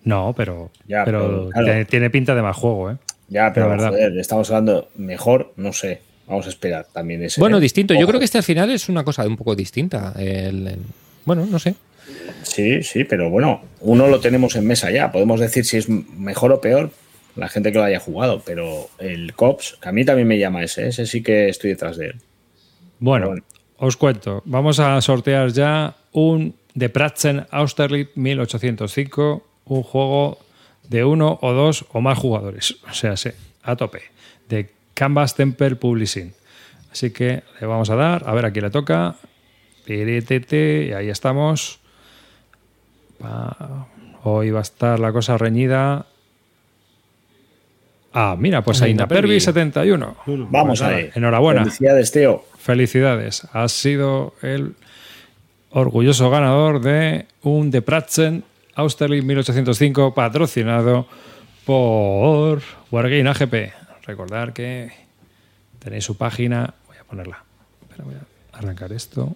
[0.06, 1.66] No, pero, Ya, pero pero, claro.
[1.66, 2.98] tiene, tiene pinta de más juego, ¿eh?
[3.28, 3.90] Ya, pero La verdad.
[3.90, 6.02] joder, estamos hablando mejor, no sé.
[6.28, 7.40] Vamos a esperar también ese.
[7.42, 7.94] Bueno, distinto.
[7.94, 10.14] Yo creo que este al final es una cosa un poco distinta.
[10.18, 10.80] El- el-
[11.26, 11.76] bueno, no sé.
[12.44, 15.12] Sí, sí, pero bueno, uno lo tenemos en mesa ya.
[15.12, 16.92] Podemos decir si es mejor o peor
[17.36, 20.64] la gente que lo haya jugado, pero el COPS, que a mí también me llama
[20.64, 22.16] ese, ese sí que estoy detrás de él.
[23.00, 23.44] Bueno, Bueno.
[23.78, 24.42] os cuento.
[24.46, 30.40] Vamos a sortear ya un The Pratzen Austerlitz 1805, un juego
[30.88, 32.78] de uno o dos o más jugadores.
[32.90, 33.30] O sea, sí,
[33.64, 34.02] a tope.
[34.48, 36.34] De Canvas Temper Publishing.
[36.92, 39.16] Así que le vamos a dar, a ver a quién le toca.
[39.88, 41.80] Y ahí estamos.
[44.24, 46.06] Hoy va a estar la cosa reñida.
[48.14, 48.88] Ah, mira, pues a.
[48.88, 50.16] Inapervi 71.
[50.26, 51.12] Vamos Pues a ver.
[51.16, 51.64] Enhorabuena.
[51.66, 52.46] Felicidades, Teo.
[52.58, 53.46] Felicidades.
[53.52, 54.76] Has sido el
[55.70, 58.46] orgulloso ganador de un De Pratzen
[58.76, 61.08] Austerlitz 1805 patrocinado
[61.66, 62.62] por
[62.92, 63.74] Wargame AGP.
[64.06, 64.92] Recordar que
[65.80, 66.74] tenéis su página.
[66.88, 67.44] Voy a ponerla.
[67.82, 69.36] Espera, voy a arrancar esto.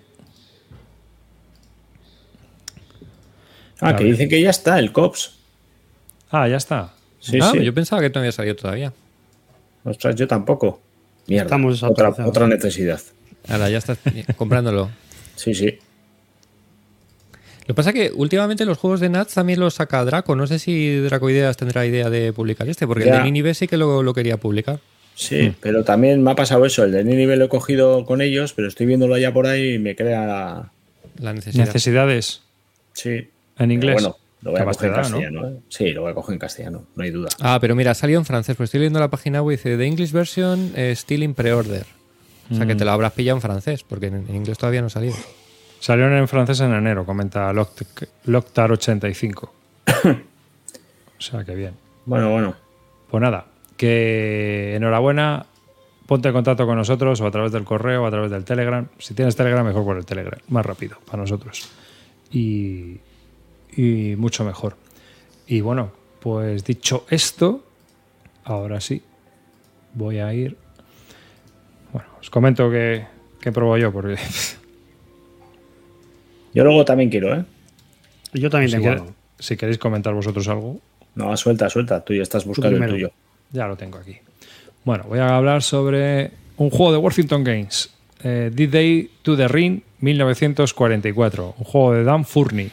[3.82, 5.36] Ah, que dicen que ya está el COPS.
[6.32, 6.94] Ah, ya está.
[7.20, 7.64] Sí, Ah, sí.
[7.64, 8.92] Yo pensaba que no había salido todavía.
[9.86, 10.82] Ostras, yo tampoco.
[11.28, 11.44] Mierda.
[11.46, 13.00] Estamos otra, otra necesidad.
[13.48, 13.98] Ahora ya estás
[14.38, 14.90] comprándolo.
[15.36, 15.80] Sí, sí.
[17.70, 20.36] Lo que pasa es que últimamente los juegos de Nats también los saca Draco.
[20.36, 23.12] No sé si Draco Ideas tendrá idea de publicar este, porque Ya.
[23.12, 24.80] el de Ninive sí que lo, lo quería publicar.
[25.14, 26.84] Sí, pero también me ha pasado eso.
[26.84, 29.78] El de Ninive lo he cogido con ellos, pero estoy viéndolo allá por ahí y
[29.78, 30.72] me crea.
[31.20, 31.66] La necesidad.
[31.68, 32.42] Necesidades
[32.94, 33.30] Sí.
[33.60, 33.98] en inglés.
[33.98, 34.98] Pero bueno, lo voy ¿Qué a coger en no?
[35.04, 35.48] castellano.
[35.50, 35.54] ¿eh?
[35.70, 37.30] Sí, lo voy a coger en castellano, no hay duda.
[37.40, 38.56] Ah, pero mira, salió en francés.
[38.58, 41.86] Pues estoy leyendo la página web y dice The English version eh, still in pre-order.
[42.52, 44.88] O sea que te lo habrás pillado en francés, porque en, en inglés todavía no
[44.88, 45.14] ha salido.
[45.80, 49.44] Salieron en francés en enero, comenta Loct- Loctar85.
[50.08, 51.74] o sea, que bien.
[52.06, 52.56] Bueno, bueno.
[53.10, 53.46] Pues nada,
[53.78, 55.46] que enhorabuena.
[56.06, 58.88] Ponte en contacto con nosotros o a través del correo o a través del Telegram.
[58.98, 60.40] Si tienes Telegram, mejor por el Telegram.
[60.50, 61.70] Más rápido para nosotros.
[62.32, 62.98] Y,
[63.78, 64.76] y mucho mejor.
[65.46, 67.64] Y bueno, pues dicho esto,
[68.44, 69.04] ahora sí,
[69.94, 70.58] voy a ir.
[71.94, 73.06] Bueno, os comento que,
[73.40, 74.16] que pruebo yo, porque
[76.54, 77.46] Yo luego también quiero, ¿eh?
[78.34, 79.14] Yo también si, tengo algo.
[79.40, 80.80] si queréis comentar vosotros algo,
[81.16, 82.04] No, suelta, suelta.
[82.04, 83.12] Tú ya estás buscando el tuyo.
[83.52, 84.18] Ya lo tengo aquí.
[84.84, 87.90] Bueno, voy a hablar sobre un juego de Worthington Games.
[88.24, 91.56] Eh, D-Day to the Ring 1944.
[91.58, 92.72] Un juego de Dan Furney.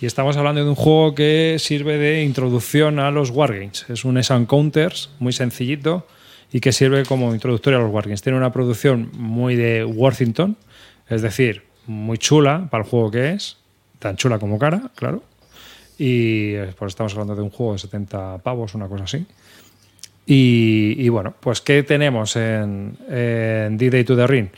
[0.00, 3.86] Y estamos hablando de un juego que sirve de introducción a los Wargames.
[3.88, 6.06] Es un S-Counters muy sencillito
[6.52, 8.20] y que sirve como introductorio a los Wargames.
[8.22, 10.56] Tiene una producción muy de Worthington,
[11.08, 13.56] es decir, muy chula para el juego que es.
[13.98, 15.22] Tan chula como cara, claro.
[15.98, 19.26] Y eh, pues estamos hablando de un juego de 70 pavos, una cosa así.
[20.28, 24.48] Y, bueno, pues ¿qué tenemos en, D-Day to the Ring?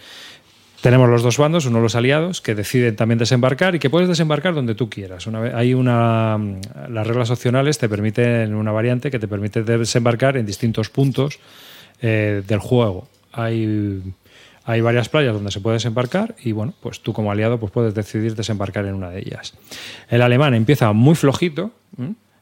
[0.80, 4.54] Tenemos los dos bandos, uno los aliados, que deciden también desembarcar y que puedes desembarcar
[4.54, 5.26] donde tú quieras.
[5.26, 6.38] Una hay una.
[6.88, 11.38] Las reglas opcionales te permiten una variante que te permite desembarcar en distintos puntos
[12.00, 13.08] eh, del juego.
[13.32, 14.00] Hay,
[14.68, 17.94] hay varias playas donde se puede desembarcar y bueno, pues tú como aliado pues puedes
[17.94, 19.54] decidir desembarcar en una de ellas.
[20.10, 21.70] El alemán empieza muy flojito.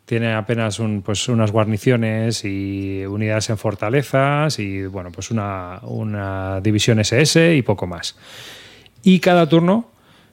[0.06, 7.54] Tiene apenas pues unas guarniciones y unidades en fortalezas y bueno, pues una, división SS
[7.54, 8.16] y poco más.
[9.04, 9.88] Y cada turno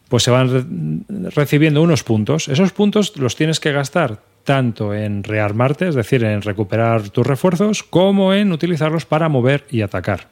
[0.09, 2.47] pues se van re- recibiendo unos puntos.
[2.47, 7.83] Esos puntos los tienes que gastar tanto en rearmarte, es decir, en recuperar tus refuerzos,
[7.83, 10.27] como en utilizarlos para mover y atacar.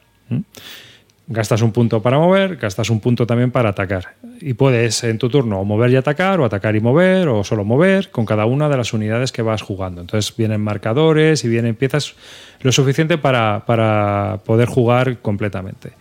[1.34, 4.16] Gastas un punto para mover, gastas un punto también para atacar.
[4.42, 8.10] Y puedes en tu turno mover y atacar, o atacar y mover, o solo mover,
[8.10, 10.02] con cada una de las unidades que vas jugando.
[10.02, 12.16] Entonces vienen marcadores y vienen piezas
[12.60, 15.92] lo suficiente para, para poder jugar completamente.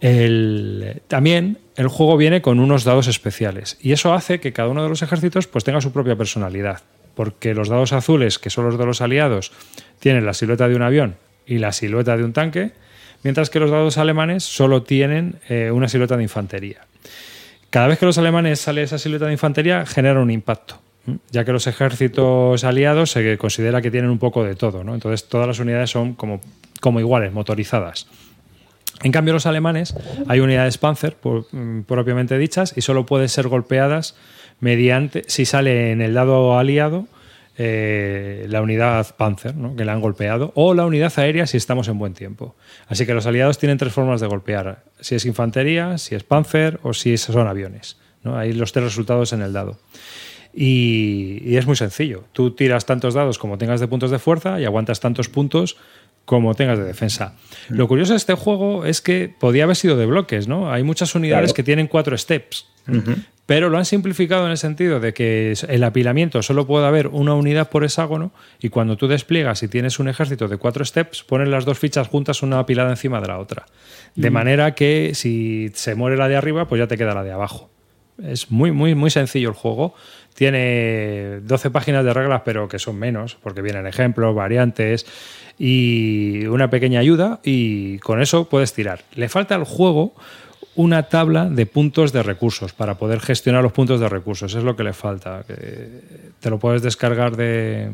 [0.00, 4.82] El- también el juego viene con unos dados especiales y eso hace que cada uno
[4.82, 6.80] de los ejércitos pues tenga su propia personalidad,
[7.14, 9.52] porque los dados azules, que son los de los aliados,
[10.00, 11.16] tienen la silueta de un avión
[11.46, 12.72] y la silueta de un tanque,
[13.24, 16.86] mientras que los dados alemanes solo tienen eh, una silueta de infantería.
[17.70, 20.78] Cada vez que los alemanes sale esa silueta de infantería genera un impacto,
[21.08, 21.18] ¿m?
[21.32, 24.94] ya que los ejércitos aliados se considera que tienen un poco de todo, ¿no?
[24.94, 26.40] entonces todas las unidades son como,
[26.80, 28.06] como iguales, motorizadas.
[29.02, 29.94] En cambio, los alemanes
[30.28, 34.14] hay unidades Panzer por- mm, propiamente dichas y solo pueden ser golpeadas
[34.60, 37.06] mediante si sale en el dado aliado
[37.56, 39.76] eh, la unidad Panzer, ¿no?
[39.76, 42.56] que la han golpeado, o la unidad aérea si estamos en buen tiempo.
[42.88, 46.80] Así que los aliados tienen tres formas de golpear: si es infantería, si es Panzer
[46.82, 47.96] o si son aviones.
[48.24, 49.78] Hay los tres resultados en el dado.
[50.56, 52.24] Y es muy sencillo.
[52.32, 55.76] Tú tiras tantos dados como tengas de puntos de fuerza y aguantas tantos puntos
[56.24, 57.34] como tengas de defensa.
[57.68, 60.72] Lo curioso de este juego es que podía haber sido de bloques, ¿no?
[60.72, 61.54] Hay muchas unidades Claro.
[61.56, 62.66] que tienen cuatro steps,
[63.46, 67.34] pero lo han simplificado en el sentido de que el apilamiento solo puede haber una
[67.34, 71.50] unidad por hexágono y cuando tú despliegas y tienes un ejército de cuatro steps, ponen
[71.50, 73.66] las dos fichas juntas una apilada encima de la otra.
[74.14, 77.32] De manera que si se muere la de arriba, pues ya te queda la de
[77.32, 77.68] abajo.
[78.22, 79.94] Es muy, muy, muy sencillo el juego.
[80.34, 85.06] Tiene 12 páginas de reglas, pero que son menos, porque vienen ejemplos, variantes
[85.58, 89.04] y una pequeña ayuda, y con eso puedes tirar.
[89.14, 90.14] Le falta al juego
[90.74, 94.54] una tabla de puntos de recursos para poder gestionar los puntos de recursos.
[94.54, 95.44] Es lo que le falta.
[95.44, 97.92] te lo puedes descargar de,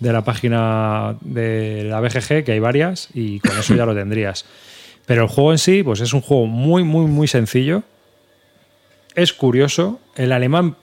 [0.00, 4.44] de la página de la BGG, que hay varias, y con eso ya lo tendrías.
[5.06, 7.82] Pero el juego en sí, pues es un juego muy, muy, muy sencillo.
[9.14, 10.00] Es curioso.
[10.16, 10.76] El alemán,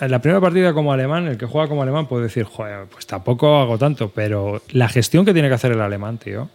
[0.00, 3.06] en la primera partida como alemán, el que juega como alemán puede decir, joder, pues
[3.06, 6.50] tampoco hago tanto, pero la gestión que tiene que hacer el alemán, tío,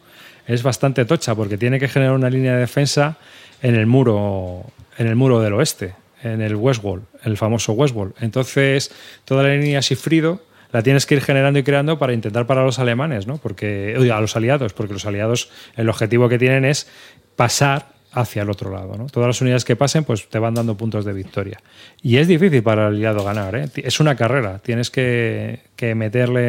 [0.47, 3.17] es bastante tocha, porque tiene que generar una línea de defensa
[3.61, 4.65] en el muro,
[4.97, 5.93] en el muro del oeste,
[6.23, 8.13] en el West Wall, el famoso West Wall.
[8.19, 8.91] Entonces,
[9.25, 10.41] toda la línea Sifrido
[10.71, 13.37] la tienes que ir generando y creando para intentar parar los alemanes, ¿no?
[13.37, 16.87] Porque, a los aliados, porque los aliados, el objetivo que tienen es
[17.35, 18.95] pasar hacia el otro lado.
[18.97, 19.05] ¿no?
[19.07, 21.59] Todas las unidades que pasen, pues te van dando puntos de victoria.
[22.01, 23.55] Y es difícil para el aliado ganar.
[23.55, 23.69] ¿eh?
[23.75, 24.59] Es una carrera.
[24.59, 26.41] Tienes que, que meterle,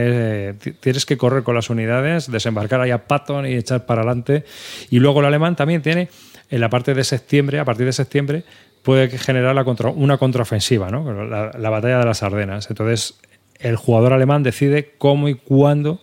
[0.51, 4.45] eh, tienes que correr con las unidades, desembarcar ahí a Patton y echar para adelante.
[4.91, 6.09] Y luego el alemán también tiene,
[6.49, 8.45] en la parte de septiembre, a partir de septiembre,
[8.83, 11.13] puede generar la contra- una contraofensiva, ¿no?
[11.25, 12.71] la, la batalla de las Ardenas.
[12.71, 13.19] Entonces,
[13.59, 16.01] el jugador alemán decide cómo y cuándo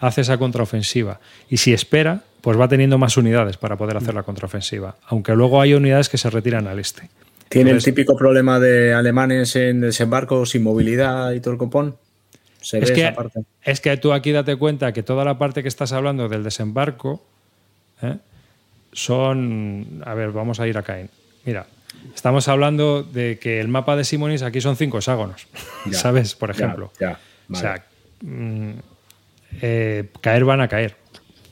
[0.00, 1.20] hace esa contraofensiva.
[1.48, 4.96] Y si espera, pues va teniendo más unidades para poder hacer la contraofensiva.
[5.06, 7.08] Aunque luego hay unidades que se retiran al este.
[7.48, 11.96] ¿Tiene el típico problema de alemanes en desembarco sin movilidad y todo el copón?
[12.60, 13.40] Se Es ve que, esa parte.
[13.62, 17.24] es que tú aquí date cuenta que toda la parte que estás hablando del desembarco
[18.02, 18.16] ¿eh?
[18.92, 20.02] son.
[20.04, 21.10] A ver, vamos a ir a Caen.
[21.44, 21.66] Mira,
[22.14, 25.46] estamos hablando de que el mapa de Simonis aquí son cinco hexágonos.
[25.86, 26.34] Ya, ¿Sabes?
[26.34, 26.92] Por ejemplo.
[27.00, 27.12] ya,
[27.48, 27.60] O vale.
[27.60, 27.84] sea,
[28.22, 28.70] mm,
[29.60, 30.96] eh, caer van a caer.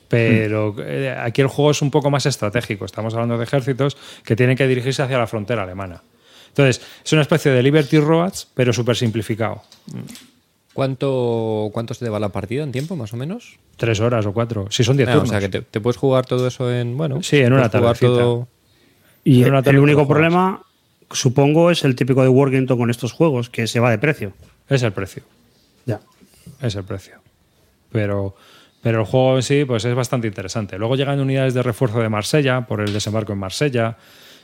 [0.07, 2.85] Pero eh, aquí el juego es un poco más estratégico.
[2.85, 6.01] Estamos hablando de ejércitos que tienen que dirigirse hacia la frontera alemana.
[6.47, 9.61] Entonces, es una especie de Liberty Roads, pero súper simplificado.
[10.73, 13.57] ¿Cuánto, ¿Cuánto se te va la partida en tiempo, más o menos?
[13.77, 14.67] Tres horas o cuatro.
[14.69, 15.29] Si son diez Ah, o turnos.
[15.29, 16.95] sea, que te, te puedes jugar todo eso en.
[16.97, 18.07] Bueno, Sí, en una tardecita.
[18.07, 18.47] todo-
[19.23, 20.63] Y Pero una el tarde único problema,
[21.11, 24.33] supongo, es el típico de Workington con estos juegos, que se va de precio.
[24.69, 25.23] Es el precio.
[25.85, 25.99] Ya.
[26.61, 27.15] Es el precio.
[27.91, 28.35] Pero,
[28.81, 30.77] pero el juego en sí pues es bastante interesante.
[30.77, 33.97] Luego llegan unidades de refuerzo de Marsella por el desembarco en Marsella.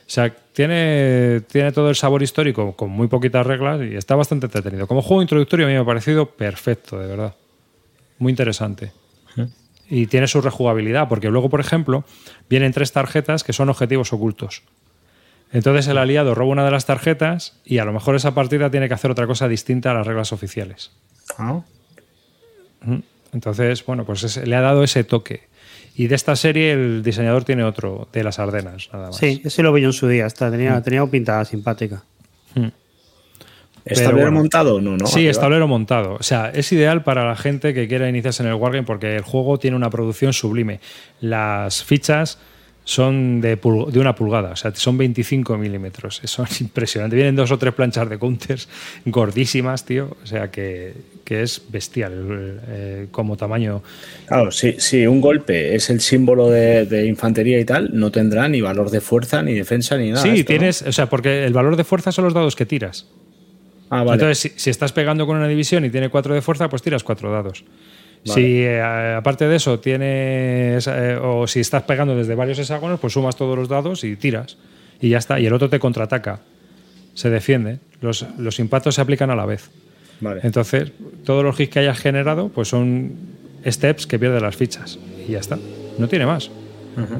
[0.06, 4.46] O sea, tiene, tiene todo el sabor histórico con muy poquitas reglas y está bastante
[4.46, 4.86] entretenido.
[4.86, 7.34] Como juego introductorio a mí me ha parecido perfecto, de verdad.
[8.18, 8.92] Muy interesante.
[9.88, 12.04] Y tiene su rejugabilidad, porque luego, por ejemplo,
[12.50, 14.62] vienen tres tarjetas que son objetivos ocultos.
[15.52, 18.88] Entonces el aliado roba una de las tarjetas y a lo mejor esa partida tiene
[18.88, 20.90] que hacer otra cosa distinta a las reglas oficiales.
[21.38, 21.62] Ah,
[23.36, 25.42] Entonces, bueno, pues es- le ha dado ese toque.
[25.94, 29.16] Y de esta serie el diseñador tiene otro, de las Ardenas, nada más.
[29.16, 30.26] Sí, ese lo vi yo en su día.
[30.26, 32.02] Hasta tenía, tenía pinta simpática.
[33.84, 34.40] ¿Es Pero tablero bueno.
[34.40, 34.80] montado?
[34.80, 35.06] No, no.
[35.06, 35.30] sí, arriba.
[35.30, 36.14] es tablero montado.
[36.14, 39.22] O sea, es ideal para la gente que quiera iniciarse en el Wargame porque el
[39.22, 40.80] juego tiene una producción sublime.
[41.20, 42.38] Las fichas
[42.82, 46.20] son de, pul- de una pulgada, o sea, son 25 milímetros.
[46.24, 47.14] Eso es impresionante.
[47.14, 48.68] Vienen dos o tres planchas de counters
[49.04, 50.16] gordísimas, tío.
[50.22, 50.94] O sea, que,
[51.26, 53.82] que es bestial eh, como tamaño.
[54.26, 58.48] Claro, si, si un golpe es el símbolo de, de infantería y tal, no tendrá
[58.48, 60.22] ni valor de fuerza, ni defensa, ni nada.
[60.22, 60.46] sí, esto, ¿no?
[60.46, 63.06] tienes, o sea, porque el valor de fuerza son los dados que tiras.
[63.90, 64.12] Ah, vale.
[64.12, 67.02] Entonces, si, si estás pegando con una división y tiene 4 de fuerza, pues tiras
[67.02, 67.64] 4 dados.
[68.24, 73.12] Si eh, aparte de eso tienes, eh, o si estás pegando desde varios hexágonos, pues
[73.12, 74.58] sumas todos los dados y tiras.
[75.00, 75.38] Y ya está.
[75.38, 76.40] Y el otro te contraataca.
[77.14, 77.78] Se defiende.
[78.00, 79.70] Los, los impactos se aplican a la vez.
[80.20, 80.40] Vale.
[80.44, 80.92] Entonces,
[81.24, 83.12] todos los hits que hayas generado, pues son
[83.66, 84.98] steps que pierden las fichas.
[85.26, 85.58] Y ya está.
[85.98, 86.50] No tiene más.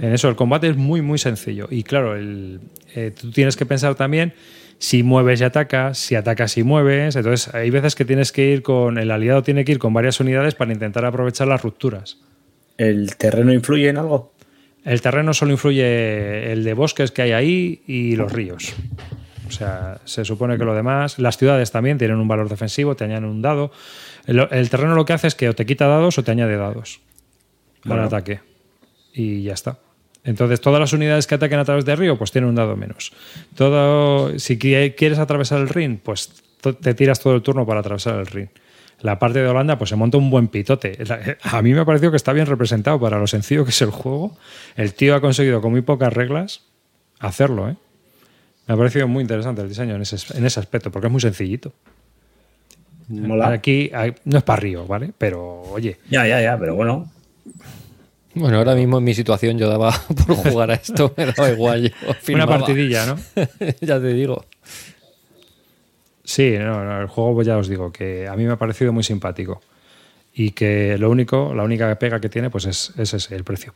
[0.00, 1.68] En eso, el combate es muy, muy sencillo.
[1.70, 2.60] Y claro, el,
[2.94, 4.32] eh, tú tienes que pensar también
[4.78, 7.14] si mueves y atacas, si atacas y mueves.
[7.16, 8.96] Entonces, hay veces que tienes que ir con.
[8.96, 12.18] El aliado tiene que ir con varias unidades para intentar aprovechar las rupturas.
[12.78, 14.32] ¿El terreno influye en algo?
[14.84, 18.72] El terreno solo influye el de bosques que hay ahí y los ríos.
[19.46, 21.18] O sea, se supone que lo demás.
[21.18, 23.70] Las ciudades también tienen un valor defensivo, te añaden un dado.
[24.26, 26.56] El, el terreno lo que hace es que o te quita dados o te añade
[26.56, 27.00] dados
[27.82, 28.06] para Bueno.
[28.08, 28.40] ataque.
[29.12, 29.78] Y ya está.
[30.24, 33.12] Entonces, todas las unidades que ataquen a través del río, pues tienen un dado menos.
[33.54, 36.42] Todo, si qui- quieres atravesar el ring, pues
[36.80, 38.48] te tiras todo el turno para atravesar el ring.
[39.02, 40.98] La parte de Holanda, pues se monta un buen pitote.
[41.42, 43.90] A mí me ha parecido que está bien representado para lo sencillo que es el
[43.90, 44.36] juego.
[44.74, 46.62] El tío ha conseguido con muy pocas reglas
[47.20, 47.76] hacerlo, ¿eh?
[48.66, 51.20] Me ha parecido muy interesante el diseño en ese, en ese aspecto, porque es muy
[51.20, 51.72] sencillito.
[53.08, 53.48] Mola.
[53.50, 55.12] Aquí hay- no es para río, ¿vale?
[55.16, 57.08] Pero, oye, Ya, ya, ya, pero bueno.
[58.34, 59.92] Bueno, ahora mismo en mi situación yo daba
[60.26, 61.82] por jugar a esto, me daba igual.
[61.90, 61.90] Yo
[62.34, 63.16] una partidilla, ¿no?
[63.80, 64.44] ya te digo.
[66.24, 68.92] Sí, no, no, el juego pues ya os digo que a mí me ha parecido
[68.92, 69.62] muy simpático
[70.38, 73.72] y que lo único, la única pega que tiene pues es, es ese, el precio.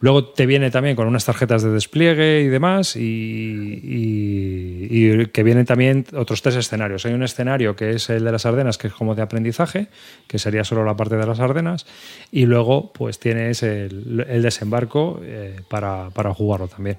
[0.00, 5.42] Luego te viene también con unas tarjetas de despliegue y demás y, y- y que
[5.44, 7.06] vienen también otros tres escenarios.
[7.06, 9.86] Hay un escenario que es el de las Ardenas, que es como de aprendizaje,
[10.26, 11.86] que sería solo la parte de las Ardenas
[12.32, 16.98] y luego pues tienes el, el desembarco eh, para, para jugarlo también.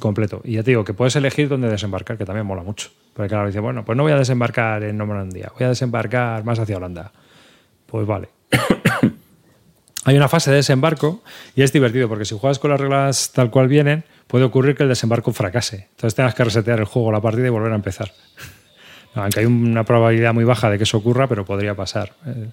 [0.00, 0.40] Completo.
[0.44, 2.90] Y ya te digo que puedes elegir dónde desembarcar, que también mola mucho.
[3.14, 6.58] Porque claro, dice, bueno, pues no voy a desembarcar en Normandía, voy a desembarcar más
[6.58, 7.12] hacia Holanda.
[7.96, 8.28] Pues vale.
[10.04, 11.22] Hay una fase de desembarco
[11.54, 14.82] y es divertido porque si juegas con las reglas tal cual vienen, puede ocurrir que
[14.82, 15.88] el desembarco fracase.
[15.92, 18.12] Entonces tengas que resetear el juego, la partida y volver a empezar.
[19.14, 22.12] No, aunque hay una probabilidad muy baja de que eso ocurra, pero podría pasar.
[22.26, 22.48] Eh,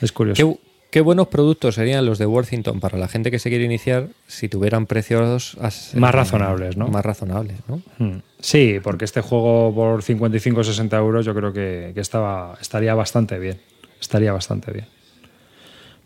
[0.00, 0.36] Es curioso.
[0.36, 0.58] ¿Qué,
[0.92, 4.48] qué buenos productos serían los de Worthington para la gente que se quiere iniciar si
[4.48, 5.56] tuvieran precios
[5.94, 6.86] Más razonables, ¿no?
[6.86, 7.82] Más razonables, ¿no?
[7.98, 8.18] Mm.
[8.38, 12.94] Sí, porque este juego por 55 o 60 euros yo creo que, que estaba, estaría
[12.94, 13.58] bastante bien.
[14.04, 14.86] Estaría bastante bien.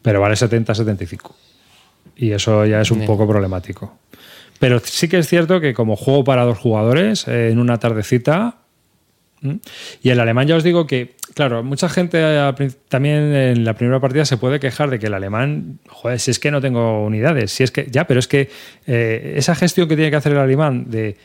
[0.03, 1.35] Pero vale 70, 75.
[2.17, 3.09] Y eso ya es un Bien.
[3.09, 3.99] poco problemático.
[4.61, 8.59] Pero sí que es cierto que como juego para dos jugadores, eh, en una tardecita...
[9.43, 9.59] ¿m?
[10.01, 12.23] Y el alemán ya os digo que, claro, mucha gente
[12.89, 16.39] también en la primera partida se puede quejar de que el alemán, joder, si es
[16.39, 18.49] que no tengo unidades, si es que, ya, pero es que
[18.87, 21.17] eh, esa gestión que tiene que hacer el alemán de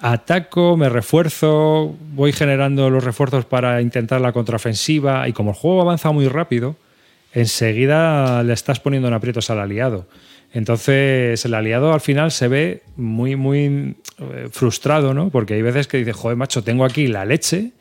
[0.00, 5.82] ataco, me refuerzo, voy generando los refuerzos para intentar la contraofensiva y como el juego
[5.82, 6.76] avanza muy rápido,
[7.32, 10.06] enseguida le estás poniendo en aprietos al aliado.
[10.52, 15.30] Entonces el aliado al final se ve muy, muy eh, frustrado, ¿no?
[15.30, 17.72] Porque hay veces que dice, joder, macho, tengo aquí la leche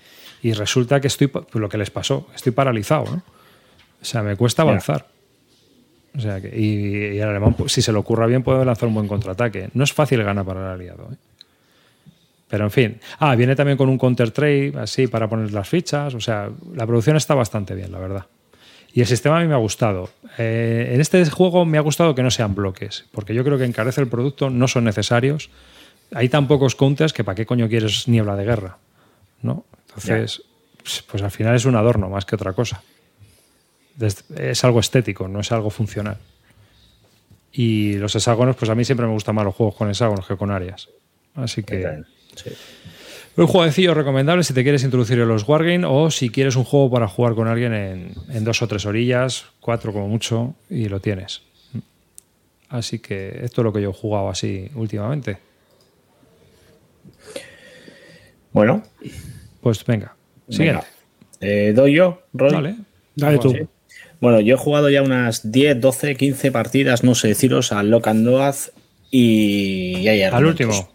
[0.41, 3.23] y resulta que estoy, pues lo que les pasó, estoy paralizado, ¿no?
[4.01, 5.07] O sea, me cuesta avanzar.
[6.17, 8.87] O sea, que, y, y el alemán, pues, si se le ocurra bien, puede lanzar
[8.87, 9.69] un buen contraataque.
[9.73, 11.15] No es fácil ganar para el aliado, ¿eh?
[12.47, 12.99] Pero en fin.
[13.19, 16.13] Ah, viene también con un counter trade, así, para poner las fichas.
[16.13, 18.26] O sea, la producción está bastante bien, la verdad.
[18.93, 20.09] Y el sistema a mí me ha gustado.
[20.38, 23.65] Eh, en este juego me ha gustado que no sean bloques, porque yo creo que
[23.65, 25.49] encarece el producto, no son necesarios.
[26.13, 28.77] Hay tan pocos counters que para qué coño quieres niebla de guerra,
[29.41, 29.65] ¿no?
[29.88, 30.43] Entonces,
[30.81, 32.84] pues, pues al final es un adorno más que otra cosa.
[34.38, 36.17] Es algo estético, no es algo funcional.
[37.51, 40.38] Y los hexágonos, pues a mí siempre me gustan más los juegos con hexágonos que
[40.38, 40.88] con áreas.
[41.34, 42.03] Así que...
[42.35, 42.51] Sí.
[43.37, 46.89] Un jueguecillo recomendable si te quieres introducir en los Wargame o si quieres un juego
[46.89, 51.01] para jugar con alguien en, en dos o tres orillas, cuatro como mucho, y lo
[51.01, 51.41] tienes.
[52.69, 55.37] Así que esto es lo que yo he jugado así últimamente.
[58.53, 58.83] Bueno,
[59.61, 60.15] Pues venga,
[60.49, 60.85] siguiente.
[61.41, 61.47] venga.
[61.69, 62.51] Eh, ¿Doy yo, Roy?
[62.53, 62.75] Vale.
[63.15, 63.49] Dale tú.
[63.51, 63.59] Sí.
[64.21, 68.07] Bueno, yo he jugado ya unas 10, 12, 15 partidas, no sé deciros, al Lock
[68.07, 68.55] and Load
[69.11, 70.94] y, y hay Al último.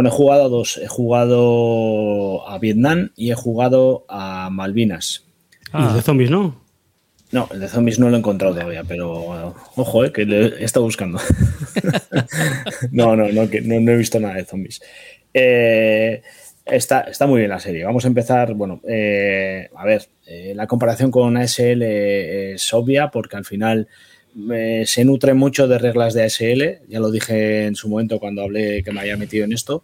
[0.00, 0.78] Bueno, he jugado a dos.
[0.78, 5.26] He jugado a Vietnam y he jugado a Malvinas.
[5.74, 6.58] Y el Ah, de zombies, ¿no?
[7.32, 10.64] No, el de zombies no lo he encontrado todavía, pero ojo, eh, que le he
[10.64, 11.20] estado buscando.
[12.92, 14.80] no, no, no, que no, no he visto nada de zombies.
[15.34, 16.22] Eh,
[16.64, 17.84] está, está muy bien la serie.
[17.84, 18.54] Vamos a empezar.
[18.54, 20.08] Bueno, eh, a ver,
[20.54, 23.86] la comparación con ASL es obvia porque al final
[24.84, 26.88] se nutre mucho de reglas de ASL.
[26.88, 29.82] Ya lo dije en su momento cuando hablé que me había metido en esto.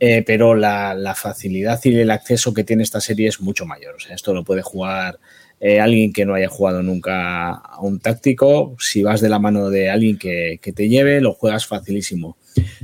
[0.00, 3.96] Eh, pero la, facilidad y el acceso que tiene esta serie es mucho mayor.
[4.10, 5.18] Esto lo puede jugar
[5.60, 8.76] eh, alguien que no haya jugado nunca a un táctico.
[8.78, 12.36] Si vas de la mano de alguien que, que te lleve, lo juegas facilísimo.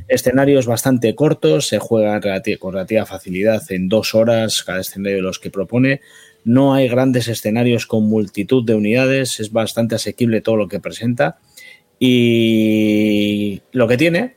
[0.08, 2.20] Escenarios bastante cortos, se juegan
[2.58, 6.00] con relativa facilidad en dos horas cada escenario de los que propone.
[6.44, 11.38] No hay grandes escenarios con multitud de unidades, es bastante asequible todo lo que presenta.
[11.98, 14.36] Y lo que tiene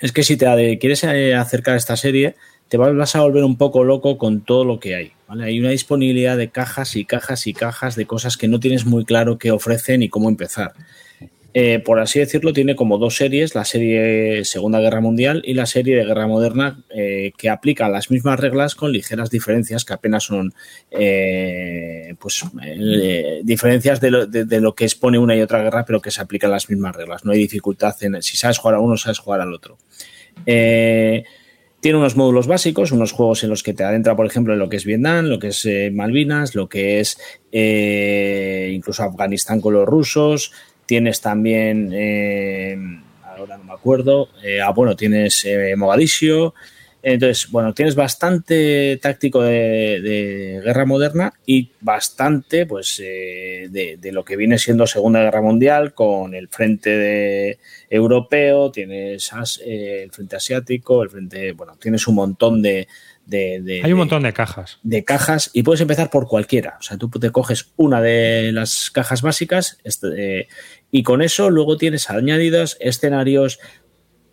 [0.00, 2.36] es que si te quieres eh, acercar a esta serie,
[2.68, 5.12] te vas a volver un poco loco con todo lo que hay.
[5.28, 9.04] Hay una disponibilidad de cajas y cajas y cajas de cosas que no tienes muy
[9.04, 10.72] claro qué ofrecen y cómo empezar.
[11.58, 15.64] Eh, por así decirlo, tiene como dos series, la serie Segunda Guerra Mundial y la
[15.64, 20.24] serie de Guerra Moderna, eh, que aplican las mismas reglas con ligeras diferencias, que apenas
[20.24, 20.52] son
[20.90, 22.44] eh, pues,
[23.42, 26.20] diferencias de lo, de- de lo que expone una y otra guerra, pero que se
[26.20, 27.24] aplican las mismas reglas.
[27.24, 29.78] No hay dificultad en si sabes jugar a uno, sabes jugar al otro.
[30.44, 34.68] Tiene unos módulos básicos, unos juegos en los que te adentra, por ejemplo, en lo
[34.68, 37.16] que es Vietnam, lo que es Malvinas, lo que es
[37.50, 40.52] incluso Afganistán con los rusos.
[40.86, 42.78] Tienes también, eh,
[43.24, 46.54] ahora no me acuerdo, eh, ah, bueno, tienes eh, Mogadiscio,
[47.02, 54.36] Entonces, bueno, tienes bastante táctico de, guerra moderna y bastante, pues, de, de lo que
[54.36, 57.58] viene siendo Segunda Guerra Mundial con el frente de
[57.90, 59.30] europeo, tienes
[59.64, 62.88] el frente asiático, el frente, bueno, tienes un montón de,
[63.26, 64.78] de- de- Hay un montón de cajas.
[64.82, 66.76] de cajas y puedes empezar por cualquiera.
[66.80, 70.48] O sea, tú te coges una de las cajas básicas este, eh,
[70.90, 73.58] y con eso luego tienes añadidos escenarios,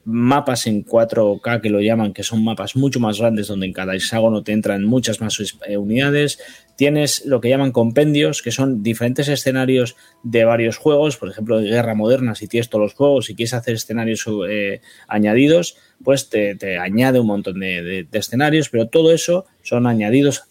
[0.05, 3.95] mapas en 4K que lo llaman, que son mapas mucho más grandes donde en cada
[3.95, 6.39] hexágono te entran muchas más eh, unidades.
[6.75, 11.69] Tienes lo que llaman compendios, que son diferentes escenarios de varios juegos, por ejemplo, de
[11.69, 16.55] guerra moderna, si tienes todos los juegos, si quieres hacer escenarios eh, añadidos, pues te,
[16.55, 20.43] te añade un montón de, de- de escenarios, pero todo eso son añadidos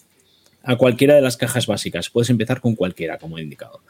[0.63, 2.09] a cualquiera de las cajas básicas.
[2.11, 3.81] Puedes empezar con cualquiera, como he indicado.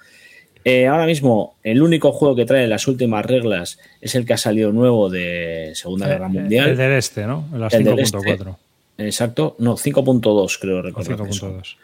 [0.64, 4.36] Eh, ahora mismo, el único juego que trae las últimas reglas es el que ha
[4.39, 6.70] salido nuevo de Segunda Guerra Mundial.
[6.70, 7.48] El del este, ¿no?
[7.52, 8.16] Las El del este.
[8.18, 8.56] 5.4
[8.98, 11.26] Exacto, no, 5.2 creo recordar.
[11.26, 11.59] que son.
[11.62, 11.76] 5.2.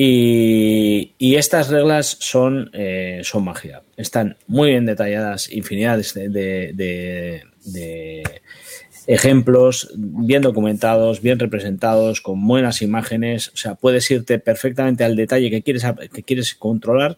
[0.00, 3.82] Y, y estas reglas son, eh, son magia.
[3.96, 8.22] Están muy bien detalladas, infinidades de, de- de- de
[9.08, 13.48] ejemplos, bien documentados, bien representados, con buenas imágenes.
[13.48, 17.16] O sea, puedes irte perfectamente al detalle que quieres, que quieres controlar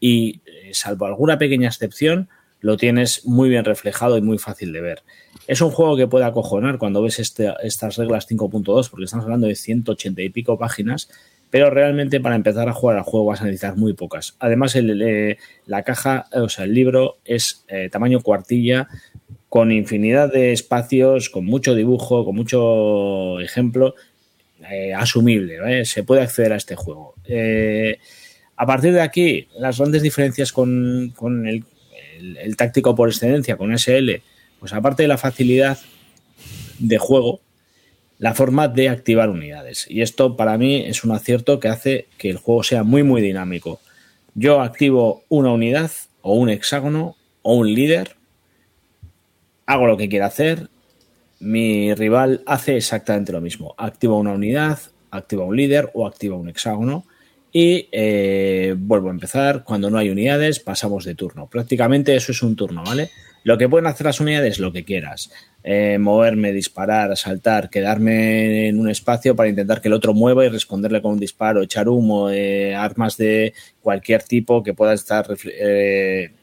[0.00, 2.30] y, eh, salvo alguna pequeña excepción,
[2.62, 5.02] lo tienes muy bien reflejado y muy fácil de ver.
[5.46, 9.46] Es un juego que puede acojonar cuando ves este- estas reglas 5.2, porque estamos hablando
[9.46, 11.10] de 180 y pico páginas,
[11.50, 14.36] pero realmente para empezar a jugar al juego vas a necesitar muy pocas.
[14.38, 15.36] Además, el, eh,
[15.66, 18.88] la caja, o sea, el libro es eh, tamaño cuartilla,
[19.48, 23.94] con infinidad de espacios, con mucho dibujo, con mucho ejemplo,
[24.70, 25.84] eh, asumible, ¿vale?
[25.84, 27.14] se puede acceder a este juego.
[27.26, 27.98] Eh,
[28.56, 31.64] a partir de aquí, las grandes diferencias con, con el,
[32.18, 34.22] el- el táctico por excelencia, con SL,
[34.58, 35.78] pues aparte de la facilidad
[36.78, 37.40] de juego,
[38.18, 39.86] la forma de activar unidades.
[39.90, 43.20] Y esto para mí es un acierto que hace que el juego sea muy, muy
[43.20, 43.80] dinámico.
[44.34, 45.90] Yo activo una unidad
[46.22, 48.16] o un hexágono o un líder,
[49.66, 50.68] hago lo que quiera hacer,
[51.40, 53.74] mi rival hace exactamente lo mismo.
[53.76, 54.78] Activa una unidad,
[55.10, 57.04] activa un líder o activa un hexágono
[57.52, 59.64] y eh, vuelvo a empezar.
[59.64, 61.48] Cuando no hay unidades, pasamos de turno.
[61.48, 63.10] Prácticamente eso es un turno, ¿vale?
[63.44, 65.30] Lo que pueden hacer las unidades, lo que quieras.
[65.62, 70.48] Eh, moverme, disparar, saltar, quedarme en un espacio para intentar que el otro mueva y
[70.48, 75.26] responderle con un disparo, echar humo, eh, armas de cualquier tipo que pueda estar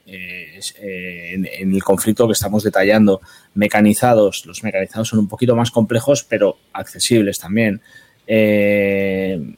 [0.05, 3.21] eh, eh, en, el conflicto que estamos detallando.
[3.53, 7.81] Mecanizados, los mecanizados son un poquito más complejos, pero accesibles también.
[8.27, 9.55] Eh,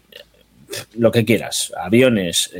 [0.96, 2.52] lo que quieras, aviones,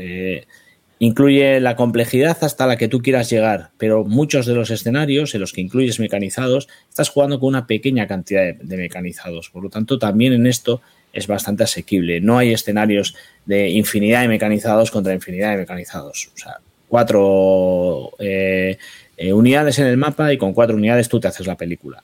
[0.98, 5.42] incluye la complejidad hasta la que tú quieras llegar, pero muchos de los escenarios en
[5.42, 9.68] los que incluyes mecanizados, estás jugando con una pequeña cantidad de, de mecanizados, por lo
[9.68, 10.80] tanto también en esto
[11.12, 12.20] es bastante asequible.
[12.20, 18.78] No hay escenarios de infinidad de mecanizados contra infinidad de mecanizados, o sea, cuatro eh,
[19.16, 22.02] eh, unidades en el mapa y con cuatro unidades tú te haces la película.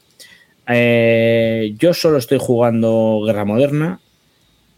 [0.69, 4.01] Eh, yo solo estoy jugando Guerra Moderna,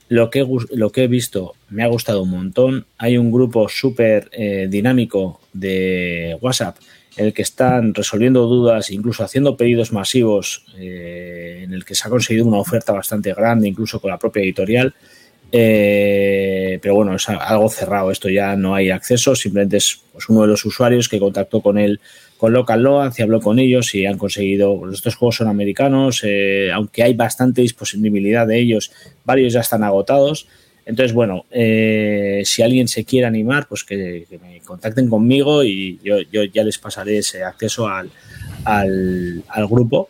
[0.08, 2.86] lo que, lo que he visto me ha gustado un montón.
[2.98, 6.76] Hay un grupo súper eh, dinámico de WhatsApp
[7.16, 12.10] en el que están resolviendo dudas, incluso haciendo pedidos masivos, en el que se ha
[12.10, 14.92] conseguido una oferta bastante grande, incluso con la propia editorial.
[15.56, 20.40] Eh, pero bueno, es algo cerrado, esto ya no hay acceso, simplemente es pues, uno
[20.40, 22.00] de los usuarios que contactó con él
[22.38, 26.22] con Local Loans y habló con ellos y han conseguido, pues, estos juegos son americanos,
[26.24, 28.90] eh, aunque hay bastante disponibilidad de ellos,
[29.24, 30.48] varios ya están agotados.
[30.86, 36.16] Entonces, bueno, eh, si alguien se quiere animar, pues que, me contacten conmigo y yo,
[36.52, 38.10] ya les pasaré ese acceso al,
[38.64, 40.08] al, al grupo.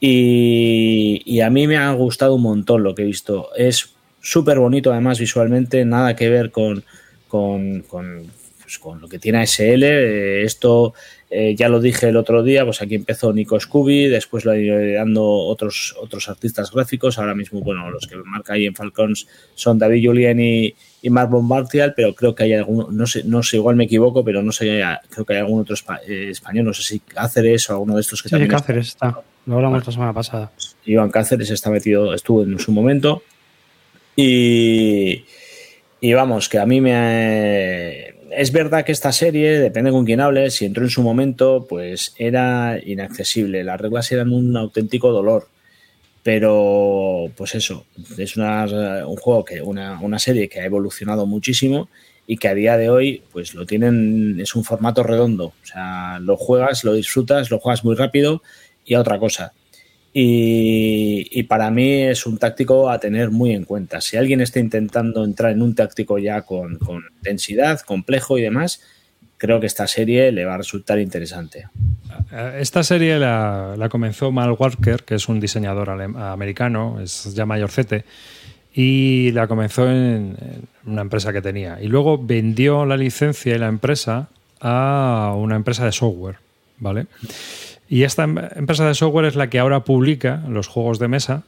[0.00, 3.50] Y, y a mí me ha gustado un montón lo que he visto.
[3.56, 3.92] Es
[4.22, 6.82] súper bonito, además, visualmente, nada que ver con,
[7.28, 8.22] con, con,
[8.62, 9.82] pues, con lo que tiene ASL.
[9.84, 10.94] Eh, esto
[11.28, 14.60] eh, ya lo dije el otro día, pues aquí empezó Nico Scooby, después lo han
[14.60, 17.18] ido dando otros, otros artistas gráficos.
[17.18, 21.30] Ahora mismo, bueno, los que marca ahí en Falcons son David Julien y, y Mark
[21.30, 24.52] Bombardial, pero creo que hay algún, no sé, no sé, igual me equivoco, pero no
[24.52, 27.94] sé, creo que hay algún otro espa- eh, español, no sé si Cáceres o alguno
[27.96, 29.18] de estos que Sí, también Cáceres está.
[29.46, 30.52] Lo hablamos la semana pasada.
[30.84, 33.22] Iván Cáceres está metido, estuvo en su momento.
[34.16, 35.24] Y,
[36.00, 38.12] y vamos, que a mí me...
[38.30, 42.14] Es verdad que esta serie, depende con quién hables, si entró en su momento, pues
[42.16, 43.62] era inaccesible.
[43.62, 45.48] Las reglas eran un auténtico dolor.
[46.22, 47.84] Pero, pues eso,
[48.16, 48.64] es una,
[49.06, 51.88] un juego, que una, una serie que ha evolucionado muchísimo
[52.26, 55.46] y que a día de hoy, pues lo tienen, es un formato redondo.
[55.46, 58.42] O sea, lo juegas, lo disfrutas, lo juegas muy rápido
[58.84, 59.52] y a otra cosa.
[60.14, 64.00] Y, para mí es un táctico a tener muy en cuenta.
[64.00, 68.82] Si alguien está intentando entrar en un táctico ya con, con densidad, complejo y demás,
[69.38, 71.66] creo que esta serie le va a resultar interesante.
[72.58, 78.04] Esta serie la, comenzó Mal Walker, que es un diseñador americano, es ya mayorcete,
[78.74, 81.78] y la comenzó en, en una empresa que tenía.
[81.80, 84.28] Y luego vendió la licencia y la empresa
[84.60, 86.36] a una empresa de software,
[86.78, 87.06] ¿vale?
[87.92, 91.42] Y esta em- empresa de software es la que ahora publica los juegos de mesa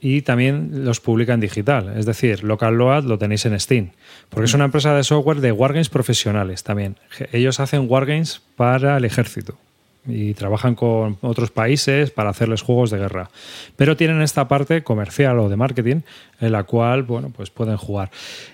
[0.00, 1.92] y también los publica en digital.
[1.96, 3.90] Es decir, Local Load lo tenéis en Steam.
[4.30, 6.94] Porque es una empresa de software de wargames profesionales también.
[7.32, 9.58] Ellos hacen wargames para el ejército
[10.06, 13.30] y trabajan con otros países para hacerles juegos de guerra.
[13.76, 16.00] Pero tienen esta parte comercial o de marketing
[16.40, 18.10] en la cual, bueno, pues pueden jugar.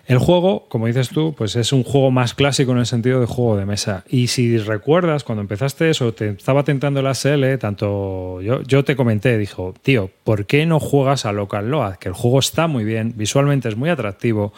[0.06, 3.26] El juego, como dices tú, pues es un juego más clásico en el sentido de
[3.26, 4.04] juego de mesa.
[4.08, 8.96] Y si recuerdas, cuando empezaste eso, te estaba tentando la SL, tanto yo, yo te
[8.96, 11.96] comenté, dijo, tío, ¿por qué no juegas a Local Load?
[11.96, 14.52] Que el juego está muy bien, visualmente es muy atractivo,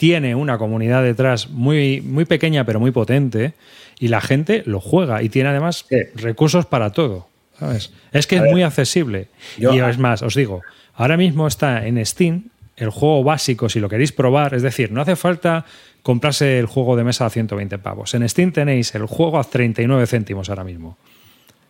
[0.00, 3.52] tiene una comunidad detrás muy, muy pequeña pero muy potente
[3.98, 5.96] y la gente lo juega y tiene además Sí.
[6.14, 7.28] recursos para todo.
[7.58, 7.92] ¿sabes?
[8.10, 9.28] Es que A es ver, muy accesible.
[9.58, 10.62] yo- y es más, os digo,
[10.94, 12.44] ahora mismo está en Steam
[12.78, 15.66] el juego básico, si lo queréis probar, es decir, no hace falta
[16.02, 18.14] comprarse el juego de mesa a 120 pavos.
[18.14, 20.96] En Steam tenéis el juego a 39 céntimos ahora mismo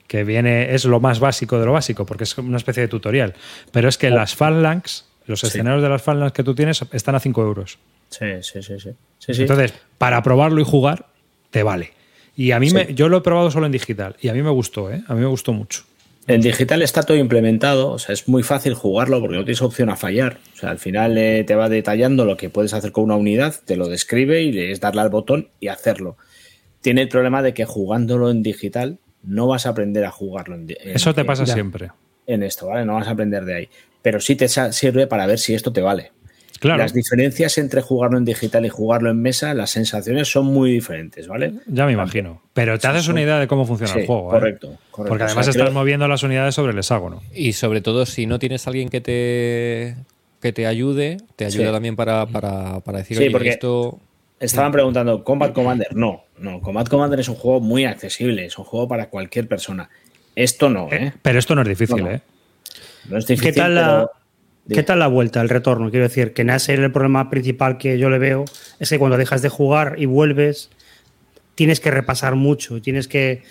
[0.07, 3.35] que viene, es lo más básico de lo básico, porque es una especie de tutorial.
[3.73, 5.49] Pero es que las Phalanx, los Sí.
[5.49, 7.79] escenarios de las Phalanx que tú tienes, están a 5 euros.
[8.11, 8.91] Sí, sí, sí, sí.
[9.19, 9.43] Sí, sí.
[9.43, 11.07] Entonces, para probarlo y jugar,
[11.51, 11.93] te vale.
[12.37, 12.75] Y a mí Sí.
[12.75, 15.03] me, yo lo he probado solo en digital y a mí me gustó, ¿eh?
[15.09, 15.83] A mí me gustó mucho.
[16.27, 19.89] En digital está todo implementado, o sea, es muy fácil jugarlo porque no tienes opción
[19.91, 20.39] a fallar.
[20.55, 23.55] O sea, al final eh, te va detallando lo que puedes hacer con una unidad,
[23.65, 26.17] te lo describe y le es darle al botón y hacerlo.
[26.83, 30.69] Tiene el problema de que jugándolo en digital no vas a aprender a jugarlo en,
[30.85, 31.91] Eso te pasa en- siempre.
[32.27, 32.85] en esto, ¿vale?
[32.87, 33.69] No vas a aprender de ahí.
[34.03, 36.13] Pero sí te sirve para ver si esto te vale.
[36.61, 40.71] Claro, Las diferencias entre jugarlo en digital y jugarlo en mesa, las sensaciones son muy
[40.73, 41.55] diferentes, ¿vale?
[41.67, 42.43] ya me imagino.
[42.53, 44.29] Pero te haces una idea de cómo funciona Sí, el juego.
[44.29, 44.31] ¿eh?
[44.39, 45.09] correcto, correcto.
[45.09, 47.23] Porque O además sea, estás creo- moviendo las unidades sobre el hexágono.
[47.35, 49.97] Y sobre todo, si no tienes a alguien que te,
[50.43, 51.73] que te ayude, te ayuda Sí.
[51.73, 53.99] también para, para, para decir, Sí, oye, porque- esto...
[54.39, 55.89] Estaban preguntando, ¿Combat Commander?
[55.95, 56.61] No, no.
[56.63, 59.89] Combat Commander es un juego muy accesible, es un juego para cualquier persona.
[60.35, 61.07] Esto no, ¿eh?
[61.09, 62.11] Eh, Pero esto no es difícil, No, no.
[62.11, 62.21] ¿eh?
[63.09, 64.11] No es difícil, ¿Qué tal, la, pero-
[64.75, 65.91] ¿Qué tal la vuelta, el retorno?
[65.91, 68.45] Quiero decir, que en ASL el problema principal que yo le veo
[68.79, 70.71] es que cuando dejas de jugar y vuelves,
[71.55, 73.43] tienes que repasar mucho, tienes que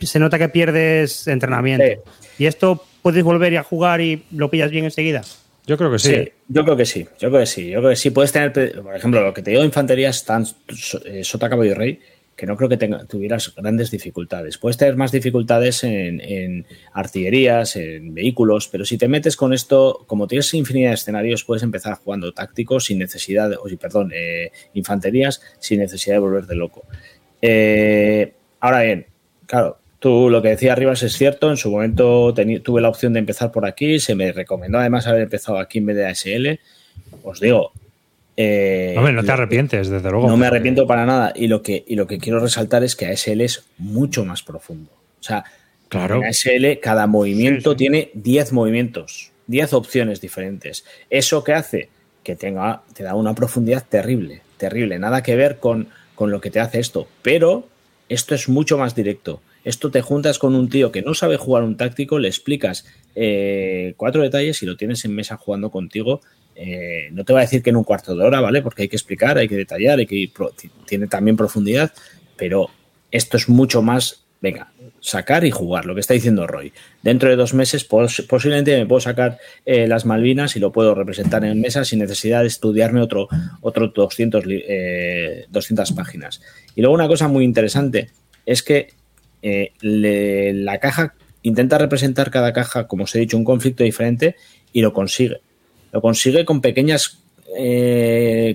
[0.00, 2.02] se nota que pierdes entrenamiento.
[2.38, 5.22] Y esto puedes volver y a jugar y lo pillas bien enseguida.
[5.66, 6.14] Yo creo que sí.
[6.14, 8.10] Sí, yo creo que sí, yo creo que sí, yo creo que sí.
[8.10, 10.46] Puedes tener, por ejemplo, lo que te digo de infantería están
[11.04, 12.00] eh, Sota, Caballo y Rey,
[12.36, 14.58] que no creo que tenga, tuvieras grandes dificultades.
[14.58, 20.26] Puedes tener más dificultades en, artillerías, en vehículos, pero si te metes con esto, como
[20.26, 25.80] tienes infinidad de escenarios, puedes empezar jugando tácticos sin necesidad, o perdón, eh, infanterías sin
[25.80, 26.82] necesidad de volverte loco.
[27.40, 29.06] Eh, ahora bien,
[29.46, 31.50] claro, tú lo que decía arriba es cierto.
[31.50, 33.98] En su momento tuve la opción de empezar por aquí.
[33.98, 36.60] Se me recomendó además haber empezado aquí en vez de ASL.
[37.22, 37.72] Os digo.
[38.36, 40.28] Eh, Hombre, no te arrepientes, desde luego.
[40.28, 41.32] No me arrepiento para nada.
[41.34, 44.90] Y lo, que, y lo que quiero resaltar es que ASL es mucho más profundo.
[45.20, 45.44] O sea,
[45.88, 46.16] Claro.
[46.16, 47.78] en ASL cada movimiento Sí, sí.
[47.78, 50.84] tiene 10 movimientos, 10 opciones diferentes.
[51.10, 51.88] ¿Eso qué hace?
[52.24, 54.98] Que tenga, te da una profundidad terrible, terrible.
[54.98, 57.06] Nada que ver con, con lo que te hace esto.
[57.22, 57.68] Pero
[58.08, 59.40] esto es mucho más directo.
[59.64, 62.84] Esto te juntas con un tío que no sabe jugar un táctico, le explicas
[63.16, 66.20] eh, cuatro detalles y lo tienes en mesa jugando contigo.
[66.56, 68.62] Eh, no te va a decir que en un cuarto de hora, ¿vale?
[68.62, 70.30] Porque hay que explicar, hay que detallar, hay que
[70.86, 71.92] tiene también profundidad,
[72.36, 72.70] pero
[73.10, 76.72] esto es mucho más, venga, sacar y jugar, lo que está diciendo Roy.
[77.02, 80.94] Dentro de dos meses pos- posiblemente me puedo sacar eh, las Malvinas y lo puedo
[80.94, 83.28] representar en mesa sin necesidad de estudiarme otro,
[83.60, 86.40] otro 200, li- eh, 200 páginas.
[86.74, 88.10] Y luego una cosa muy interesante
[88.46, 88.88] es que
[89.42, 94.34] eh, la caja intenta representar cada caja, como os he dicho, un conflicto diferente
[94.72, 95.40] y lo consigue.
[95.92, 97.22] Lo consigue con pequeños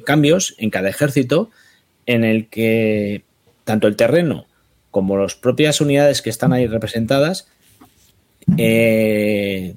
[0.06, 1.50] cambios en cada ejército
[2.06, 3.24] en el que
[3.64, 4.46] tanto el terreno
[4.92, 7.48] como las propias unidades que están ahí representadas,
[8.58, 9.76] eh,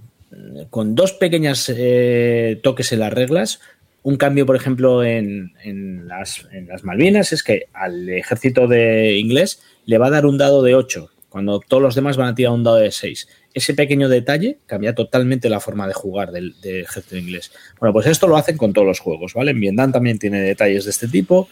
[0.70, 3.60] con dos pequeñas eh, toques en las reglas,
[4.02, 9.16] un cambio, por ejemplo, en, en, las, en, las, Malvinas es que al ejército de
[9.16, 12.34] inglés le va a dar un dado de 8, cuando todos los demás van a
[12.34, 13.28] tirar un dado de 6.
[13.54, 17.52] Ese pequeño detalle cambia totalmente la forma de jugar del, del ejército inglés.
[17.80, 19.52] Bueno, pues esto lo hacen con todos los juegos, ¿vale?
[19.52, 21.48] En Vietnam también tiene detalles de este tipo.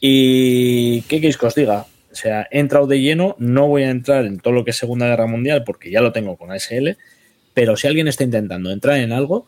[0.00, 1.86] ¿Y qué queréis que os diga?
[2.14, 4.76] O sea, he entrado de lleno, no voy a entrar en todo lo que es
[4.76, 6.96] Segunda Guerra Mundial porque ya lo tengo con ASL,
[7.54, 9.46] pero si alguien está intentando entrar en algo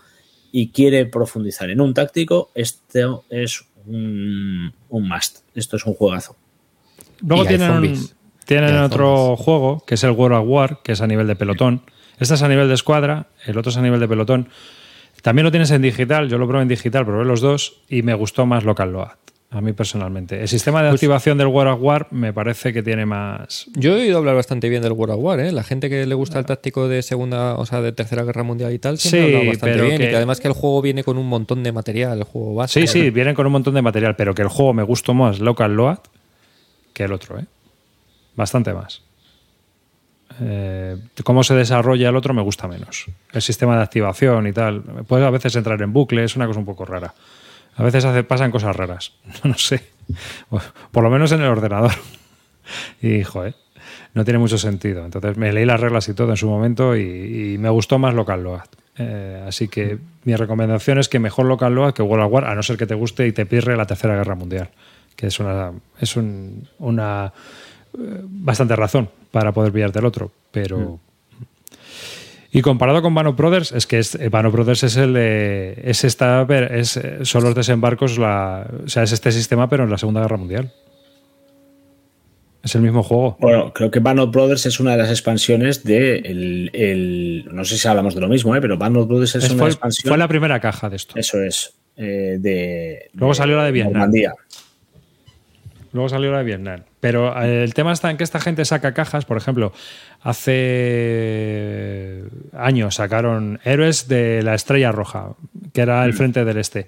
[0.50, 5.38] y quiere profundizar en un táctico, esto es un, un must.
[5.54, 6.36] Esto es un juegazo.
[7.20, 8.15] Luego Y hay tienen, zombies.
[8.46, 11.82] Tienen otro juego que es el World of War, que es a nivel de pelotón.
[12.18, 14.48] Este es a nivel de escuadra, el otro es a nivel de pelotón.
[15.22, 18.14] También lo tienes en digital, yo lo probé en digital, probé los dos y me
[18.14, 19.08] gustó más Local Load,
[19.50, 20.40] a mí personalmente.
[20.40, 23.66] El sistema de activación del World of War me parece que tiene más...
[23.74, 25.50] Yo he oído hablar bastante bien del World of War, ¿eh?
[25.52, 28.72] La gente que le gusta el táctico de segunda, o sea, de tercera guerra mundial
[28.72, 29.98] y tal, siempre Sí, ha hablado bastante bien.
[29.98, 32.54] que- Y que además que el juego viene con un montón de material, el juego
[32.54, 32.80] base.
[32.80, 35.40] Sí, sí, vienen con un montón de material, pero que el juego me gustó más
[35.40, 35.98] Local Load
[36.92, 37.44] que el otro, ¿eh?
[38.36, 39.02] Bastante más.
[40.40, 43.06] Eh, cómo se desarrolla el otro me gusta menos.
[43.32, 44.82] El sistema de activación y tal.
[45.06, 47.14] Puedes a veces entrar en bucle, es una cosa un poco rara.
[47.76, 49.12] A veces pasan cosas raras.
[49.44, 49.82] No sé.
[50.92, 51.92] Por lo menos en el ordenador.
[53.00, 53.54] Y, joder,
[54.14, 55.04] no tiene mucho sentido.
[55.04, 58.42] Entonces me leí las reglas y todo en su momento y, me gustó más Local
[58.42, 58.62] Load.
[58.98, 62.56] Eh, así que mi recomendación es que mejor Local Load que World of War, a
[62.56, 64.70] no ser que te guste y te pirre la Tercera Guerra Mundial,
[65.14, 67.30] que es una, es un- una eh,
[67.94, 70.98] bastante razón para poder pillarte el otro, pero...
[72.52, 76.04] Y comparado con Bano Brothers, es que es, eh, Bano Brothers es el de- es
[76.04, 79.98] esta, es, eh, son los desembarcos, la, o sea, es este sistema, pero en la
[79.98, 80.72] Segunda Guerra Mundial.
[82.62, 83.36] Es el mismo juego.
[83.40, 87.64] Bueno, creo que Band of Brothers es una de las expansiones de el, el- no
[87.64, 88.60] sé si hablamos de lo mismo, ¿eh?
[88.60, 90.08] pero Band of Brothers es, Es- una fue, expansión.
[90.08, 91.14] fue la primera caja de esto.
[91.18, 91.74] Eso es.
[91.96, 93.92] eh, de, Luego salió la de Vietnam.
[93.92, 94.32] Normandía.
[95.92, 96.80] Luego salió la de Vietnam.
[97.00, 99.24] Pero eh, el tema está en que esta gente saca cajas.
[99.24, 99.72] Por ejemplo,
[100.76, 105.30] hace años sacaron Héroes de la Estrella Roja,
[105.72, 106.86] que era el frente del este.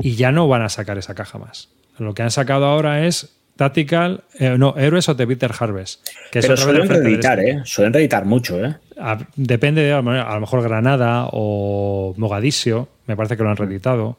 [0.00, 1.68] Y ya no van a sacar esa caja más.
[1.98, 6.06] Lo que han sacado ahora es Tactical, eh, no, Héroes of the Bitter Harvest.
[6.30, 7.50] Que Pero suelen reeditar, este.
[7.52, 7.60] ¿eh?
[7.64, 8.76] Suelen reeditar mucho, ¿eh?
[9.00, 14.18] A- depende de, a lo mejor Granada o Mogadiscio, me parece que lo han reeditado.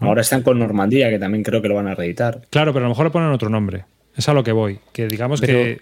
[0.00, 2.42] Ahora están con Normandía, que también creo que lo van a reeditar.
[2.50, 3.84] Claro, pero a lo mejor le ponen otro nombre.
[4.14, 4.78] Es a lo que voy.
[4.92, 5.80] Que digamos Pero- que,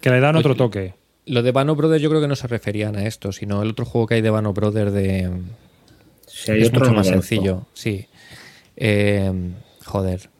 [0.00, 0.94] que le dan otro toque.
[1.26, 3.84] Lo de Bano Brothers yo creo que no se referían a esto, sino el otro
[3.84, 5.30] juego que hay de Bano Brothers de...
[6.26, 8.06] Si hay es otro, mucho más sencillo, sí.
[8.76, 9.30] Eh,
[9.84, 10.30] joder.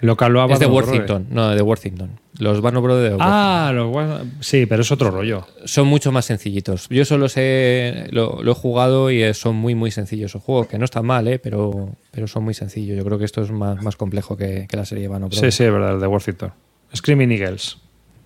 [0.00, 0.68] Lo Es de Brothers.
[0.68, 2.10] Worthington, no, de Worthington.
[2.38, 3.94] Los Bano Brothers de Ah, los
[4.40, 5.46] sí, pero es otro rollo.
[5.64, 6.88] son mucho más sencillitos.
[6.90, 10.66] Yo solo sé, lo, lo he jugado y eh, son muy, muy sencillos esos juegos,
[10.66, 11.38] que no están mal, ¿eh?
[11.38, 12.98] pero, pero son muy sencillos.
[12.98, 15.54] Yo creo que esto es más, más complejo que, que la serie Bano Sí, Brothers.
[15.54, 16.52] sí, es verdad, el de Worthington.
[16.94, 17.78] Screaming Eagles.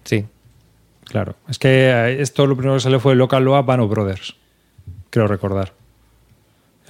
[0.05, 0.25] Sí.
[1.05, 1.37] Claro.
[1.49, 4.35] Es que eh, esto lo primero que salió fue Local Loa Bano Brothers.
[5.11, 5.73] Creo recordar.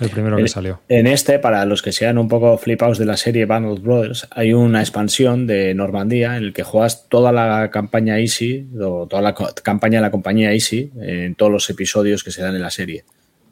[0.00, 0.80] El primero que En- salió.
[0.88, 4.28] En este, para los que sean un poco flipados de la serie Band of Brothers,
[4.30, 9.22] hay una expansión de Normandía en el que juegas toda la campaña Easy, o toda
[9.22, 12.70] la campaña de la compañía Easy, en todos los episodios que se dan en la
[12.70, 13.04] serie.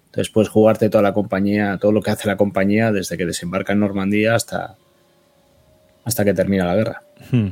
[0.06, 3.72] Entonces puedes jugarte toda la compañía, todo lo que hace la compañía desde que desembarca
[3.74, 4.76] en Normandía hasta,
[6.04, 7.02] hasta que termina la guerra.
[7.30, 7.48] Hmm.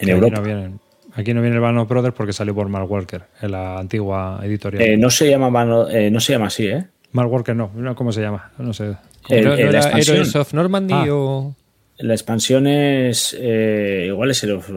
[0.00, 0.38] En Europa.
[0.40, 0.74] Aquí no, viene,
[1.14, 4.82] aquí no viene el Bano Brothers porque salió por Mark Walker, en la antigua editorial.
[4.82, 6.86] Eh, no se llama Band- eh, no se llama así, ¿eh?
[7.12, 8.52] Mark Walker no, no, ¿cómo se llama?
[8.58, 8.96] No sé.
[9.28, 10.16] El- ¿No, el- la era expansión.
[10.16, 11.06] Heroes of Normandy Ah.
[11.10, 11.56] o...?
[11.98, 13.36] La expansión es.
[13.38, 14.68] eh, igual es Heroes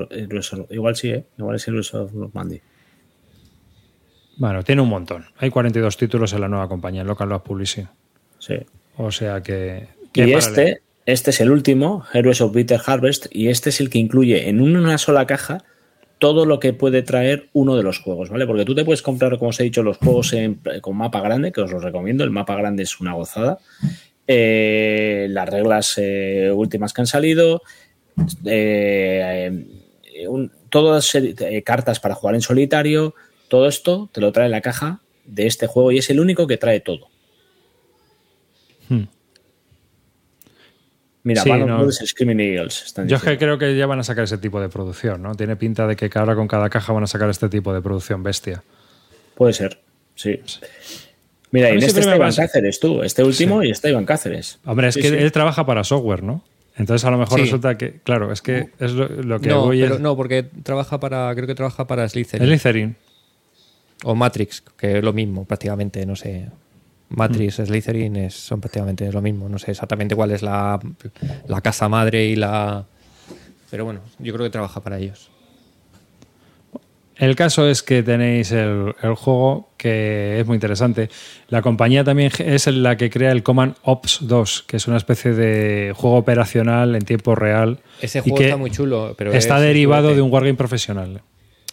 [0.53, 1.25] of- Igual sí, ¿eh?
[1.37, 2.61] Igual es Heroes of Normandy.
[4.37, 5.25] Bueno, tiene un montón.
[5.37, 7.87] Hay 42 títulos en la nueva compañía, en Local Loa Publishing.
[8.39, 8.55] Sí.
[8.97, 9.87] O sea que...
[10.11, 13.89] que Y este, este es el último, Heroes of Bitter Harvest, y este es el
[13.89, 15.63] que incluye en una sola caja
[16.19, 18.45] todo lo que puede traer uno de los juegos, ¿vale?
[18.47, 21.51] Porque tú te puedes comprar, como os he dicho, los juegos en- con mapa grande,
[21.51, 22.23] que os los recomiendo.
[22.23, 23.59] El mapa grande es una gozada.
[24.27, 27.61] Eh, las reglas eh, últimas que han salido.
[28.45, 29.51] eh,
[30.29, 33.13] un- todas eh, cartas para jugar en solitario.
[33.49, 36.57] Todo esto te lo trae la caja de este juego y es el único que
[36.57, 37.07] trae todo.
[38.89, 39.03] Hmm.
[41.25, 41.65] Mira, Sí, no.
[41.65, 42.83] Brothers y Screaming Eagles.
[42.85, 45.33] están Yo es que creo que ya van a sacar ese tipo de producción, ¿no?
[45.35, 48.21] Tiene pinta de que ahora con cada caja van a sacar este tipo de producción
[48.23, 48.63] bestia.
[49.35, 49.81] Puede ser,
[50.15, 50.39] sí.
[51.51, 53.01] Mira, y en este está Iván Cáceres, tú.
[53.01, 54.59] Este último y está Iván Cáceres.
[54.65, 55.15] Hombre, es Sí, que sí.
[55.15, 56.43] él trabaja para software, ¿no?
[56.77, 57.45] Entonces a lo mejor Sí.
[57.45, 60.43] resulta que, claro, es que es lo, lo que No, voy pero es- no, porque
[60.43, 62.47] trabaja para, creo que trabaja para Slytherin.
[62.47, 62.95] Slytherin.
[64.03, 66.49] O Matrix, que es lo mismo prácticamente, no sé.
[67.15, 69.49] Matrix, Slytherin es, son prácticamente lo mismo.
[69.49, 70.79] No sé exactamente cuál es la,
[71.47, 72.85] la casa madre y la...
[73.71, 75.31] Pero bueno, yo creo que trabaja para ellos.
[77.17, 81.09] El caso es que tenéis el, el juego que es muy interesante.
[81.47, 85.31] La compañía también es la que crea el Command Ops 2, que es una especie
[85.33, 87.79] de juego operacional en tiempo real.
[88.01, 91.21] Ese y juego que está muy chulo, pero está es- derivado de un wargame profesional.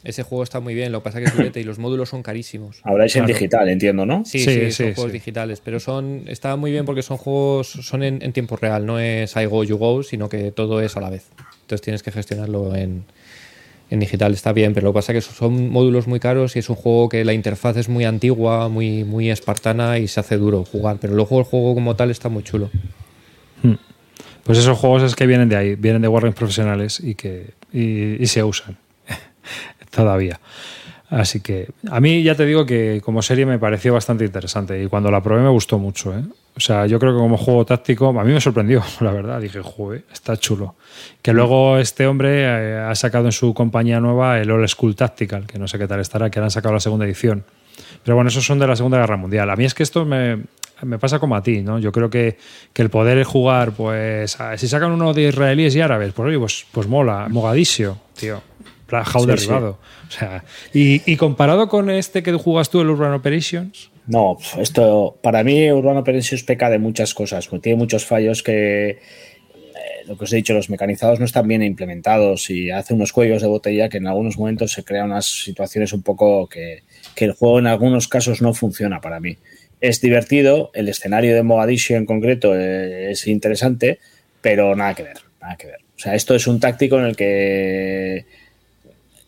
[0.04, 2.22] Ese juego está muy bien, lo que pasa que es durete y los módulos son
[2.22, 2.80] carísimos.
[2.84, 4.24] Ahora es en digital, entiendo, ¿no?
[4.24, 5.18] Sí, Sí, sí, sí, son juegos sí.
[5.18, 8.98] digitales, pero son está muy bien porque son juegos son en, en tiempo real, no
[8.98, 11.26] es I go you go, sino que todo es a la vez.
[11.62, 13.04] Entonces tienes que gestionarlo en,
[13.90, 16.58] en digital, está bien, pero lo que pasa es que son módulos muy caros y
[16.58, 20.36] es un juego que la interfaz es muy antigua, muy muy espartana y se hace
[20.36, 22.70] duro jugar, pero luego el juego como tal está muy chulo.
[24.44, 28.20] Pues esos juegos es que vienen de ahí, vienen de Wargames profesionales y que y,
[28.20, 28.76] y se usan
[29.92, 30.40] todavía.
[31.12, 34.86] Así que a mí ya te digo que como serie me pareció bastante interesante y
[34.86, 36.16] cuando la probé me gustó mucho.
[36.18, 36.22] ¿eh?
[36.56, 39.38] O sea, yo creo que como juego táctico a mí me sorprendió, la verdad.
[39.38, 40.74] Dije, joder, está chulo.
[41.20, 45.46] Que luego este hombre eh, ha sacado en su compañía nueva el Old School Tactical,
[45.46, 47.44] que no sé qué tal estará, que ahora han sacado la segunda edición.
[48.02, 49.50] Pero bueno, esos son de la Segunda Guerra Mundial.
[49.50, 50.44] A mí es que esto me,
[50.82, 51.78] me pasa como a ti, ¿no?
[51.78, 52.38] Yo creo que,
[52.72, 56.66] que el poder jugar, pues, si sacan uno de israelíes y árabes, pues oye, pues,
[56.72, 58.42] pues mola, Mogadiscio, tío.
[59.00, 59.78] How Sí, derribado.
[60.08, 60.44] O sea,
[60.74, 65.70] y, y comparado con este que jugas tú, el Urban Operations, No, esto para mí
[65.70, 68.98] Urbano Operations peca de muchas cosas, porque tiene muchos fallos que eh,
[70.06, 73.42] lo que os he dicho, los mecanizados no están bien implementados y hace unos cuellos
[73.42, 76.82] de botella que en algunos momentos se crean unas situaciones un poco que,
[77.14, 79.38] que el juego en algunos casos no funciona para mí.
[79.80, 83.98] Es divertido, el escenario de Mogadiscio en concreto eh, es interesante,
[84.40, 85.78] pero nada que ver, nada que ver.
[85.96, 88.26] O sea, esto es un táctico en el que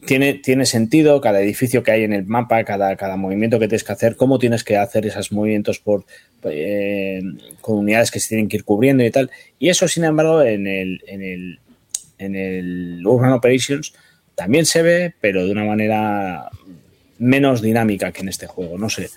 [0.06, 3.84] tiene, tiene sentido cada edificio que hay en el mapa, cada, cada movimiento que tienes
[3.84, 6.04] que hacer, cómo tienes que hacer esos movimientos por
[6.44, 7.22] eh,
[7.60, 9.30] con unidades que se tienen que ir cubriendo y tal.
[9.58, 11.58] Y eso, sin embargo, en el, en el,
[12.18, 13.94] en el Urban Operations
[14.34, 16.50] también se ve, pero de una manera
[17.18, 18.78] menos dinámica que en este juego.
[18.78, 19.08] No sé.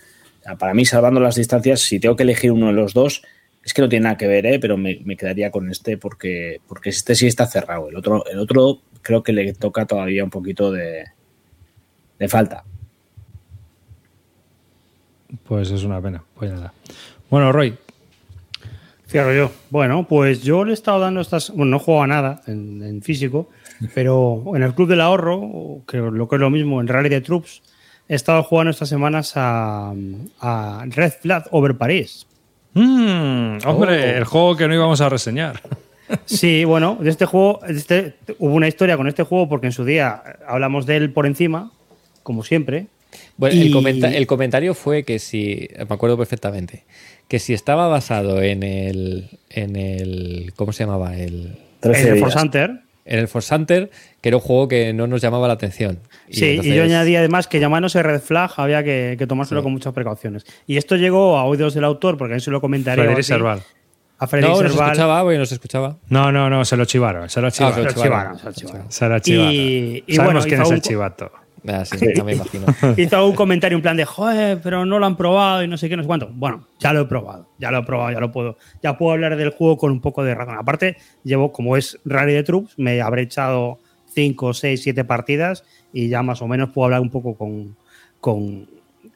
[0.59, 3.23] Para mí, salvando las distancias, si tengo que elegir uno de los dos,
[3.63, 4.59] es que no tiene nada que ver, ¿eh?
[4.59, 7.89] pero me, me quedaría con este porque, porque este sí está cerrado.
[7.89, 11.05] El otro, el otro creo que le toca todavía un poquito de,
[12.19, 12.65] de falta.
[15.45, 16.23] pues es una pena.
[16.35, 16.73] Pues nada.
[17.29, 17.73] Bueno, Roy,
[19.07, 19.51] Fíjate yo.
[19.69, 21.49] Bueno, pues yo le he estado dando estas.
[21.51, 23.49] Bueno, no juego a nada en, en físico,
[23.95, 27.21] pero en el Club del Ahorro, que lo que es lo mismo, en Rally de
[27.21, 27.61] Troops,
[28.09, 29.93] he estado jugando estas semanas a,
[30.41, 32.27] a Red Flag Over París.
[32.73, 34.17] Mm, hombre, Oh.
[34.17, 35.61] el juego que no íbamos a reseñar.
[36.25, 39.73] Sí, bueno, de este juego, de este, hubo una historia con este juego porque en
[39.73, 41.71] su día hablamos de él por encima,
[42.23, 42.87] como siempre.
[43.37, 46.83] Bueno, Y- el, comenta- el comentario fue que si, me acuerdo perfectamente,
[47.27, 51.15] que si estaba basado en el, en el, ¿cómo se llamaba?
[51.17, 52.19] El, 13 En el.
[52.19, 52.71] Force Hunter.
[53.05, 53.89] en el Force Hunter,
[54.21, 55.99] que era un juego que no nos llamaba la atención.
[56.29, 59.63] Sí, y yo añadí además que llamándose Red Flag había que, que tomárselo Sí.
[59.63, 60.45] con muchas precauciones.
[60.67, 62.95] Y esto llegó a oídos del autor, porque a él se lo comentaré.
[63.01, 63.61] Frederic o así, Serval.
[64.19, 64.71] A No, nos Serval.
[64.87, 65.97] escuchaba, güey, nos escuchaba.
[66.09, 67.75] No, no, no, se lo chivaron, se lo chivaron.
[67.75, 68.91] se lo Se lo chivaron, se lo chivaron.
[68.91, 69.53] Se lo chivaron.
[69.53, 71.31] Y- y Sabemos bueno, quién hizo es el un- chivato.
[71.69, 72.65] Ah, sí, me imagino.
[72.97, 75.89] Hizo un comentario en plan de, joder, pero no lo han probado y no sé
[75.89, 76.29] qué, no sé cuánto.
[76.31, 78.57] Bueno, ya lo he probado, ya lo he probado, ya lo puedo.
[78.81, 80.55] Ya puedo hablar del juego con un poco de razón.
[80.57, 83.79] Aparte, llevo, como es Rally de Troops, me habré echado
[84.13, 87.75] 5, 6, 7 partidas y ya más o menos puedo hablar un poco con,
[88.21, 88.69] con,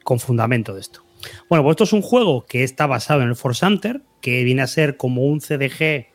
[0.04, 1.00] con fundamento de esto.
[1.48, 4.62] Bueno, pues esto es un juego que está basado en el Force Hunter, que viene
[4.62, 6.06] a ser como un CDG,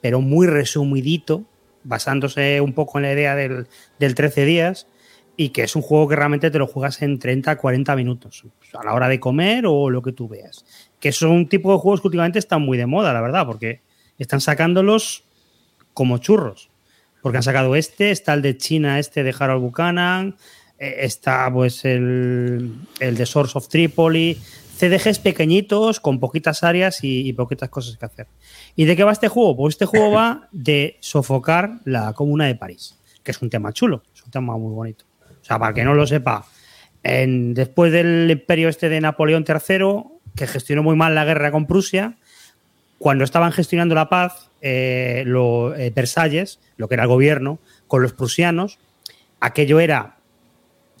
[0.00, 1.44] pero muy resumidito,
[1.84, 3.66] basándose un poco en la idea del,
[3.98, 4.86] del 13 días,
[5.36, 8.44] y que es un juego que realmente te lo juegas en 30 a 40 minutos,
[8.72, 10.64] a la hora de comer o lo que tú veas.
[10.98, 13.82] Que son un tipo de juegos que últimamente están muy de moda, la verdad, porque
[14.18, 15.24] están sacándolos
[15.92, 16.70] como churros.
[17.22, 20.36] Porque han sacado este, está el de China, este de Harold Buchanan,
[20.78, 24.38] eh, está pues el, el de Source of Tripoli,
[24.78, 28.26] CDGs pequeñitos con poquitas áreas y, poquitas cosas que hacer.
[28.74, 29.56] ¿Y de qué va este juego?
[29.56, 34.02] Pues este juego va de sofocar la comuna de París, que es un tema chulo,
[34.14, 35.04] es un tema muy bonito.
[35.40, 36.44] O sea, para que no lo sepa,
[37.02, 40.02] después del imperio este de Napoleón III,
[40.34, 42.16] que gestionó muy mal la guerra con Prusia,
[42.98, 48.02] cuando estaban gestionando la paz, eh, lo- eh, Versalles, lo que era el gobierno, con
[48.02, 48.78] los prusianos,
[49.40, 50.15] aquello era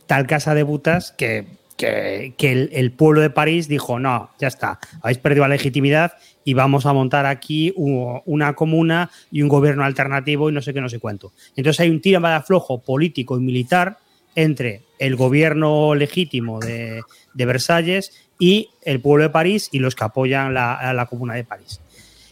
[0.06, 1.46] tal casa de butas que,
[1.76, 2.34] que-
[2.72, 6.12] el, pueblo de París dijo, no, ya está, habéis perdido la legitimidad
[6.44, 10.80] y vamos a montar aquí una comuna y un gobierno alternativo y no sé qué,
[10.80, 11.32] no sé cuánto.
[11.56, 13.98] Entonces hay un tiro de aflojo político y militar
[14.34, 17.02] entre el gobierno legítimo de,
[17.34, 21.34] de Versalles y el pueblo de París y los que apoyan la, a la comuna
[21.34, 21.80] de París.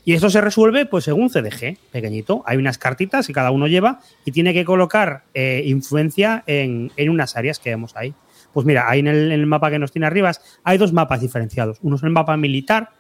[0.05, 2.43] Y esto se resuelve pues según CDG, pequeñito.
[2.47, 7.11] Hay unas cartitas que cada uno lleva y tiene que colocar eh, influencia en, en
[7.11, 8.15] unas áreas que vemos ahí.
[8.55, 10.31] Pues mira, ahí en el, mapa que nos tiene arriba
[10.63, 11.79] hay dos mapas diferenciados.
[11.83, 12.91] Uno es el mapa militar,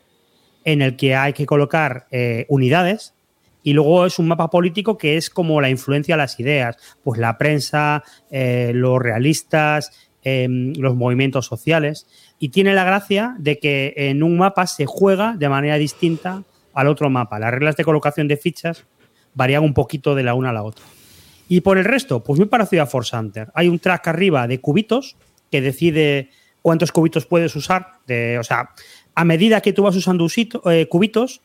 [0.64, 3.14] en el que hay que colocar eh, unidades,
[3.62, 7.20] y luego es un mapa político que es como la influencia a las ideas, pues
[7.20, 12.06] la prensa, eh, los realistas, eh, los movimientos sociales.
[12.38, 16.42] Y tiene la gracia de que en un mapa se juega de manera distinta
[16.74, 17.38] al otro mapa.
[17.38, 18.84] Las reglas de colocación de fichas
[19.34, 20.84] varían un poquito de la una a la otra.
[21.48, 23.50] Y por el resto, pues muy parecido a Force Hunter.
[23.54, 25.16] Hay un track arriba de cubitos
[25.50, 26.30] que decide
[26.62, 27.98] cuántos cubitos puedes usar.
[28.06, 28.70] De, o sea,
[29.14, 30.26] a medida que tú vas usando
[30.70, 31.42] eh, cubitos,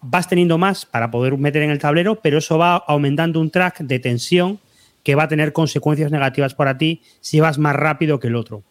[0.00, 3.80] vas teniendo más para poder meter en el tablero, pero eso va aumentando un track
[3.80, 4.60] de tensión
[5.02, 8.62] que va a tener consecuencias negativas para ti si vas más rápido que el otro.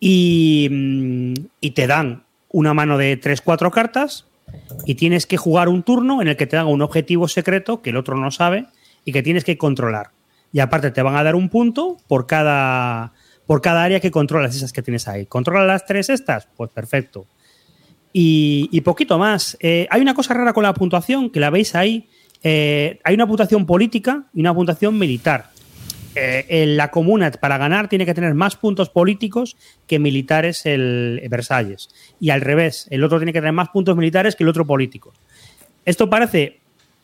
[0.00, 4.26] Y, mm, y te dan una mano de 3-4 cartas
[4.86, 7.90] y tienes que jugar un turno en el que te dan un objetivo secreto que
[7.90, 8.66] el otro no sabe
[9.04, 10.10] y que tienes que controlar.
[10.52, 13.12] Y aparte te van a dar un punto por cada,
[13.46, 15.26] por cada área que controlas, esas que tienes ahí.
[15.26, 16.48] ¿Controlas las tres estas?
[16.56, 17.26] Pues perfecto.
[18.16, 19.56] Y, poquito más.
[19.58, 22.08] Eh, hay una cosa rara con la puntuación, que la veis ahí.
[22.44, 25.50] Eh, hay una puntuación política y una puntuación militar.
[26.14, 31.20] Eh, en la comuna, para ganar, tiene que tener más puntos políticos que militares el
[31.28, 31.88] Versalles.
[32.20, 35.12] Y al revés, el otro tiene que tener más puntos militares que el otro político.
[35.84, 36.60] Esto parece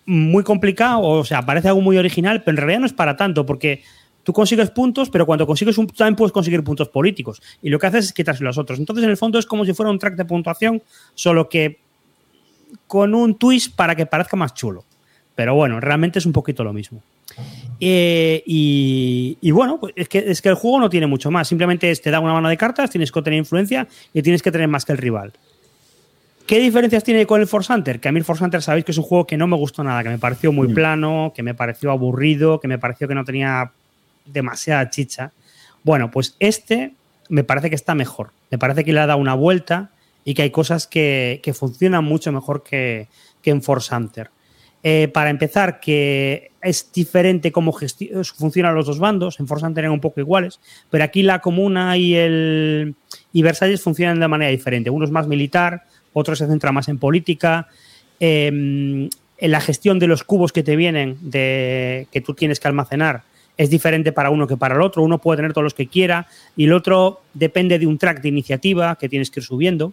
[0.06, 3.44] muy complicado, o sea, parece algo muy original, pero en realidad no es para tanto,
[3.44, 3.82] porque
[4.22, 7.42] tú consigues puntos, pero cuando consigues un también puedes conseguir puntos políticos.
[7.62, 8.78] Y lo que haces es quitarse los otros.
[8.78, 10.82] Entonces, en el fondo es como si fuera un track de puntuación,
[11.14, 11.80] solo que
[12.86, 14.84] con un twist para que parezca más chulo.
[15.34, 17.02] Pero bueno, realmente es un poquito lo mismo.
[17.80, 21.48] Eh, y, y bueno, pues es que, es que el juego no tiene mucho más.
[21.48, 24.52] Simplemente es, te da una mano de cartas, tienes que tener influencia y tienes que
[24.52, 25.32] tener más que el rival.
[26.46, 28.00] ¿Qué diferencias tiene con el Force Hunter?
[28.00, 29.84] Que a mí el Force Hunter sabéis que es un juego que no me gustó
[29.84, 33.24] nada, que me pareció muy plano, que me pareció aburrido, que me pareció que no
[33.24, 33.70] tenía
[34.26, 35.30] demasiada chicha.
[35.84, 36.92] Bueno, pues este
[37.28, 38.32] me parece que está mejor.
[38.50, 39.90] Me parece que le ha dado una vuelta
[40.24, 43.06] y que hay cosas que, que funcionan mucho mejor que,
[43.42, 44.30] que en Force Hunter.
[44.82, 49.38] Eh, para empezar, que es diferente cómo gesti- funcionan los dos bandos.
[49.38, 50.58] En Hunter eran un poco iguales,
[50.88, 52.94] pero aquí la comuna y el
[53.32, 54.88] y Versalles funcionan de manera diferente.
[54.88, 55.82] Uno es más militar,
[56.14, 57.68] otro se centra más en política.
[58.20, 59.08] Eh,
[59.42, 63.22] en la gestión de los cubos que te vienen, de que tú tienes que almacenar,
[63.56, 65.02] es diferente para uno que para el otro.
[65.02, 66.26] Uno puede tener todos los que quiera
[66.56, 69.92] y el otro depende de un track de iniciativa que tienes que ir subiendo.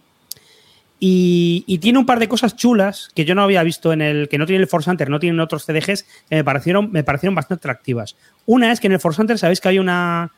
[1.00, 4.28] Y, tiene un par de cosas chulas que yo no había visto en el.
[4.28, 7.34] que no tiene el Force Hunter, no tienen otros CDGs, que me parecieron, me parecieron
[7.34, 8.16] bastante atractivas.
[8.46, 10.32] Una es que en el Force Hunter sabéis que había una.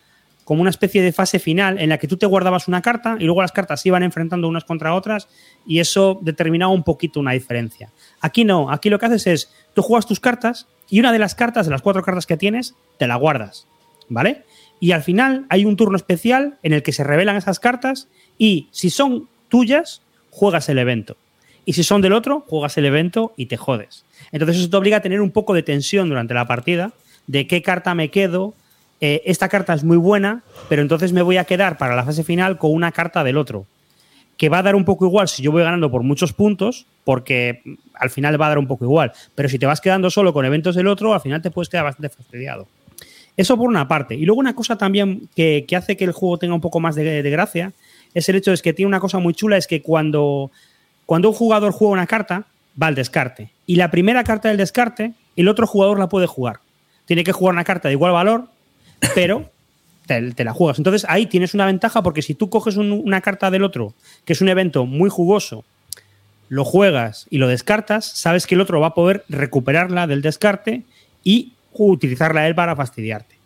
[0.45, 3.25] como una especie de fase final en la que tú te guardabas una carta y
[3.25, 5.29] luego las cartas se iban enfrentando unas contra otras
[5.67, 7.91] y eso determinaba un poquito una diferencia.
[8.21, 9.53] Aquí no, aquí lo que haces es.
[9.75, 12.75] tú juegas tus cartas y una de las cartas, de las cuatro cartas que tienes,
[12.99, 13.67] te la guardas.
[14.11, 14.45] ¿Vale?
[14.81, 18.69] Y al final hay un turno especial en el que se revelan esas cartas y
[18.73, 21.17] si son tuyas, juegas el evento.
[21.65, 24.05] Y si son del otro, juegas el evento y te jodes.
[24.33, 26.93] Entonces eso te obliga a tener un poco de tensión durante la partida,
[27.27, 28.55] de qué carta me quedo.
[29.01, 32.25] Eh, esta carta es muy buena, pero entonces me voy a quedar para la fase
[32.25, 33.67] final con una carta del otro.
[34.37, 37.63] Que va a dar un poco igual si yo voy ganando por muchos puntos, porque
[37.95, 39.13] al final va a dar un poco igual.
[39.35, 41.85] Pero si te vas quedando solo con eventos del otro, al final te puedes quedar
[41.85, 42.67] bastante fastidiado.
[43.37, 44.15] Eso por una parte.
[44.15, 46.95] Y luego una cosa también que, que hace que el juego tenga un poco más
[46.95, 47.73] de gracia
[48.15, 50.51] es el hecho de que tiene una cosa muy chula, es que cuando,
[51.07, 52.47] cuando un jugador juega una carta,
[52.81, 53.51] va al descarte.
[53.67, 56.61] Y la primera carta del descarte, el otro jugador la puede jugar.
[57.07, 58.49] Tiene que jugar una carta de igual valor,
[59.15, 59.51] pero
[60.07, 60.79] te, la juegas.
[60.79, 64.33] Entonces ahí tienes una ventaja porque si tú coges un- una carta del otro, que
[64.33, 65.65] es un evento muy jugoso,
[66.49, 70.83] lo juegas y lo descartas, sabes que el otro va a poder recuperarla del descarte
[71.23, 73.37] y utilizarla él para fastidiarte.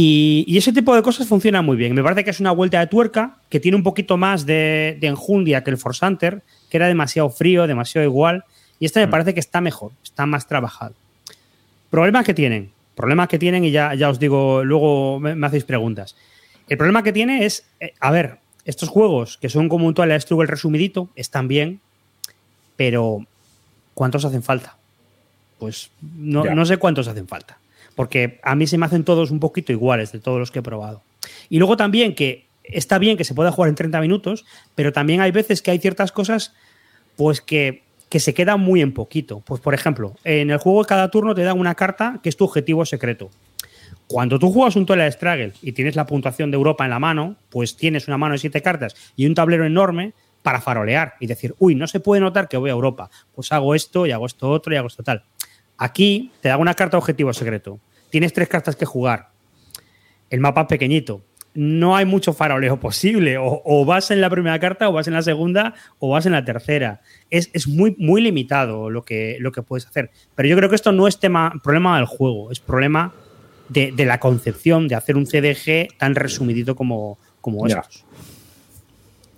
[0.00, 1.92] Y, y ese tipo de cosas funciona muy bien.
[1.92, 5.08] Me parece que es una vuelta de tuerca que tiene un poquito más de, de
[5.08, 8.44] enjundia que el Force Hunter, que era demasiado frío, demasiado igual.
[8.78, 10.94] Y este me parece que está mejor, está más trabajado.
[11.90, 15.64] Problemas que tienen, problemas que tienen, y ya, ya os digo, luego me, me hacéis
[15.64, 16.14] preguntas.
[16.68, 20.22] El problema que tiene es, eh, a ver, estos juegos que son como un Twilight
[20.22, 21.80] Struggle resumidito, están bien,
[22.76, 23.26] pero
[23.94, 24.76] ¿cuántos hacen falta?
[25.58, 27.58] Pues no, no sé cuántos hacen falta.
[27.98, 30.62] Porque a mí se me hacen todos un poquito iguales de todos los que he
[30.62, 31.02] probado.
[31.50, 34.44] Y luego también que está bien que se pueda jugar en 30 minutos,
[34.76, 36.54] pero también hay veces que hay ciertas cosas
[37.16, 39.40] pues que, que se quedan muy en poquito.
[39.40, 42.44] Pues por ejemplo, en el juego cada turno te dan una carta que es tu
[42.44, 43.30] objetivo secreto.
[44.06, 47.34] Cuando tú juegas un Twilight Struggle y tienes la puntuación de Europa en la mano,
[47.50, 50.12] pues tienes una mano de siete cartas y un tablero enorme
[50.44, 53.10] para farolear y decir, uy, no se puede notar que voy a Europa.
[53.34, 55.24] Pues hago esto y hago esto otro y hago esto tal.
[55.78, 57.78] Aquí te da una carta objetivo secreto.
[58.10, 59.30] Tienes tres cartas que jugar.
[60.30, 61.22] El mapa es pequeñito.
[61.54, 63.36] no hay mucho faroleo posible.
[63.36, 66.32] O, o vas en la primera carta, o vas en la segunda, o vas en
[66.32, 67.00] la tercera.
[67.30, 70.10] Es, es muy, muy limitado lo que, lo que puedes hacer.
[70.36, 73.12] Pero yo creo que esto no es tema, problema del juego, es problema
[73.68, 78.04] de, de la concepción de hacer un CDG tan resumidito como, como estos.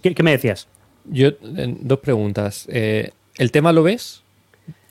[0.03, 0.69] ¿Qué, qué me decías?
[1.07, 2.67] Yo, dos preguntas.
[2.71, 4.23] Eh, ¿El tema lo ves?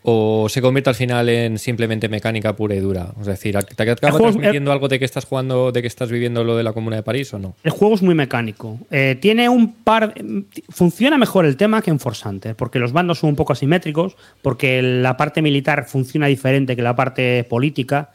[0.01, 3.11] ¿O se convierte al final en simplemente mecánica pura y dura?
[3.19, 6.55] Es decir, ¿te acaba transmitiendo algo de que estás jugando, de que estás viviendo lo
[6.55, 7.55] de la Comuna de París o no?
[7.63, 8.79] El juego es muy mecánico.
[8.91, 10.13] Eh, tiene un par.
[10.69, 14.15] Funciona mejor el tema que en Force Hunter, porque los bandos son un poco asimétricos,
[14.41, 18.11] porque la parte militar funciona diferente que la parte política.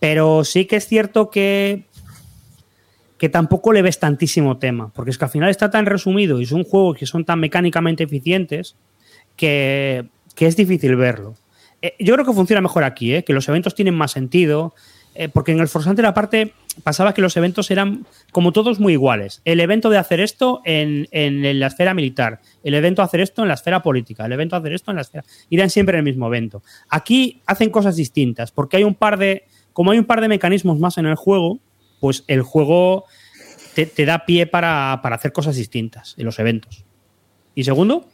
[0.00, 1.84] Pero sí que es cierto que.
[3.16, 6.44] que tampoco le ves tantísimo tema, porque es que al final está tan resumido y
[6.44, 8.76] son juegos que son tan mecánicamente eficientes
[9.36, 10.04] que,
[10.34, 11.34] que es difícil verlo.
[11.82, 13.24] Eh, yo creo que funciona mejor aquí, ¿eh?
[13.24, 14.74] que los eventos tienen más sentido,
[15.14, 16.54] eh, porque en el Force Hunter aparte
[16.84, 19.42] pasaba que los eventos eran como todos muy iguales.
[19.44, 23.42] El evento de hacer esto en, en la esfera militar, el evento de hacer esto
[23.42, 25.24] en la esfera política, el evento de hacer esto en la esfera...
[25.50, 26.62] Irán siempre en el mismo evento.
[26.88, 29.44] Aquí hacen cosas distintas, porque hay un par de...
[29.74, 31.58] Como hay un par de mecanismos más en el juego,
[32.00, 33.04] pues el juego
[33.74, 36.84] te, te da pie para, para hacer cosas distintas en los eventos.
[37.54, 38.06] ¿Y segundo?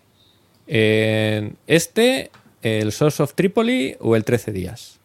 [0.69, 2.31] Eh, ¿Este,
[2.62, 4.99] el Source of Tripoli o el 13 días?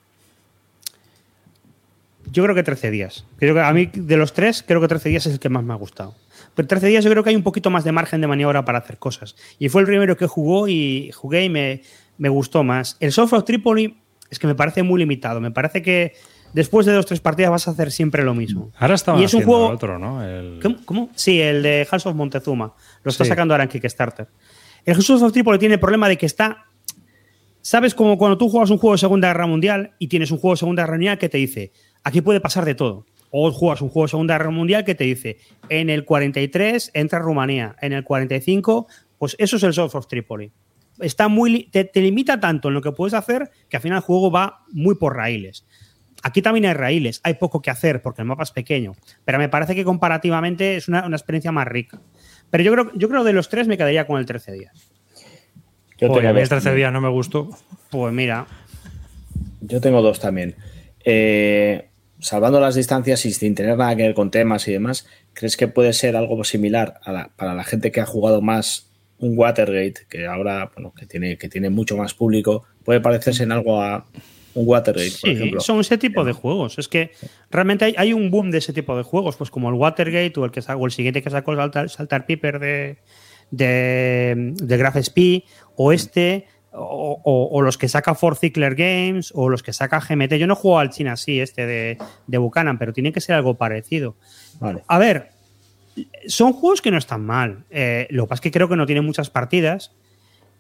[2.32, 3.26] Yo creo que 13 días.
[3.38, 5.64] Creo que a mí, de los tres, creo que 13 días es el que más
[5.64, 6.16] me ha gustado.
[6.56, 8.80] Pero 13 días yo creo que hay un poquito más de margen de maniobra para
[8.80, 9.36] hacer cosas.
[9.60, 11.82] Y fue el primero que jugó y jugué y me,
[12.18, 12.98] me gustó más.
[13.00, 13.98] El Soft of Tripoli
[14.30, 15.42] es que me parece muy limitado.
[15.42, 16.14] Me parece que
[16.54, 18.72] después de dos o tres partidas vas a hacer siempre lo mismo.
[18.78, 20.24] Ahora estaban Y es un juego- el otro, ¿no?
[20.24, 20.78] El- ¿Cómo?
[20.86, 21.10] cómo?
[21.16, 22.74] Sí, el de House of Montezuma.
[23.04, 23.30] Lo está Sí.
[23.30, 24.28] sacando ahora en Kickstarter.
[24.86, 26.66] El House of Tripoli tiene el problema de que está.
[27.62, 30.56] ¿Sabes como cuando tú juegas un juego de Segunda Guerra Mundial y tienes un juego
[30.56, 31.72] de Segunda Guerra Mundial que te dice,
[32.04, 33.06] aquí puede pasar de todo?
[33.32, 35.38] O juegas un juego de Segunda Guerra Mundial que te dice,
[35.70, 38.88] en el 43 entra Rumanía, en el 45,
[39.18, 40.52] pues eso es el Source of Tripoli.
[41.00, 44.04] Está muy, te, te limita tanto en lo que puedes hacer que al final el
[44.04, 45.66] juego va muy por raíles.
[46.24, 48.94] Aquí también hay raíles, hay poco que hacer porque el mapa es pequeño,
[49.24, 52.02] pero me parece que comparativamente es una, una experiencia más rica.
[52.54, 54.74] Pero yo creo, yo creo de los tres me quedaría con el 13 días.
[55.98, 56.76] Yo tengo a mí el dos 13 también.
[56.76, 57.50] días no me gustó.
[57.90, 58.46] Pues mira,
[59.62, 60.56] Yo tengo dos también.
[61.04, 61.88] Eh,
[62.20, 65.68] salvando las distancias y sin tener nada que ver con temas y demás, ¿crees que
[65.68, 70.06] puede ser algo similar a la- para la gente que ha jugado más un Watergate,
[70.08, 74.06] que ahora, bueno, que tiene, que tiene mucho más público, puede parecerse en algo a
[74.56, 75.62] un Watergate, por sí, ejemplo?
[75.62, 76.78] son ese tipo de juegos.
[76.78, 77.12] Es que
[77.50, 80.46] realmente hay, hay un boom de ese tipo de juegos, pues como el Watergate o
[80.46, 82.98] el, que o el siguiente que sacó el Saltar, Saltar Piper de,
[83.52, 89.32] de, de Graph SP, o este, o, o- o los que saca For Zickler Games,
[89.36, 90.34] o los que saca GMT.
[90.36, 91.98] Yo no juego al China sí, este de,
[92.28, 94.16] de Buchanan, pero tiene que ser algo parecido.
[94.60, 94.84] Vale.
[94.88, 95.30] A ver,
[96.28, 97.66] son juegos que no están mal.
[97.70, 99.92] Eh, lo que pasa es que creo que no tienen muchas partidas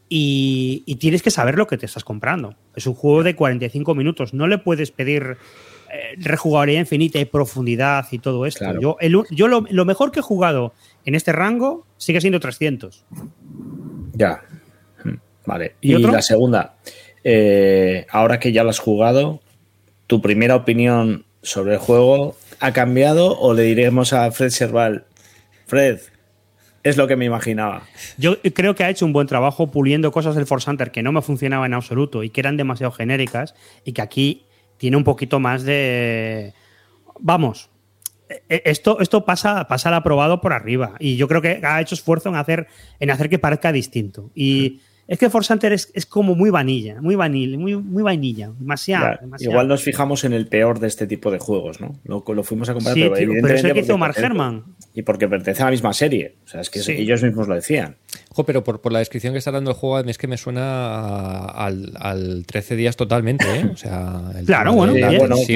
[0.10, 2.56] y, y tienes que saber lo que te estás comprando.
[2.76, 4.34] Es un juego de 45 minutos.
[4.34, 5.38] No le puedes pedir
[5.92, 8.60] eh, rejugabilidad infinita y profundidad y todo esto.
[8.60, 8.80] Claro.
[8.82, 10.74] Yo, el- yo lo, lo mejor que he jugado
[11.06, 13.06] en este rango sigue siendo 300.
[14.14, 14.42] Ya.
[15.04, 15.14] Mm,
[15.46, 15.76] Vale.
[15.82, 16.76] ¿Y la segunda,
[17.24, 19.42] eh, ahora que ya lo has jugado,
[20.08, 25.06] ¿tu primera opinión sobre el juego ha cambiado o le diremos a Fred Serval,
[25.66, 26.00] Fred,
[26.84, 27.84] es lo que me imaginaba?
[28.18, 31.12] Yo creo que ha hecho un buen trabajo puliendo cosas del Force Hunter que no
[31.12, 33.56] me funcionaban en absoluto y que eran demasiado genéricas
[33.86, 34.46] y que aquí
[34.78, 36.54] tiene un poquito más de...
[37.20, 37.70] Vamos,
[38.50, 41.96] e- esto, esto pasa, pasa al aprobado por arriba y yo creo que ha hecho
[41.96, 42.68] esfuerzo en hacer,
[43.00, 44.32] en hacer que parezca distinto.
[44.36, 48.52] Y es que Force Hunter es, es como muy vanilla, muy vanilla, muy, muy vainilla,
[48.58, 49.52] demasiado, Ya, demasiado.
[49.52, 52.00] igual nos fijamos en el peor de este tipo de juegos, ¿no?
[52.06, 54.64] Lo, lo fuimos a comparar, Sí, pero tío, pero es el que hizo Mark Herman.
[54.96, 56.36] Y porque pertenece a la misma serie.
[56.46, 56.92] O sea, es que Sí.
[56.94, 57.96] ellos mismos lo decían.
[58.30, 60.28] Jo, pero por, por la descripción que está dando el juego, a mí es que
[60.28, 60.64] me suena
[61.00, 63.70] a- al, al 13 días totalmente, ¿eh?
[63.74, 65.08] O sea, el Claro, tema bueno, de la.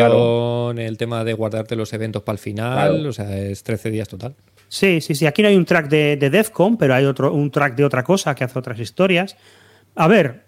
[0.07, 3.09] Bueno, el tema de guardarte los eventos para el final, Claro.
[3.09, 4.35] o sea, es 13 días total.
[4.69, 5.25] Sí, sí, sí.
[5.25, 8.03] Aquí no hay un track de, de Defcon, pero hay otro, un track de otra
[8.03, 9.37] cosa que hace otras historias.
[9.95, 10.47] A ver,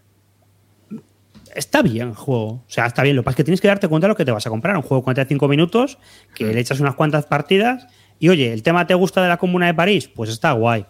[1.55, 2.47] está bien el juego.
[2.47, 3.15] O sea, está bien.
[3.15, 4.49] Lo que pasa es que tienes que darte cuenta de lo que te vas a
[4.49, 4.75] comprar.
[4.75, 5.97] Un juego de 45 minutos,
[6.35, 7.87] que le echas unas cuantas partidas.
[8.19, 10.07] Y oye, ¿el tema te gusta de la Comuna de París?
[10.07, 10.85] Pues está guay.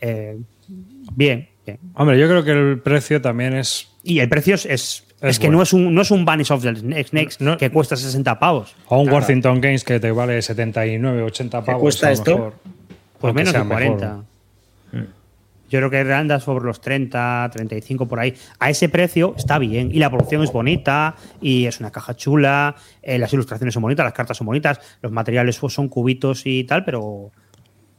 [0.00, 0.38] Eh,
[1.14, 1.78] bien, bien.
[1.94, 3.88] Hombre, yo creo que el precio también es.
[4.02, 5.58] Y el precio es, es, Es es que bueno.
[5.58, 8.74] no es un no es un Vanish of the Snakes No- que cuesta 60 pavos.
[8.86, 9.16] O un Claro.
[9.18, 11.80] Worthington Games que te vale 79, 80 pavos.
[11.80, 12.30] cuesta a lo esto?
[12.36, 12.54] mejor.
[13.20, 13.72] Pues menos de mejor.
[13.74, 14.22] 40.
[15.70, 18.32] Yo creo que anda sobre los 30, 35 por ahí.
[18.58, 19.90] A ese precio está bien.
[19.92, 24.02] Y la producción es bonita, y es una caja chula, eh, las ilustraciones son bonitas,
[24.04, 27.30] las cartas son bonitas, los materiales son cubitos y tal, pero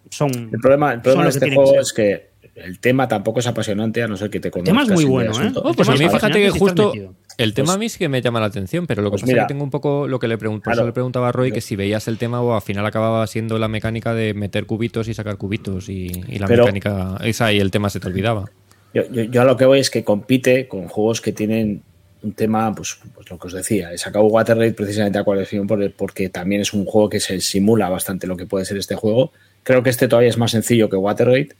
[0.09, 0.31] son.
[0.51, 2.28] El problema, el problema son de este que juego es que
[2.63, 5.05] el tema tampoco es apasionante, a no ser que te El tema es conozcas muy
[5.05, 5.51] bueno, ¿eh?
[5.55, 7.13] Oh, Pues a mí es fíjate que justo metido.
[7.37, 9.21] el tema Pues- a mí sí que me llama la atención, pero lo que Pues
[9.21, 9.47] pasa es mira.
[9.47, 10.85] que tengo un poco lo que le pregunto, Claro.
[10.85, 13.57] le preguntaba a Roy Yo- que si veías el tema o al final acababa siendo
[13.59, 17.59] la mecánica de meter cubitos y sacar cubitos y, y la Pero- mecánica esa y
[17.59, 18.45] el tema se te olvidaba.
[18.93, 21.81] Yo, yo- yo a lo que voy es que compite con juegos que tienen
[22.21, 23.93] un tema, pues, pues lo que os decía.
[23.93, 27.39] He sacado Water Raid precisamente a colección por- porque también es un juego que se
[27.39, 29.31] simula bastante lo que puede ser este juego.
[29.63, 31.51] Creo que este todavía es más sencillo que Water Raid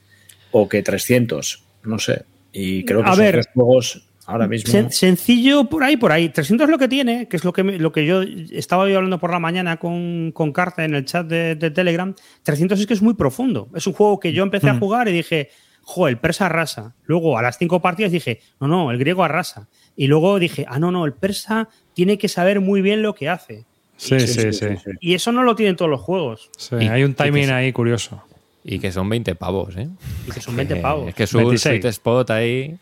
[0.51, 2.23] o que 300, no sé.
[2.51, 3.31] Y creo que A son ver.
[3.35, 4.71] tres juegos ahora mismo.
[4.73, 6.29] Sen- sencillo por ahí, por ahí.
[6.29, 8.21] 300 es lo que tiene, que es lo que, me- lo que yo
[8.51, 12.13] estaba yo hablando por la mañana con, con Carta en el chat de, de Telegram.
[12.43, 13.69] 300 es que es muy profundo.
[13.75, 15.49] Es un juego que yo empecé a jugar y dije,
[15.81, 16.95] jo, el persa arrasa.
[17.05, 19.67] Luego a las cinco partidas dije, no, no, el griego arrasa.
[19.95, 23.29] Y luego dije, ah, no, no, el persa tiene que saber muy bien lo que
[23.29, 23.65] hace.
[23.97, 24.65] Sí, sí, sí.
[25.01, 26.49] Y eso no lo tienen todos los juegos.
[26.57, 27.51] Sí, Y- hay un timing sí.
[27.51, 28.23] ahí curioso.
[28.71, 29.87] Y que son 20 pavos, ¿eh?
[30.27, 31.07] Y que son 20 Que- pavos.
[31.09, 31.81] Es que es un 26.
[31.81, 32.77] sweet spot ahí.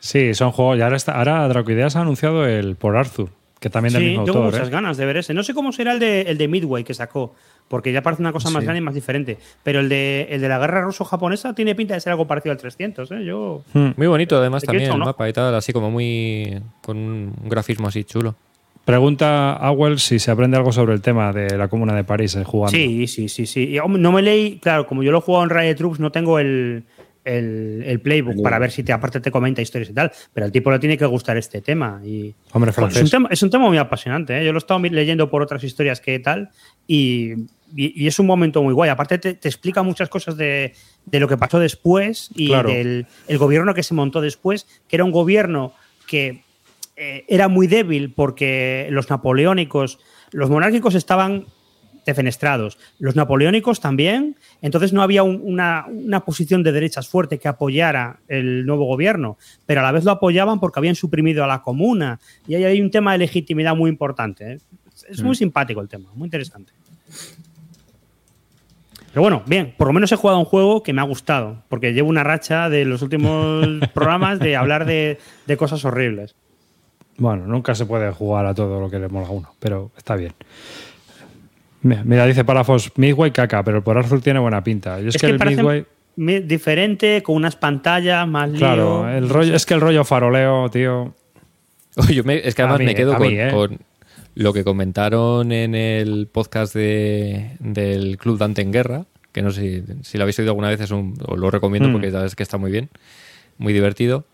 [0.00, 0.78] Sí, son juegos.
[0.78, 3.28] Y ahora, está, ahora Dracoideas ha anunciado el por Arthur,
[3.60, 4.52] que también del Sí, mismo tengo autor.
[4.54, 4.70] muchas ¿eh?
[4.72, 5.34] ganas de ver ese.
[5.34, 7.34] No sé cómo será el de, el de Midway que sacó,
[7.68, 8.64] porque ya parece una cosa más Sí.
[8.64, 9.38] grande y más diferente.
[9.62, 12.58] Pero el de, el de la guerra ruso-japonesa tiene pinta de ser algo parecido al
[12.58, 13.10] 300.
[13.12, 13.24] ¿eh?
[13.24, 13.90] Yo, Hmm.
[13.96, 16.58] Muy bonito además ¿Te también el mapa y tal, así como muy...
[16.80, 18.34] con un grafismo así chulo.
[18.84, 22.34] Pregunta a Wells si se aprende algo sobre el tema de la Comuna de París
[22.34, 22.76] eh, jugando.
[22.76, 23.68] sí, sí, sí, sí.
[23.68, 26.10] Y, hombre, no me leí, claro, como yo lo he jugado en Riot Troops, no
[26.10, 26.82] tengo el,
[27.24, 30.10] el, el playbook para ver si te, aparte te comenta historias y tal.
[30.34, 32.00] Pero al tipo le tiene que gustar este tema.
[32.04, 33.10] Y, Hombre, Es un, francés.
[33.10, 34.36] tema, es un tema muy apasionante.
[34.40, 34.44] ¿eh?
[34.44, 36.50] Yo lo he estado leyendo por otras historias que tal
[36.88, 37.34] y,
[37.76, 38.90] y- y es un momento muy guay.
[38.90, 40.72] Aparte te, te explica muchas cosas de,
[41.06, 42.68] de lo que pasó después y Claro.
[42.68, 45.72] del el gobierno que se montó después, que era un gobierno
[46.08, 46.42] que
[47.02, 49.98] eh, era muy débil porque los napoleónicos,
[50.30, 51.46] los monárquicos estaban
[52.04, 57.46] defenestrados, los napoleónicos también, entonces no había un- una, una posición de derechas fuerte que
[57.48, 61.62] apoyara el nuevo gobierno, pero a la vez lo apoyaban porque habían suprimido a la
[61.62, 62.18] comuna
[62.48, 64.52] y ahí hay un tema de legitimidad muy importante.
[64.54, 64.58] ¿eh?
[65.08, 66.72] Es muy simpático el tema, muy interesante.
[69.12, 71.92] Pero bueno, bien, por lo menos he jugado un juego que me ha gustado, porque
[71.92, 76.34] llevo una racha de los últimos programas de hablar de, de cosas horribles.
[77.18, 80.16] Bueno, nunca se puede jugar a todo lo que le mola a uno, pero está
[80.16, 80.32] bien.
[81.82, 85.00] Mira, dice Palafos, Midway caca, pero el por Arthur tiene buena pinta.
[85.00, 85.84] Y es, que, el Midway,
[86.14, 88.58] mi- diferente, con unas pantallas más lío.
[88.58, 91.12] claro, el rollo, es que el rollo faroleo, tío.
[91.96, 93.50] Oye, yo me- es que además mí, me quedo a con, mí, ¿eh?
[93.52, 93.78] con
[94.36, 99.82] lo que comentaron en el podcast de, del Club Dante en Guerra, que no sé
[99.84, 101.92] si, si lo habéis oído alguna vez, es un, os lo recomiendo Mm.
[101.92, 102.90] porque la verdad es que está muy bien,
[103.58, 104.24] muy divertido.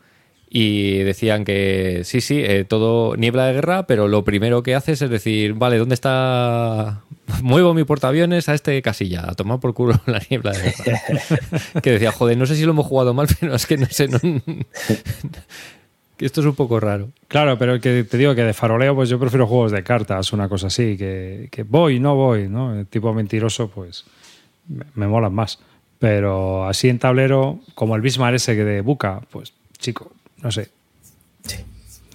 [0.50, 5.02] Y decían que sí, sí, eh, todo niebla de guerra, pero lo primero que haces
[5.02, 7.02] es decir, vale, ¿dónde está?
[7.42, 11.00] Muevo mi portaaviones a este casilla, a tomar por culo la niebla de guerra.
[11.82, 14.08] que decía, joder, no sé si lo hemos jugado mal, pero es que no sé,
[14.08, 14.18] no-
[16.18, 17.10] esto es un poco raro.
[17.28, 20.48] Claro, pero que te digo que de faroleo, pues yo prefiero juegos de cartas, una
[20.48, 22.74] cosa así, que, que voy, no voy, ¿no?
[22.74, 24.04] El tipo mentiroso, pues
[24.66, 25.58] me, me molan más.
[25.98, 30.12] Pero así en tablero, como el Bismarck ese que de Buca, pues chico,
[30.43, 30.70] no sé.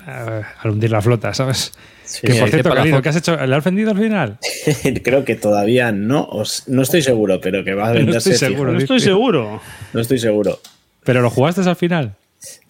[0.07, 1.73] Eh, al hundir la flota, ¿sabes?
[2.03, 3.37] Sí, que sí, por cierto, ¿qué has hecho?
[3.45, 4.37] ¿Le has vendido al final?
[5.03, 8.31] Creo que todavía no, os- no estoy seguro, pero que va a No venderse.
[8.33, 8.51] estoy fijo.
[8.51, 8.71] seguro.
[8.73, 9.61] No estoy seguro.
[9.93, 10.59] No estoy seguro.
[11.03, 12.15] ¿Pero lo jugaste al final?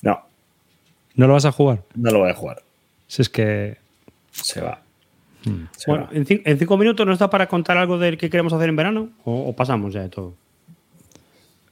[0.02, 0.22] No,
[1.16, 1.80] ¿No lo vas a jugar?
[1.96, 2.62] no lo voy a jugar.
[3.08, 3.78] Si es que...
[4.32, 4.80] Se va.
[5.46, 5.66] Hmm.
[5.78, 6.16] Se Bueno, va.
[6.18, 8.76] en, cin- en cinco minutos nos da para contar algo del que queremos hacer en
[8.76, 10.34] verano o, o pasamos ya de todo.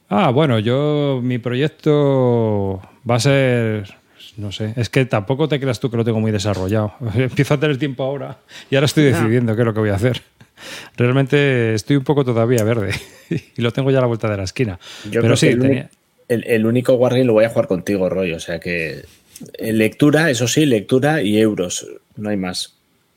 [0.08, 3.94] Ah, bueno, yo mi proyecto va a ser,
[4.36, 6.94] no sé, es que tampoco te creas tú que lo tengo muy desarrollado.
[7.14, 8.38] Empiezo a tener tiempo ahora
[8.70, 10.22] y ahora estoy decidiendo qué es lo que voy a hacer.
[10.96, 12.92] Realmente estoy un poco todavía verde
[13.56, 14.78] y lo tengo ya a la vuelta de la esquina.
[15.04, 15.90] Yo Pero creo sí, que el, uni- tenía-
[16.28, 18.32] el- el único Wargame lo voy a jugar contigo, Roy.
[18.32, 19.02] O sea que
[19.58, 21.86] eh, lectura, eso sí, lectura y euros.
[22.16, 22.74] No hay más.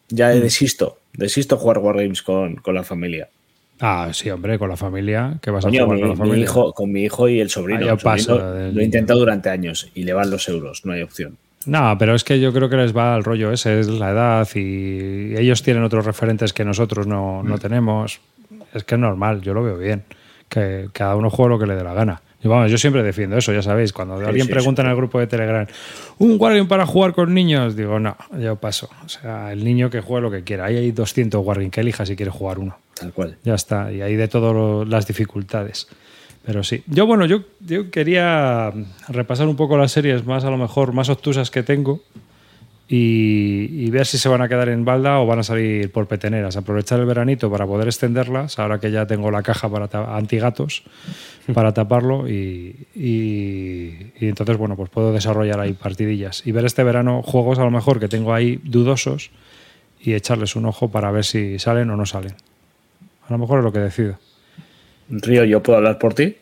[0.10, 0.40] Ya Mm.
[0.42, 1.00] desisto.
[1.14, 3.30] Desisto jugar Wargames con, con la familia.
[3.82, 6.44] Ah, sí, hombre, con la familia, que vas a jugar mi, con la mi familia.
[6.44, 7.80] hijo, con mi hijo y el sobrino.
[7.82, 10.48] Ah, yo El sobrino paso del lo he intentado durante años y le van los
[10.48, 11.38] euros, no hay opción.
[11.66, 14.48] No, pero es que yo creo que les va al rollo ese, es la edad
[14.56, 17.48] y ellos tienen otros referentes que nosotros no, Mm.
[17.50, 18.22] no tenemos.
[18.74, 20.04] Es que es normal, yo lo veo bien.
[20.48, 22.22] Que cada uno juegue lo que le dé la gana.
[22.46, 23.92] Y vamos, yo siempre defiendo eso, ya sabéis.
[23.92, 24.86] Cuando alguien sí, pregunta sí.
[24.86, 25.66] en el grupo de Telegram,
[26.20, 27.76] ¿un Wargame para jugar con niños?
[27.76, 28.88] Digo, no, yo paso.
[29.04, 30.66] O sea, el niño que juegue lo que quiera.
[30.66, 32.78] Ahí hay 200 Wargame que elija si quiere jugar uno.
[32.94, 33.38] Tal cual.
[33.44, 33.92] Ya está.
[33.92, 35.88] Y hay de todas las dificultades.
[36.46, 36.84] Pero sí.
[36.86, 38.72] Yo, bueno, yo, yo quería
[39.10, 42.04] repasar un poco las series más, a lo mejor, más obtusas que tengo
[42.88, 46.08] y, y ver si se van a quedar en balda o van a salir por
[46.08, 46.56] peteneras.
[46.58, 50.84] Aprovechar el veranito para poder extenderlas, ahora que ya tengo la caja para antigatos
[51.54, 56.84] para taparlo y, y- y entonces, bueno, pues puedo desarrollar ahí partidillas y ver este
[56.84, 59.30] verano juegos a lo mejor que tengo ahí dudosos
[60.02, 62.34] y echarles un ojo para ver si salen o no salen.
[63.28, 64.18] A lo mejor es lo que decido.
[65.10, 66.36] Río, ¿yo puedo hablar por ti?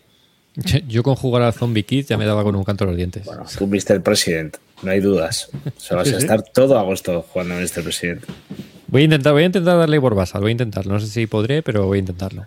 [0.88, 3.26] Yo con jugar al Zombie Kid ya me daba con un canto a los dientes.
[3.26, 5.50] Bueno, tú viste el presidente, no hay dudas.
[5.76, 6.24] O sea, vas Sí, a sí.
[6.26, 8.28] estar todo agosto jugando en este presidente.
[8.88, 10.94] Voy a intentar, voy a intentar darle por Basal, voy a intentarlo.
[10.94, 12.46] No sé si podré, pero voy a intentarlo.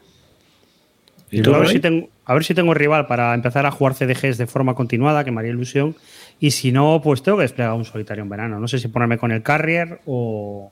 [1.30, 3.72] ¿Y Yo tú, a, ver si tengo, a ver si tengo rival para empezar a
[3.72, 5.96] jugar CDGs de forma continuada, que me haría ilusión.
[6.38, 8.60] Y si no, pues tengo que desplegar un solitario en verano.
[8.60, 10.70] No sé si ponerme con el Carrier o,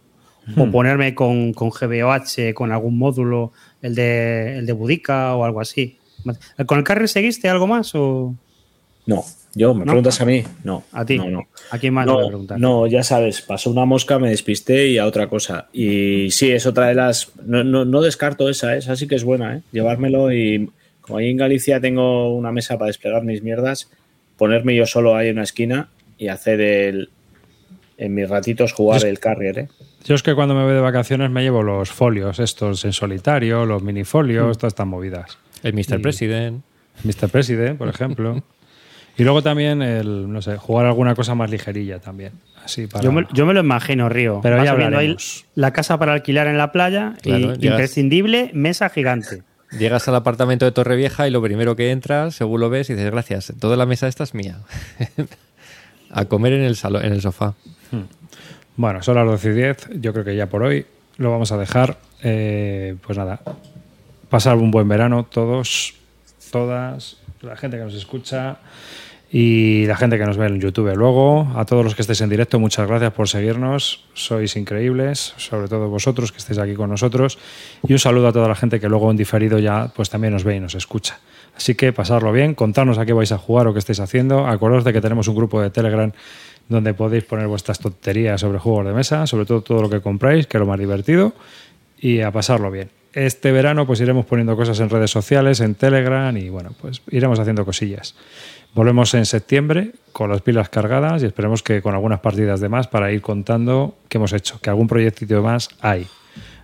[0.56, 5.60] o ponerme con, con GBOH, con algún módulo, el de, el de Budica o algo
[5.60, 5.98] así.
[6.66, 8.34] ¿Con el Carrier seguiste algo más o
[9.06, 9.24] No,
[9.55, 9.86] yo, ¿me ¿No?
[9.93, 10.43] preguntas a mí?
[10.64, 10.85] No.
[10.93, 11.16] a ti?
[11.18, 11.47] No, no.
[11.70, 12.60] ¿A quién más le voy a No, preguntar?
[12.60, 15.68] no, ya sabes, pasó una mosca, me despisté y a otra cosa.
[15.72, 17.31] Y sí, es otra de las.
[17.44, 18.78] No, no, no descarto esa, ¿eh?
[18.78, 19.62] esa sí que es buena, ¿eh?
[19.72, 20.70] Llevármelo y
[21.01, 23.90] como ahí en Galicia tengo una mesa para desplegar mis mierdas,
[24.36, 27.10] ponerme yo solo ahí en una esquina y hacer el.
[27.97, 29.68] En mis ratitos jugar Es- el carrier, ¿eh?
[30.05, 33.64] Yo es que cuando me voy de vacaciones me llevo los folios, estos en solitario,
[33.64, 35.39] los minifolios, todas estas movidas.
[35.62, 35.98] El Mr.
[35.98, 36.62] Y- President.
[37.05, 37.28] Mr.
[37.31, 38.43] President, por ejemplo.
[39.16, 42.32] y luego también el, no sé, jugar alguna cosa más ligerilla también.
[42.64, 43.04] Así para...
[43.04, 44.40] Yo me, yo me lo imagino, Río.
[44.42, 45.16] Pero Vas ya viendo ahí
[45.54, 49.42] la casa para alquilar en la playa Claro, y llegas- imprescindible mesa gigante.
[49.78, 53.10] Llegas al apartamento de Torrevieja y lo primero que entras, según lo ves, y dices,
[53.10, 54.58] gracias, toda la mesa esta es mía.
[56.10, 57.54] a comer en el salón, en el sofá.
[58.76, 59.88] Bueno, son las 12 y 10.
[60.00, 60.86] Yo creo que ya por hoy
[61.16, 61.98] lo vamos a dejar.
[62.22, 63.40] Eh, pues nada,
[64.30, 65.94] pasar un buen verano todos,
[66.50, 68.56] todas, la gente que nos escucha
[69.36, 71.48] y la gente que nos ve en YouTube luego.
[71.56, 74.05] A todos los que estéis en directo, muchas gracias por seguirnos.
[74.15, 77.36] Sois increíbles, sobre todo vosotros que estéis aquí con nosotros.
[77.82, 80.44] Y un saludo a toda la gente que luego en diferido ya pues también nos
[80.44, 81.19] ve y nos escucha.
[81.56, 84.47] Así que pasarlo bien, contarnos a qué vais a jugar o qué estáis haciendo.
[84.47, 86.12] Acordaos de que tenemos un grupo de Telegram
[86.69, 90.47] donde podéis poner vuestras tonterías sobre juegos de mesa, sobre todo todo lo que compráis,
[90.47, 91.32] que es lo más divertido,
[91.98, 92.89] y a pasarlo bien.
[93.15, 97.40] Este verano pues iremos poniendo cosas en redes sociales, en Telegram y bueno, pues iremos
[97.40, 98.15] haciendo cosillas.
[98.74, 102.88] Volvemos en septiembre con las pilas cargadas y esperemos que con algunas partidas de más
[102.88, 106.09] para ir contando qué hemos hecho, que algún proyectito más hay.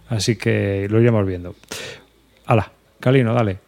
[0.09, 1.55] Así que lo iremos viendo.
[2.47, 3.59] Hala, Calino, dale.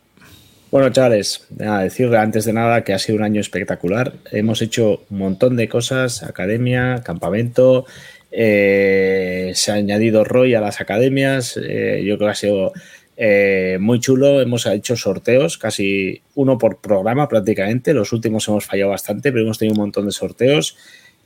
[0.72, 4.14] Bueno, chavales, nada, decir antes de nada que ha sido un año espectacular.
[4.32, 7.86] Hemos hecho un montón de cosas, academia, campamento,
[8.32, 12.72] eh, se ha añadido Roy a las academias, eh, yo creo que ha sido
[13.16, 14.40] eh, muy chulo.
[14.40, 17.94] Hemos hecho sorteos, casi uno por programa prácticamente.
[17.94, 20.76] Los últimos hemos fallado bastante, pero hemos tenido un montón de sorteos.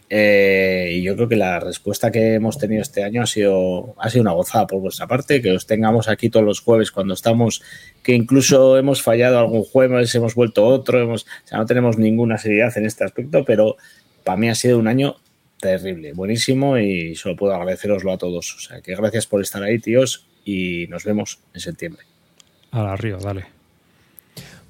[0.08, 4.08] Eh, y yo creo que la respuesta que hemos tenido este año ha sido, ha
[4.08, 7.62] sido una gozada por vuestra parte, que os tengamos aquí todos los jueves cuando estamos,
[8.04, 12.38] que incluso hemos fallado algún jueves, hemos vuelto otro, hemos, o sea, no tenemos ninguna
[12.38, 13.76] seriedad en este aspecto, pero
[14.22, 15.16] para mí ha sido un año
[15.60, 18.54] terrible, buenísimo y solo puedo agradeceroslo a todos.
[18.54, 22.05] O sea, que gracias por estar ahí, tíos, y nos vemos en septiembre.
[22.70, 23.44] Hala, Río, dale.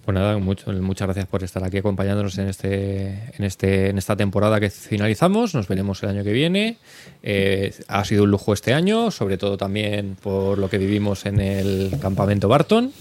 [0.04, 4.16] Pues nada, mucho- muchas gracias por estar aquí acompañándonos en este, en este, en esta
[4.16, 5.52] temporada que finalizamos.
[5.54, 6.78] Nos veremos el año que viene.
[7.24, 11.40] Eh, ha sido un lujo este año, sobre todo también por lo que vivimos en
[11.40, 12.92] el campamento Barton.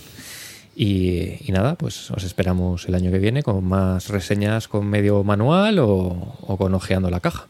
[0.75, 5.23] Y, y nada, pues os esperamos el año que viene con más reseñas con medio
[5.23, 7.45] manual o, o con ojeando la caja.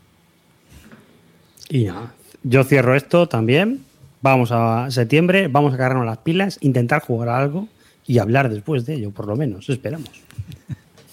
[1.70, 3.86] Y nada, yo cierro esto también.
[4.26, 7.68] Vamos a septiembre, vamos a cargarnos las pilas, intentar jugar a algo
[8.08, 10.10] y hablar después de ello, por lo menos, esperamos.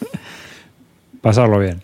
[1.20, 1.82] Pasarlo bien.